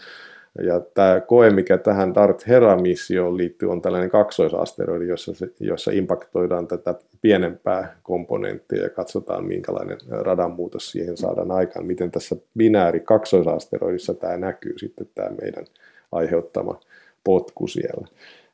Ja 0.63 0.81
tämä 0.81 1.21
koe, 1.21 1.51
mikä 1.51 1.79
tähän 1.79 2.15
Dart 2.15 2.47
Hera-missioon 2.47 3.37
liittyy, 3.37 3.71
on 3.71 3.83
tällainen 3.83 4.11
kaksoisasteroidi, 4.11 5.07
jossa, 5.07 5.35
se, 5.35 5.49
jossa 5.61 5.91
impaktoidaan 5.91 6.67
tätä 6.67 6.95
pienempää 7.21 7.97
komponenttia 8.03 8.83
ja 8.83 8.91
katsotaan, 8.91 9.45
minkälainen 9.45 9.99
radan 10.09 10.51
muutos 10.51 10.91
siihen 10.91 11.17
saadaan 11.17 11.51
aikaan. 11.51 11.87
Miten 11.87 12.11
tässä 12.11 12.37
binääri 12.57 13.01
kaksoisasteroidissa 13.01 14.15
tämä 14.15 14.37
näkyy 14.37 14.79
sitten 14.79 15.09
tämä 15.15 15.31
meidän 15.43 15.65
aiheuttama 16.13 16.81
potku 17.25 17.67
siellä. 17.67 18.09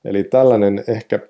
Eli 0.05 0.25
tällainen 0.25 0.85
ehkä, 0.89 1.21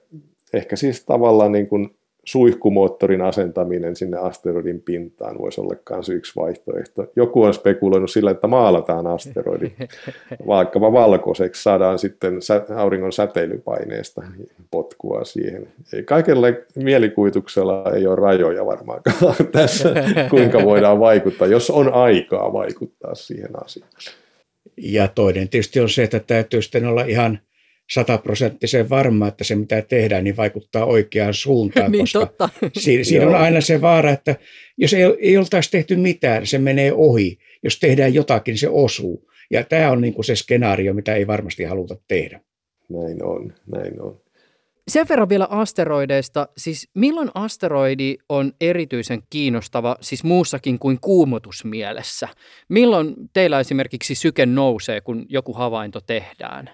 ehkä 0.52 0.76
siis 0.76 1.04
tavallaan 1.04 1.52
niin 1.52 1.66
kuin 1.66 1.95
suihkumoottorin 2.26 3.22
asentaminen 3.22 3.96
sinne 3.96 4.18
asteroidin 4.18 4.80
pintaan 4.80 5.38
voisi 5.38 5.60
olla 5.60 5.74
myös 5.90 6.08
yksi 6.08 6.32
vaihtoehto. 6.36 7.06
Joku 7.16 7.42
on 7.42 7.54
spekuloinut 7.54 8.10
sillä, 8.10 8.30
että 8.30 8.46
maalataan 8.46 9.06
asteroidi 9.06 9.72
vaikkapa 10.46 10.92
valkoiseksi, 10.92 11.62
saadaan 11.62 11.98
sitten 11.98 12.38
auringon 12.76 13.12
säteilypaineesta 13.12 14.22
potkua 14.70 15.24
siihen. 15.24 15.68
Kaikella 16.04 16.46
mielikuvituksella 16.76 17.92
ei 17.94 18.06
ole 18.06 18.16
rajoja 18.16 18.66
varmaankaan 18.66 19.36
tässä, 19.52 19.94
kuinka 20.30 20.64
voidaan 20.64 21.00
vaikuttaa, 21.00 21.48
jos 21.48 21.70
on 21.70 21.92
aikaa 21.92 22.52
vaikuttaa 22.52 23.14
siihen 23.14 23.64
asiaan. 23.64 23.90
Ja 24.76 25.08
toinen 25.08 25.48
tietysti 25.48 25.80
on 25.80 25.88
se, 25.88 26.02
että 26.02 26.20
täytyy 26.20 26.62
sitten 26.62 26.86
olla 26.86 27.04
ihan 27.04 27.38
sataprosenttisen 27.90 28.90
varma, 28.90 29.28
että 29.28 29.44
se 29.44 29.54
mitä 29.54 29.82
tehdään, 29.82 30.24
niin 30.24 30.36
vaikuttaa 30.36 30.84
oikeaan 30.84 31.34
suuntaan, 31.34 31.90
niin, 31.92 32.02
koska 32.02 32.18
totta. 32.18 32.48
Siinä, 32.78 33.04
siinä 33.04 33.26
on 33.26 33.34
aina 33.34 33.60
se 33.60 33.80
vaara, 33.80 34.10
että 34.10 34.36
jos 34.78 34.94
ei, 34.94 35.02
ei 35.20 35.36
oltaisi 35.36 35.70
tehty 35.70 35.96
mitään, 35.96 36.46
se 36.46 36.58
menee 36.58 36.92
ohi. 36.92 37.38
Jos 37.62 37.78
tehdään 37.78 38.14
jotakin, 38.14 38.58
se 38.58 38.68
osuu. 38.68 39.30
Ja 39.50 39.64
tämä 39.64 39.90
on 39.90 40.00
niin 40.00 40.14
kuin 40.14 40.24
se 40.24 40.36
skenaario, 40.36 40.94
mitä 40.94 41.14
ei 41.14 41.26
varmasti 41.26 41.64
haluta 41.64 41.96
tehdä. 42.08 42.40
Näin 42.88 43.24
on, 43.24 43.52
näin 43.72 44.02
on. 44.02 44.20
Sen 44.88 45.06
verran 45.08 45.28
vielä 45.28 45.46
asteroideista. 45.50 46.48
Siis 46.56 46.88
milloin 46.94 47.30
asteroidi 47.34 48.16
on 48.28 48.52
erityisen 48.60 49.22
kiinnostava, 49.30 49.96
siis 50.00 50.24
muussakin 50.24 50.78
kuin 50.78 50.98
kuumotusmielessä? 51.00 52.28
Milloin 52.68 53.14
teillä 53.32 53.60
esimerkiksi 53.60 54.14
syke 54.14 54.46
nousee, 54.46 55.00
kun 55.00 55.26
joku 55.28 55.52
havainto 55.52 56.00
tehdään? 56.00 56.70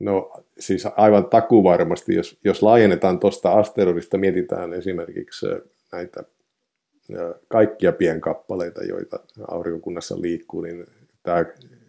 No 0.00 0.30
siis 0.58 0.88
aivan 0.96 1.24
takuvarmasti, 1.24 2.14
jos, 2.14 2.38
jos 2.44 2.62
laajennetaan 2.62 3.20
tuosta 3.20 3.52
asteroidista, 3.52 4.18
mietitään 4.18 4.72
esimerkiksi 4.72 5.46
näitä 5.92 6.24
kaikkia 7.48 7.92
pienkappaleita, 7.92 8.84
joita 8.84 9.20
aurinkokunnassa 9.48 10.20
liikkuu, 10.20 10.60
niin 10.60 10.86
tämä 11.22 11.44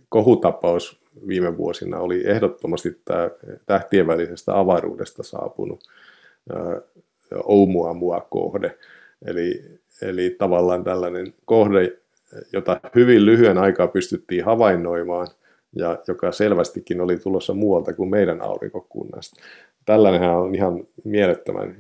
kohutapaus 0.09 1.01
viime 1.28 1.57
vuosina 1.57 1.99
oli 1.99 2.28
ehdottomasti 2.28 3.01
tämä 3.05 3.30
tähtien 3.66 4.07
välisestä 4.07 4.59
avaruudesta 4.59 5.24
saapunut 5.24 5.84
Oumuamua 7.43 8.28
kohde. 8.30 8.78
Eli, 9.26 9.64
eli 10.01 10.36
tavallaan 10.39 10.84
tällainen 10.84 11.34
kohde, 11.45 11.97
jota 12.53 12.80
hyvin 12.95 13.26
lyhyen 13.26 13.57
aikaa 13.57 13.88
pystyttiin 13.88 14.45
havainnoimaan– 14.45 15.28
ja 15.76 15.99
joka 16.07 16.32
selvästikin 16.32 17.01
oli 17.01 17.17
tulossa 17.17 17.53
muualta 17.53 17.93
kuin 17.93 18.09
meidän 18.09 18.41
aurinkokunnasta. 18.41 19.41
Tällainenhan 19.86 20.38
on 20.38 20.55
ihan 20.55 20.88
mielettömän 21.03 21.76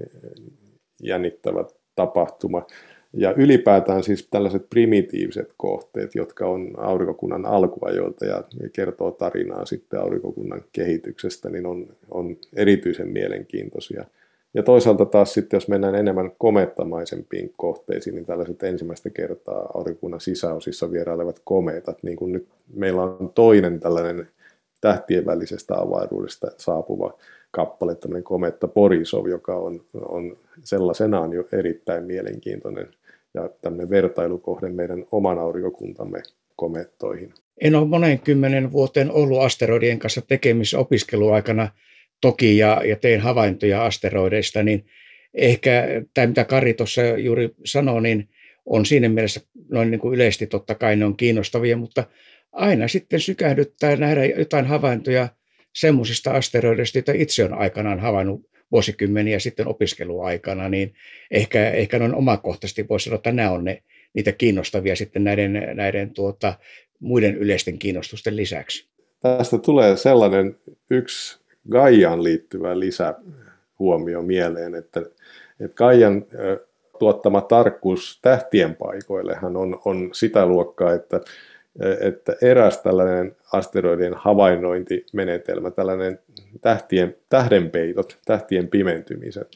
jännittävä 1.03 1.65
tapahtuma. 1.95 2.65
Ja 3.13 3.33
ylipäätään 3.37 4.03
siis 4.03 4.27
tällaiset 4.31 4.69
primitiiviset 4.69 5.53
kohteet, 5.57 6.15
jotka 6.15 6.47
on 6.47 6.73
aurinkokunnan 6.77 7.45
alkuajoilta 7.45 8.25
ja 8.25 8.43
kertoo 8.73 9.11
tarinaa 9.11 9.65
sitten 9.65 9.99
aurinkokunnan 9.99 10.61
kehityksestä, 10.71 11.49
niin 11.49 11.65
on, 11.65 11.87
on 12.11 12.37
erityisen 12.55 13.07
mielenkiintoisia– 13.07 14.05
ja 14.53 14.63
toisaalta 14.63 15.05
taas 15.05 15.33
sitten, 15.33 15.57
jos 15.57 15.67
mennään 15.67 15.95
enemmän 15.95 16.31
komettamaisempiin 16.37 17.53
kohteisiin, 17.57 18.15
niin 18.15 18.25
tällaiset 18.25 18.63
ensimmäistä 18.63 19.09
kertaa 19.09 19.71
aurinkunnan 19.73 20.21
sisäosissa 20.21 20.91
vierailevat 20.91 21.41
komeetat, 21.43 22.03
niin 22.03 22.17
kuin 22.17 22.31
nyt 22.31 22.47
meillä 22.73 23.01
on 23.01 23.31
toinen 23.35 23.79
tällainen 23.79 24.27
tähtien 24.81 25.25
välisestä 25.25 25.77
avaruudesta 25.77 26.51
saapuva 26.57 27.13
kappale, 27.51 27.95
tämmöinen 27.95 28.23
kometta 28.23 28.67
Borisov, 28.67 29.27
joka 29.27 29.55
on, 29.55 29.81
on 29.93 30.37
sellaisenaan 30.63 31.33
jo 31.33 31.43
erittäin 31.51 32.03
mielenkiintoinen 32.03 32.87
ja 33.33 33.49
tämmöinen 33.61 33.89
vertailukohde 33.89 34.69
meidän 34.69 35.05
oman 35.11 35.39
aurinkokuntamme 35.39 36.23
komettoihin. 36.55 37.33
En 37.61 37.75
ole 37.75 37.87
monen 37.87 38.19
kymmenen 38.19 38.71
vuoteen 38.71 39.11
ollut 39.11 39.41
asteroidien 39.41 39.99
kanssa 39.99 40.21
tekemisissä 40.27 40.79
opiskeluaikana– 40.79 41.69
toki 42.21 42.57
ja, 42.57 42.81
ja 42.85 42.95
teen 42.95 43.19
havaintoja 43.19 43.85
asteroideista, 43.85 44.63
niin 44.63 44.85
ehkä 45.33 45.87
tämä, 46.13 46.27
mitä 46.27 46.43
Kari 46.43 46.73
tuossa 46.73 47.01
juuri 47.01 47.49
sanoi, 47.65 48.01
niin 48.01 48.29
on 48.65 48.85
siinä 48.85 49.09
mielessä 49.09 49.41
noin 49.69 49.91
niin 49.91 49.99
kuin 49.99 50.15
yleisesti 50.15 50.47
totta 50.47 50.75
kai 50.75 50.95
ne 50.95 51.05
on 51.05 51.17
kiinnostavia, 51.17 51.77
mutta 51.77 52.03
aina 52.51 52.87
sitten 52.87 53.19
sykähdyttää 53.19 53.95
nähdä 53.95 54.25
jotain 54.25 54.65
havaintoja 54.65 55.27
semmoisista 55.75 56.31
asteroideista, 56.31 56.97
joita 56.97 57.11
itse 57.15 57.43
on 57.43 57.53
aikanaan 57.53 57.99
havainnut 57.99 58.51
vuosikymmeniä 58.71 59.39
sitten 59.39 59.67
opiskeluaikana, 59.67 60.69
niin 60.69 60.93
ehkä, 61.31 61.71
ehkä 61.71 61.99
noin 61.99 62.15
omakohtaisesti 62.15 62.87
voisi 62.89 63.03
sanoa, 63.03 63.15
että 63.15 63.31
nämä 63.31 63.51
on 63.51 63.63
ne, 63.63 63.83
niitä 64.13 64.31
kiinnostavia 64.31 64.95
sitten 64.95 65.23
näiden, 65.23 65.71
näiden 65.73 66.13
tuota, 66.13 66.53
muiden 66.99 67.35
yleisten 67.35 67.79
kiinnostusten 67.79 68.35
lisäksi. 68.35 68.89
Tästä 69.19 69.57
tulee 69.57 69.97
sellainen 69.97 70.55
yksi 70.89 71.40
Gaian 71.69 72.23
liittyvä 72.23 72.79
lisähuomio 72.79 74.21
mieleen, 74.21 74.75
että, 74.75 74.99
että 75.59 75.75
Gaian 75.75 76.25
tuottama 76.99 77.41
tarkkuus 77.41 78.19
tähtien 78.21 78.75
paikoillehan 78.75 79.57
on, 79.57 79.81
on 79.85 80.09
sitä 80.13 80.45
luokkaa, 80.45 80.93
että, 80.93 81.21
että 81.99 82.35
eräs 82.41 82.81
tällainen 82.81 83.35
asteroidien 83.53 84.13
havainnointimenetelmä, 84.13 85.71
tällainen 85.71 86.19
tähtien, 86.61 87.15
tähdenpeitot, 87.29 88.17
tähtien 88.25 88.67
pimentymiset, 88.67 89.47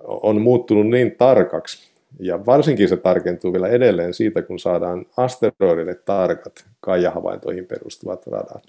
on 0.00 0.40
muuttunut 0.40 0.88
niin 0.88 1.16
tarkaksi, 1.16 1.92
ja 2.20 2.46
varsinkin 2.46 2.88
se 2.88 2.96
tarkentuu 2.96 3.52
vielä 3.52 3.68
edelleen 3.68 4.14
siitä, 4.14 4.42
kun 4.42 4.58
saadaan 4.58 5.06
asteroidille 5.16 5.94
tarkat 5.94 6.66
Gaia-havaintoihin 6.82 7.66
perustuvat 7.66 8.26
radat. 8.26 8.62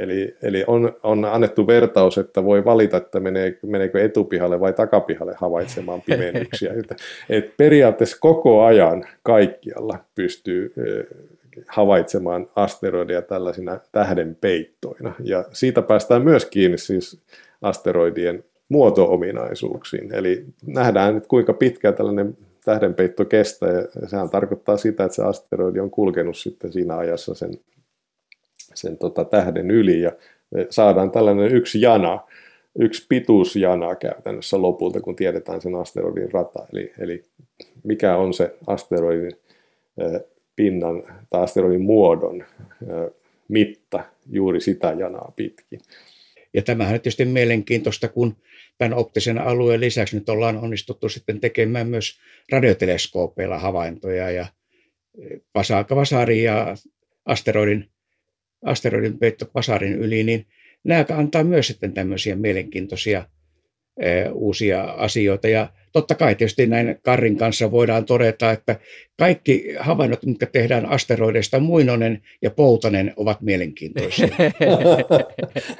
Eli, 0.00 0.36
eli 0.42 0.64
on, 0.66 0.92
on 1.02 1.24
annettu 1.24 1.66
vertaus, 1.66 2.18
että 2.18 2.44
voi 2.44 2.64
valita, 2.64 2.96
että 2.96 3.20
menee, 3.20 3.58
meneekö 3.62 4.04
etupihalle 4.04 4.60
vai 4.60 4.72
takapihalle 4.72 5.34
havaitsemaan 5.36 6.02
pimennyksiä. 6.02 6.72
että, 6.80 6.96
et 7.30 7.56
periaatteessa 7.56 8.16
koko 8.20 8.64
ajan 8.64 9.04
kaikkialla 9.22 9.98
pystyy 10.14 10.72
havaitsemaan 11.66 12.48
asteroideja 12.56 13.22
tällaisina 13.22 13.80
tähdenpeittoina. 13.92 15.14
Ja 15.24 15.44
siitä 15.52 15.82
päästään 15.82 16.22
myös 16.22 16.46
kiinni 16.46 16.78
siis 16.78 17.20
asteroidien 17.62 18.44
muoto-ominaisuuksiin. 18.68 20.14
Eli 20.14 20.44
nähdään, 20.66 21.16
että 21.16 21.28
kuinka 21.28 21.52
pitkään 21.52 21.94
tällainen 21.94 22.36
tähdenpeitto 22.64 23.24
kestää, 23.24 23.72
ja 23.72 24.08
sehän 24.08 24.30
tarkoittaa 24.30 24.76
sitä, 24.76 25.04
että 25.04 25.16
se 25.16 25.22
asteroidi 25.22 25.80
on 25.80 25.90
kulkenut 25.90 26.36
sitten 26.36 26.72
siinä 26.72 26.96
ajassa 26.96 27.34
sen 27.34 27.50
sen 28.74 28.98
tota, 28.98 29.24
tähden 29.24 29.70
yli 29.70 30.00
ja 30.00 30.12
saadaan 30.70 31.10
tällainen 31.10 31.54
yksi 31.54 31.80
jana, 31.80 32.20
yksi 32.78 33.06
pituusjana 33.08 33.94
käytännössä 33.94 34.62
lopulta, 34.62 35.00
kun 35.00 35.16
tiedetään 35.16 35.60
sen 35.60 35.74
asteroidin 35.74 36.32
rata. 36.32 36.66
Eli, 36.72 36.92
eli 36.98 37.22
mikä 37.84 38.16
on 38.16 38.34
se 38.34 38.54
asteroidin 38.66 39.32
pinnan 40.56 41.02
tai 41.30 41.42
asteroidin 41.42 41.82
muodon 41.82 42.44
mitta 43.48 44.04
juuri 44.30 44.60
sitä 44.60 44.96
janaa 44.98 45.32
pitkin. 45.36 45.80
Ja 46.54 46.62
tämähän 46.62 46.94
on 46.94 47.00
tietysti 47.00 47.24
mielenkiintoista, 47.24 48.08
kun 48.08 48.36
tämän 48.78 48.98
optisen 48.98 49.38
alueen 49.38 49.80
lisäksi 49.80 50.16
nyt 50.16 50.28
ollaan 50.28 50.58
onnistuttu 50.58 51.08
sitten 51.08 51.40
tekemään 51.40 51.88
myös 51.88 52.18
radioteleskoopeilla 52.52 53.58
havaintoja 53.58 54.30
ja 54.30 54.46
Vasarin 55.94 56.44
ja 56.44 56.76
asteroidin, 57.26 57.88
asteroidin 58.64 59.18
peitto 59.18 59.50
Vasarin 59.54 59.94
yli, 59.94 60.22
niin 60.22 60.46
nämä 60.84 61.04
antaa 61.10 61.44
myös 61.44 61.66
sitten 61.66 61.92
tämmöisiä 61.92 62.36
mielenkiintoisia 62.36 63.24
uusia 64.32 64.82
asioita. 64.82 65.48
Ja 65.48 65.68
totta 65.92 66.14
kai 66.14 66.34
tietysti 66.34 66.66
näin 66.66 66.98
Karrin 67.02 67.36
kanssa 67.36 67.70
voidaan 67.70 68.04
todeta, 68.04 68.52
että 68.52 68.76
kaikki 69.18 69.74
havainnot, 69.78 70.26
mitkä 70.26 70.46
tehdään 70.46 70.86
asteroideista, 70.86 71.60
Muinonen 71.60 72.22
ja 72.42 72.50
Poutanen, 72.50 73.12
ovat 73.16 73.40
mielenkiintoisia. 73.40 74.28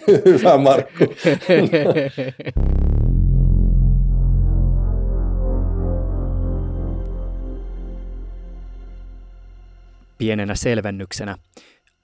Hyvä 0.26 0.58
Markku. 0.58 1.14
Pienenä 10.18 10.54
selvennyksenä. 10.54 11.36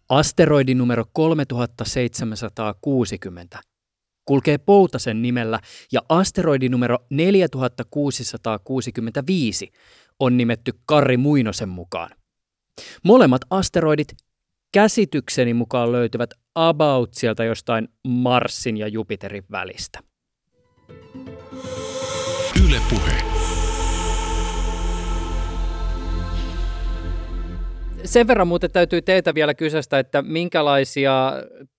Asteroidi 0.09 0.75
numero 0.75 1.05
3760 1.13 3.61
kulkee 4.25 4.59
Poutasen 4.59 5.23
nimellä 5.23 5.61
ja 5.93 6.03
asteroidi 6.09 6.69
numero 6.69 6.99
4665 7.11 9.73
on 10.21 10.37
nimetty 10.37 10.73
Karri 10.87 11.17
Muinosen 11.17 11.69
mukaan. 11.69 12.11
Molemmat 13.05 13.43
asteroidit 13.51 14.09
käsitykseni 14.73 15.55
mukaan 15.55 15.93
löytyvät 15.93 16.31
about 16.55 17.15
sieltä 17.15 17.45
jostain 17.45 17.89
Marsin 18.09 18.77
ja 18.77 18.89
Jupiterin 18.89 19.45
välistä. 19.51 19.99
Yle 22.65 22.81
puhe. 22.91 23.36
Sen 28.07 28.27
verran 28.27 28.49
muuten 28.49 28.71
täytyy 28.71 29.03
teitä 29.03 29.35
vielä 29.35 29.55
kysästä, 29.55 29.99
että 29.99 30.23
minkälaisia 30.23 31.33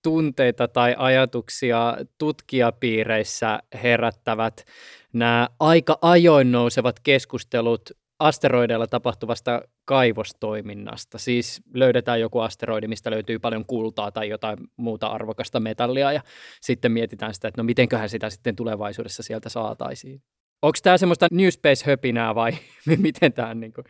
tunteita 0.04 0.68
tai 0.68 0.96
ajatuksia 0.98 1.98
tutkijapiireissä 2.18 3.60
herättävät 3.84 4.66
nämä 5.14 5.50
aika 5.60 5.98
ajoin 6.02 6.52
nousevat 6.52 7.00
keskustelut 7.00 7.92
asteroideilla 8.20 8.88
tapahtuvasta 8.88 9.62
kaivostoiminnasta. 9.86 11.18
Siis 11.18 11.62
löydetään 11.74 12.22
joku 12.22 12.40
asteroidi, 12.40 12.88
mistä 12.88 13.12
löytyy 13.12 13.40
paljon 13.40 13.66
kultaa 13.66 14.12
tai 14.12 14.30
jotain 14.30 14.58
muuta 14.78 15.08
arvokasta 15.08 15.60
metallia 15.60 16.12
ja 16.12 16.22
sitten 16.62 16.92
mietitään 16.92 17.34
sitä, 17.34 17.48
että 17.48 17.62
no 17.62 17.66
mitenköhän 17.66 18.10
sitä 18.10 18.30
sitten 18.30 18.56
tulevaisuudessa 18.56 19.24
sieltä 19.24 19.50
saataisiin. 19.50 20.22
Onko 20.62 20.78
tämä 20.84 20.98
semmoista 20.98 21.28
New 21.32 21.48
Space-höpinää 21.48 22.36
vai 22.36 22.52
miten 22.98 23.34
tämä 23.34 23.50
on? 23.50 23.60
Niin 23.60 23.74
kuin? 23.74 23.86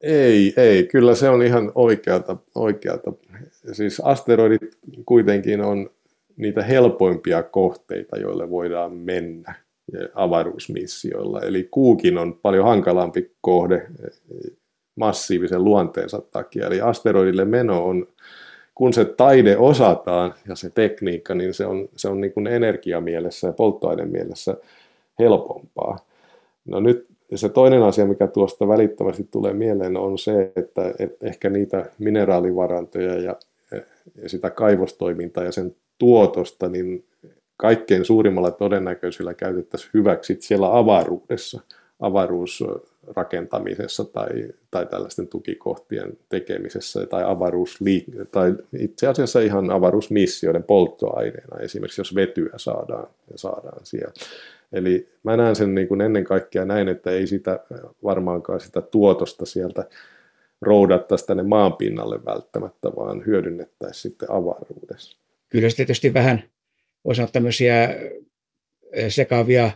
Ei, 0.00 0.54
ei. 0.56 0.84
Kyllä 0.84 1.14
se 1.14 1.28
on 1.28 1.42
ihan 1.42 1.72
oikeata. 1.74 2.36
oikeata. 2.54 3.12
Siis 3.72 4.00
asteroidit 4.00 4.78
kuitenkin 5.06 5.60
on 5.60 5.90
niitä 6.36 6.62
helpoimpia 6.62 7.42
kohteita, 7.42 8.16
joille 8.16 8.50
voidaan 8.50 8.92
mennä 8.92 9.54
avaruusmissioilla. 10.14 11.40
Eli 11.40 11.68
kuukin 11.70 12.18
on 12.18 12.38
paljon 12.42 12.64
hankalampi 12.64 13.30
kohde 13.40 13.86
massiivisen 14.96 15.64
luonteensa 15.64 16.22
takia. 16.30 16.66
Eli 16.66 16.80
asteroidille 16.80 17.44
meno 17.44 17.84
on, 17.84 18.06
kun 18.74 18.92
se 18.92 19.04
taide 19.04 19.56
osataan 19.56 20.34
ja 20.48 20.54
se 20.54 20.70
tekniikka, 20.70 21.34
niin 21.34 21.54
se 21.54 21.66
on, 21.66 21.88
se 21.96 22.08
on 22.08 22.20
niin 22.20 22.46
energiamielessä 22.46 23.46
ja 23.46 23.52
polttoainemielessä 23.52 24.56
helpompaa. 25.18 25.98
No 26.64 26.80
nyt 26.80 27.06
ja 27.30 27.38
se 27.38 27.48
toinen 27.48 27.82
asia, 27.82 28.06
mikä 28.06 28.26
tuosta 28.26 28.68
välittömästi 28.68 29.28
tulee 29.30 29.52
mieleen, 29.52 29.96
on 29.96 30.18
se, 30.18 30.52
että, 30.56 30.94
että 30.98 31.26
ehkä 31.26 31.50
niitä 31.50 31.86
mineraalivarantoja 31.98 33.14
ja, 33.14 33.36
ja 34.22 34.28
sitä 34.28 34.50
kaivostoimintaa 34.50 35.44
ja 35.44 35.52
sen 35.52 35.76
tuotosta, 35.98 36.68
niin 36.68 37.04
kaikkein 37.56 38.04
suurimmalla 38.04 38.50
todennäköisyydellä 38.50 39.34
käytettäisiin 39.34 39.90
hyväksi 39.94 40.36
siellä 40.40 40.78
avaruudessa, 40.78 41.60
avaruusrakentamisessa 42.00 44.04
tai, 44.04 44.28
tai 44.70 44.86
tällaisten 44.86 45.28
tukikohtien 45.28 46.18
tekemisessä 46.28 47.06
tai, 47.06 47.22
avaruusliik- 47.22 48.26
tai 48.32 48.54
itse 48.78 49.06
asiassa 49.06 49.40
ihan 49.40 49.70
avaruusmissioiden 49.70 50.62
polttoaineena, 50.62 51.60
esimerkiksi 51.60 52.00
jos 52.00 52.14
vetyä 52.14 52.50
saadaan, 52.56 53.06
saadaan 53.36 53.80
siellä. 53.82 54.12
Eli 54.72 55.08
mä 55.22 55.36
näen 55.36 55.56
sen 55.56 55.74
niin 55.74 55.88
kuin 55.88 56.00
ennen 56.00 56.24
kaikkea 56.24 56.64
näin, 56.64 56.88
että 56.88 57.10
ei 57.10 57.26
sitä 57.26 57.60
varmaankaan 58.04 58.60
sitä 58.60 58.80
tuotosta 58.80 59.46
sieltä 59.46 59.88
roudattaisi 60.60 61.26
tänne 61.26 61.42
maanpinnalle 61.42 62.24
välttämättä, 62.24 62.88
vaan 62.96 63.26
hyödynnettäisiin 63.26 64.02
sitten 64.02 64.30
avaruudessa. 64.30 65.18
Kyllä 65.48 65.70
se 65.70 65.76
tietysti 65.76 66.14
vähän 66.14 66.42
voisi 67.04 67.20
olla 67.20 67.30
tämmöisiä 67.32 67.96
sekavia 69.08 69.70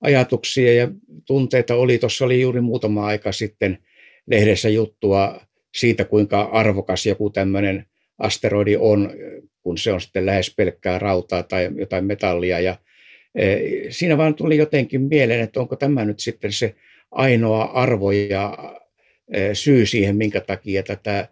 ajatuksia 0.00 0.74
ja 0.74 0.88
tunteita 1.26 1.74
oli. 1.74 1.98
Tuossa 1.98 2.24
oli 2.24 2.40
juuri 2.40 2.60
muutama 2.60 3.06
aika 3.06 3.32
sitten 3.32 3.78
lehdessä 4.26 4.68
juttua 4.68 5.40
siitä, 5.74 6.04
kuinka 6.04 6.42
arvokas 6.42 7.06
joku 7.06 7.30
tämmöinen 7.30 7.86
asteroidi 8.18 8.76
on, 8.76 9.10
kun 9.62 9.78
se 9.78 9.92
on 9.92 10.00
sitten 10.00 10.26
lähes 10.26 10.54
pelkkää 10.56 10.98
rautaa 10.98 11.42
tai 11.42 11.70
jotain 11.76 12.04
metallia. 12.04 12.60
Ja 12.60 12.76
Siinä 13.88 14.16
vaan 14.16 14.34
tuli 14.34 14.56
jotenkin 14.56 15.00
mieleen, 15.02 15.40
että 15.40 15.60
onko 15.60 15.76
tämä 15.76 16.04
nyt 16.04 16.20
sitten 16.20 16.52
se 16.52 16.74
ainoa 17.10 17.64
arvo 17.64 18.10
ja 18.10 18.58
syy 19.52 19.86
siihen, 19.86 20.16
minkä 20.16 20.40
takia 20.40 20.82
tätä, 20.82 21.28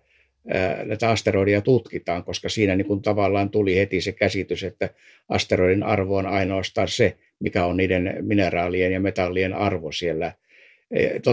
tätä 0.89 1.11
asteroidia 1.11 1.61
tutkitaan, 1.61 2.25
koska 2.25 2.49
siinä 2.49 2.77
niin 2.77 2.87
kuin 2.87 3.03
tavallaan 3.03 3.51
tuli 3.51 3.77
heti 3.77 4.01
se 4.01 4.13
käsitys, 4.13 4.65
että 4.65 4.91
asteroidin 5.29 5.83
arvo 5.83 6.17
on 6.17 6.27
ainoastaan 6.27 6.89
se, 6.89 7.17
mikä 7.41 7.65
on 7.65 7.77
niiden 7.77 8.17
mineraalien 8.21 8.93
ja 8.93 9.01
metallien 9.01 9.55
arvo 9.55 9.93
siellä. 9.93 10.33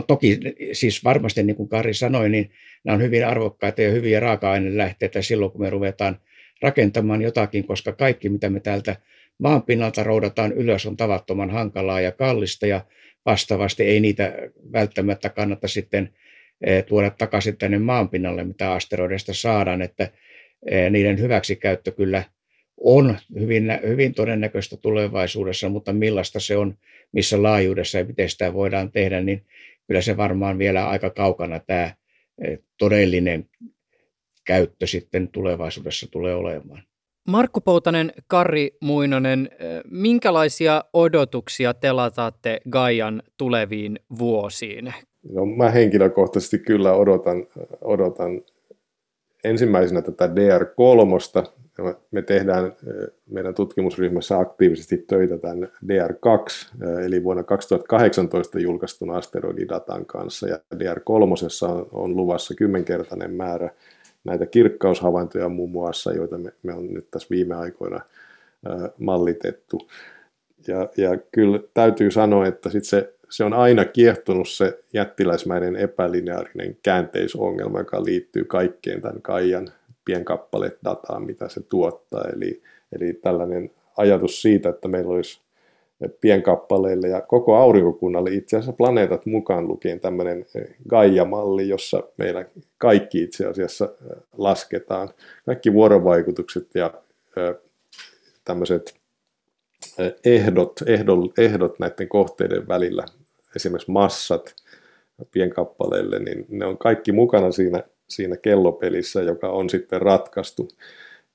Toki 0.07 0.39
siis 0.71 1.03
varmasti, 1.03 1.43
niin 1.43 1.55
kuin 1.55 1.69
Kari 1.69 1.93
sanoi, 1.93 2.29
niin 2.29 2.49
nämä 2.83 2.95
on 2.95 3.01
hyvin 3.01 3.27
arvokkaita 3.27 3.81
ja 3.81 3.91
hyviä 3.91 4.19
raaka-ainelähteitä 4.19 5.21
silloin, 5.21 5.51
kun 5.51 5.61
me 5.61 5.69
ruvetaan 5.69 6.19
rakentamaan 6.61 7.21
jotakin, 7.21 7.67
koska 7.67 7.91
kaikki, 7.91 8.29
mitä 8.29 8.49
me 8.49 8.59
täältä 8.59 8.95
maanpinnalta 9.37 10.03
roudataan 10.03 10.51
ylös 10.51 10.85
on 10.85 10.97
tavattoman 10.97 11.49
hankalaa 11.49 12.01
ja 12.01 12.11
kallista 12.11 12.67
ja 12.67 12.85
vastaavasti 13.25 13.83
ei 13.83 13.99
niitä 13.99 14.33
välttämättä 14.73 15.29
kannata 15.29 15.67
sitten 15.67 16.13
eh, 16.61 16.85
tuoda 16.85 17.09
takaisin 17.09 17.57
tänne 17.57 17.79
maanpinnalle, 17.79 18.43
mitä 18.43 18.71
asteroideista 18.71 19.33
saadaan, 19.33 19.81
että 19.81 20.11
eh, 20.71 20.91
niiden 20.91 21.19
hyväksikäyttö 21.19 21.91
kyllä 21.91 22.23
on 22.77 23.17
hyvin, 23.39 23.79
hyvin 23.87 24.13
todennäköistä 24.13 24.77
tulevaisuudessa, 24.77 25.69
mutta 25.69 25.93
millaista 25.93 26.39
se 26.39 26.57
on, 26.57 26.77
missä 27.11 27.43
laajuudessa 27.43 27.97
ja 27.97 28.05
miten 28.05 28.29
sitä 28.29 28.53
voidaan 28.53 28.91
tehdä, 28.91 29.21
niin 29.21 29.45
kyllä 29.87 30.01
se 30.01 30.17
varmaan 30.17 30.57
vielä 30.57 30.89
aika 30.89 31.09
kaukana 31.09 31.59
tämä 31.59 31.93
eh, 32.43 32.59
todellinen 32.77 33.49
käyttö 34.45 34.87
sitten 34.87 35.27
tulevaisuudessa 35.27 36.11
tulee 36.11 36.33
olemaan. 36.35 36.83
Markku 37.27 37.61
Poutanen, 37.61 38.11
Karri 38.27 38.77
Muinonen, 38.81 39.49
minkälaisia 39.91 40.83
odotuksia 40.93 41.73
te 41.73 41.91
lataatte 41.91 42.59
Gaian 42.69 43.23
tuleviin 43.37 43.99
vuosiin? 44.19 44.93
No, 45.31 45.45
mä 45.45 45.69
henkilökohtaisesti 45.69 46.59
kyllä 46.59 46.93
odotan, 46.93 47.47
odotan 47.81 48.41
ensimmäisenä 49.43 50.01
tätä 50.01 50.27
DR3. 50.27 51.47
Me 52.11 52.21
tehdään 52.21 52.73
meidän 53.29 53.53
tutkimusryhmässä 53.53 54.39
aktiivisesti 54.39 54.97
töitä 54.97 55.37
tämän 55.37 55.67
DR2, 55.85 56.85
eli 57.05 57.23
vuonna 57.23 57.43
2018 57.43 58.59
julkaistun 58.59 59.11
asteroididatan 59.11 60.05
kanssa. 60.05 60.47
Ja 60.47 60.59
DR3 60.75 61.67
on, 61.67 61.87
on 61.91 62.15
luvassa 62.15 62.53
kymmenkertainen 62.53 63.31
määrä 63.31 63.69
näitä 64.27 64.45
kirkkaushavaintoja 64.45 65.49
muun 65.49 65.71
muassa, 65.71 66.13
joita 66.13 66.37
me, 66.37 66.53
me 66.63 66.73
on 66.73 66.93
nyt 66.93 67.07
tässä 67.11 67.27
viime 67.29 67.55
aikoina 67.55 68.01
ää, 68.65 68.89
mallitettu. 68.99 69.87
Ja, 70.67 70.89
ja 70.97 71.17
kyllä 71.31 71.59
täytyy 71.73 72.11
sanoa, 72.11 72.47
että 72.47 72.69
sit 72.69 72.83
se, 72.83 73.13
se 73.29 73.43
on 73.43 73.53
aina 73.53 73.85
kiehtonut 73.85 74.49
se 74.49 74.83
jättiläismäinen 74.93 75.75
epälineaarinen 75.75 76.77
käänteisongelma, 76.83 77.79
joka 77.79 78.03
liittyy 78.03 78.45
kaikkeen 78.45 79.01
tämän 79.01 79.21
Kaijan 79.21 79.67
pienkappaleet 80.05 80.77
dataan, 80.83 81.23
mitä 81.23 81.49
se 81.49 81.61
tuottaa. 81.61 82.25
Eli, 82.35 82.61
Eli 82.91 83.13
tällainen 83.13 83.71
ajatus 83.97 84.41
siitä, 84.41 84.69
että 84.69 84.87
meillä 84.87 85.13
olisi 85.13 85.41
pienkappaleille 86.21 87.07
ja 87.07 87.21
koko 87.21 87.55
aurinkokunnalle 87.55 88.29
itse 88.33 88.57
asiassa 88.57 88.73
planeetat 88.73 89.25
mukaan 89.25 89.67
lukien 89.67 89.99
tämmöinen 89.99 90.45
Gaia-malli, 90.89 91.69
jossa 91.69 92.03
meillä 92.17 92.45
kaikki 92.77 93.23
itse 93.23 93.45
asiassa 93.45 93.89
lasketaan. 94.37 95.09
Kaikki 95.45 95.73
vuorovaikutukset 95.73 96.67
ja 96.75 96.93
tämmöiset 98.45 98.95
ehdot, 100.25 100.79
ehdot, 100.85 101.39
ehdot 101.39 101.79
näiden 101.79 102.07
kohteiden 102.07 102.67
välillä, 102.67 103.05
esimerkiksi 103.55 103.91
massat 103.91 104.55
pienkappaleille, 105.31 106.19
niin 106.19 106.45
ne 106.49 106.65
on 106.65 106.77
kaikki 106.77 107.11
mukana 107.11 107.51
siinä, 107.51 107.83
siinä 108.07 108.37
kellopelissä, 108.37 109.21
joka 109.21 109.49
on 109.49 109.69
sitten 109.69 110.01
ratkaistu. 110.01 110.67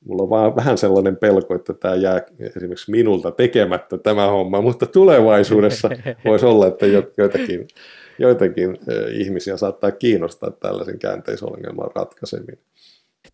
Mulla 0.05 0.23
on 0.23 0.31
vaan 0.31 0.57
vähän 0.57 0.79
sellainen 0.79 1.17
pelko, 1.17 1.55
että 1.55 1.73
tämä 1.75 1.95
jää 1.95 2.23
esimerkiksi 2.57 2.91
minulta 2.91 3.31
tekemättä 3.31 3.99
tämä 3.99 4.27
homma, 4.27 4.61
mutta 4.61 4.87
tulevaisuudessa 4.87 5.91
voisi 6.25 6.47
olla, 6.47 6.67
että 6.67 6.87
joitakin, 7.19 7.69
joitakin 8.19 8.79
ihmisiä 9.13 9.57
saattaa 9.57 9.91
kiinnostaa 9.91 10.51
tällaisen 10.51 10.99
käänteisongelman 10.99 11.91
ratkaiseminen. 11.95 12.59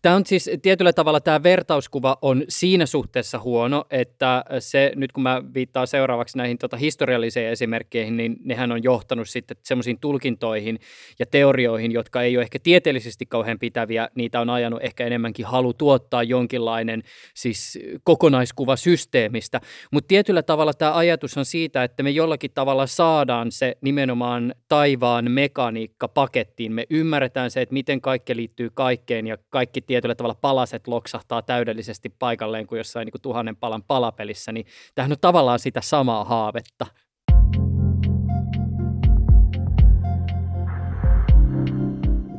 Tämä 0.01 0.15
on 0.15 0.25
siis 0.25 0.49
tietyllä 0.61 0.93
tavalla 0.93 1.19
tämä 1.19 1.43
vertauskuva 1.43 2.17
on 2.21 2.43
siinä 2.49 2.85
suhteessa 2.85 3.39
huono, 3.39 3.85
että 3.89 4.45
se 4.59 4.91
nyt 4.95 5.11
kun 5.11 5.23
mä 5.23 5.41
viittaan 5.53 5.87
seuraavaksi 5.87 6.37
näihin 6.37 6.57
tota, 6.57 6.77
historiallisiin 6.77 7.47
esimerkkeihin, 7.47 8.17
niin 8.17 8.35
nehän 8.43 8.71
on 8.71 8.83
johtanut 8.83 9.29
sitten 9.29 9.57
semmoisiin 9.63 9.99
tulkintoihin 9.99 10.79
ja 11.19 11.25
teorioihin, 11.25 11.91
jotka 11.91 12.21
ei 12.21 12.37
ole 12.37 12.43
ehkä 12.43 12.59
tieteellisesti 12.63 13.25
kauhean 13.25 13.59
pitäviä. 13.59 14.09
Niitä 14.15 14.41
on 14.41 14.49
ajanut 14.49 14.83
ehkä 14.83 15.05
enemmänkin 15.05 15.45
halu 15.45 15.73
tuottaa 15.73 16.23
jonkinlainen 16.23 17.03
siis 17.33 17.79
kokonaiskuva 18.03 18.75
systeemistä. 18.75 19.61
Mutta 19.91 20.07
tietyllä 20.07 20.43
tavalla 20.43 20.73
tämä 20.73 20.95
ajatus 20.95 21.37
on 21.37 21.45
siitä, 21.45 21.83
että 21.83 22.03
me 22.03 22.09
jollakin 22.09 22.51
tavalla 22.53 22.87
saadaan 22.87 23.51
se 23.51 23.77
nimenomaan 23.81 24.55
taivaan 24.69 25.31
mekaniikka 25.31 26.07
pakettiin. 26.07 26.73
Me 26.73 26.85
ymmärretään 26.89 27.51
se, 27.51 27.61
että 27.61 27.73
miten 27.73 28.01
kaikki 28.01 28.35
liittyy 28.35 28.69
kaikkeen 28.73 29.27
ja 29.27 29.37
kaikki 29.49 29.88
tietyllä 29.89 30.15
tavalla 30.15 30.37
palaset 30.41 30.87
loksahtaa 30.87 31.41
täydellisesti 31.41 32.13
paikalleen 32.19 32.67
kuin 32.67 32.77
jossain 32.77 33.05
niin 33.05 33.11
kuin 33.11 33.21
tuhannen 33.21 33.55
palan 33.55 33.83
palapelissä, 33.83 34.51
niin 34.51 34.65
tämähän 34.95 35.11
on 35.11 35.17
tavallaan 35.21 35.59
sitä 35.59 35.81
samaa 35.81 36.23
haavetta. 36.23 36.85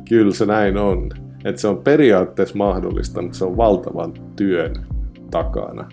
Kyllä 0.09 0.33
se 0.33 0.45
näin 0.45 0.77
on. 0.77 1.11
Että 1.45 1.61
se 1.61 1.67
on 1.67 1.83
periaatteessa 1.83 2.57
mahdollista, 2.57 3.21
mutta 3.21 3.37
se 3.37 3.45
on 3.45 3.57
valtavan 3.57 4.13
työn 4.35 4.85
takana. 5.31 5.89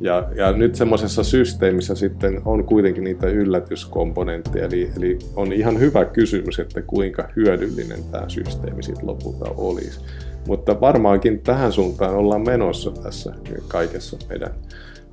Ja, 0.00 0.28
ja 0.34 0.52
nyt 0.52 0.74
semmoisessa 0.74 1.24
systeemissä 1.24 1.94
sitten 1.94 2.40
on 2.44 2.64
kuitenkin 2.64 3.04
niitä 3.04 3.26
yllätyskomponentteja, 3.26 4.64
eli, 4.64 4.90
eli 4.96 5.18
on 5.36 5.52
ihan 5.52 5.78
hyvä 5.78 6.04
kysymys, 6.04 6.58
että 6.58 6.82
kuinka 6.82 7.28
hyödyllinen 7.36 8.04
tämä 8.10 8.28
systeemi 8.28 8.82
sitten 8.82 9.06
lopulta 9.06 9.44
olisi. 9.56 10.00
Mutta 10.46 10.80
varmaankin 10.80 11.40
tähän 11.40 11.72
suuntaan 11.72 12.14
ollaan 12.14 12.46
menossa 12.46 12.90
tässä 12.90 13.34
kaikessa 13.68 14.16
meidän, 14.28 14.54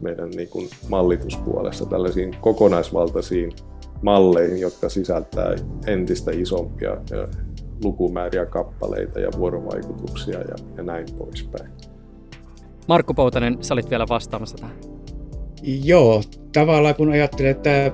meidän 0.02 0.30
niin 0.30 0.50
kuin 0.50 0.70
mallituspuolessa 0.90 1.86
tällaisiin 1.86 2.36
kokonaisvaltaisiin 2.42 3.52
malleihin, 4.02 4.60
jotka 4.60 4.90
sisältää 4.90 5.56
entistä 5.88 6.32
isompia 6.32 6.98
lukumääriä 7.84 8.46
kappaleita 8.46 9.20
ja 9.20 9.30
vuorovaikutuksia 9.38 10.40
ja, 10.40 10.56
ja 10.78 10.84
näin 10.84 11.06
poispäin. 11.18 11.70
Markku 12.88 13.14
Poutanen, 13.14 13.58
sä 13.62 13.74
olit 13.74 13.90
vielä 13.90 14.06
vastaamassa 14.10 14.58
tähän. 14.58 14.76
Joo, 15.84 16.22
tavallaan 16.54 16.96
kun 16.96 17.12
ajattelee, 17.12 17.52
että 17.52 17.92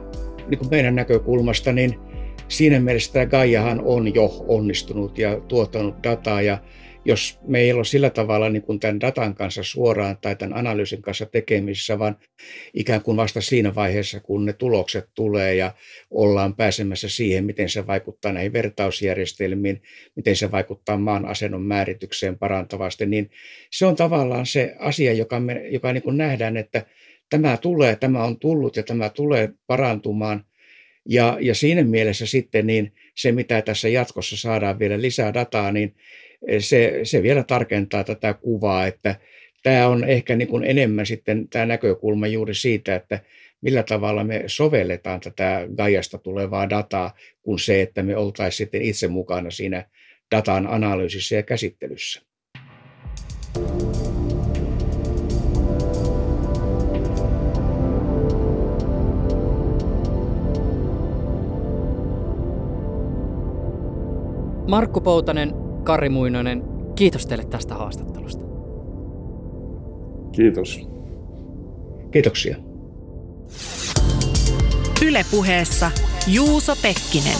niin 0.47 0.59
kuin 0.59 0.69
meidän 0.69 0.95
näkökulmasta, 0.95 1.73
niin 1.73 1.99
siinä 2.47 2.79
mielessä 2.79 3.13
tämä 3.13 3.25
Gaiahan 3.25 3.81
on 3.85 4.15
jo 4.15 4.45
onnistunut 4.47 5.17
ja 5.17 5.39
tuottanut 5.39 5.95
dataa 6.03 6.41
ja 6.41 6.57
jos 7.05 7.39
me 7.47 7.59
ei 7.59 7.73
ole 7.73 7.85
sillä 7.85 8.09
tavalla 8.09 8.49
niin 8.49 8.61
kuin 8.61 8.79
tämän 8.79 9.01
datan 9.01 9.35
kanssa 9.35 9.63
suoraan 9.63 10.17
tai 10.21 10.35
tämän 10.35 10.57
analyysin 10.57 11.01
kanssa 11.01 11.25
tekemisissä, 11.25 11.99
vaan 11.99 12.17
ikään 12.73 13.01
kuin 13.01 13.17
vasta 13.17 13.41
siinä 13.41 13.75
vaiheessa, 13.75 14.19
kun 14.19 14.45
ne 14.45 14.53
tulokset 14.53 15.09
tulee 15.15 15.55
ja 15.55 15.73
ollaan 16.11 16.55
pääsemässä 16.55 17.09
siihen, 17.09 17.45
miten 17.45 17.69
se 17.69 17.87
vaikuttaa 17.87 18.31
näihin 18.31 18.53
vertausjärjestelmiin, 18.53 19.81
miten 20.15 20.35
se 20.35 20.51
vaikuttaa 20.51 20.97
maan 20.97 21.25
asennon 21.25 21.61
määritykseen 21.61 22.39
parantavasti, 22.39 23.05
niin 23.05 23.29
se 23.71 23.85
on 23.85 23.95
tavallaan 23.95 24.45
se 24.45 24.75
asia, 24.79 25.13
joka, 25.13 25.39
me, 25.39 25.67
joka 25.67 25.93
niin 25.93 26.03
kuin 26.03 26.17
nähdään, 26.17 26.57
että 26.57 26.85
tämä 27.29 27.57
tulee, 27.57 27.95
tämä 27.95 28.23
on 28.23 28.39
tullut 28.39 28.75
ja 28.75 28.83
tämä 28.83 29.09
tulee 29.09 29.49
parantumaan. 29.67 30.45
Ja, 31.05 31.37
ja 31.41 31.55
siinä 31.55 31.83
mielessä 31.83 32.25
sitten 32.25 32.67
niin 32.67 32.93
se, 33.15 33.31
mitä 33.31 33.61
tässä 33.61 33.89
jatkossa 33.89 34.37
saadaan 34.37 34.79
vielä 34.79 35.01
lisää 35.01 35.33
dataa, 35.33 35.71
niin 35.71 35.95
se, 36.59 36.99
se 37.03 37.23
vielä 37.23 37.43
tarkentaa 37.43 38.03
tätä 38.03 38.33
kuvaa, 38.33 38.87
että 38.87 39.15
tämä 39.63 39.87
on 39.87 40.03
ehkä 40.03 40.35
niin 40.35 40.47
kuin 40.47 40.63
enemmän 40.63 41.05
sitten 41.05 41.47
tämä 41.49 41.65
näkökulma 41.65 42.27
juuri 42.27 42.55
siitä, 42.55 42.95
että 42.95 43.19
millä 43.61 43.83
tavalla 43.83 44.23
me 44.23 44.43
sovelletaan 44.47 45.19
tätä 45.19 45.67
Gaiasta 45.77 46.17
tulevaa 46.17 46.69
dataa, 46.69 47.13
kuin 47.41 47.59
se, 47.59 47.81
että 47.81 48.03
me 48.03 48.17
oltaisiin 48.17 48.57
sitten 48.57 48.81
itse 48.81 49.07
mukana 49.07 49.51
siinä 49.51 49.85
datan 50.35 50.67
analyysissä 50.67 51.35
ja 51.35 51.43
käsittelyssä. 51.43 52.21
Markku 64.67 65.01
Poutanen, 65.01 65.68
Kari 65.83 66.09
Muinonen, 66.09 66.63
kiitos 66.95 67.25
teille 67.25 67.45
tästä 67.45 67.75
haastattelusta. 67.75 68.43
Kiitos. 70.31 70.79
Kiitoksia. 72.11 72.55
Ylepuheessa 75.05 75.91
Juuso 76.27 76.75
Pekkinen. 76.81 77.37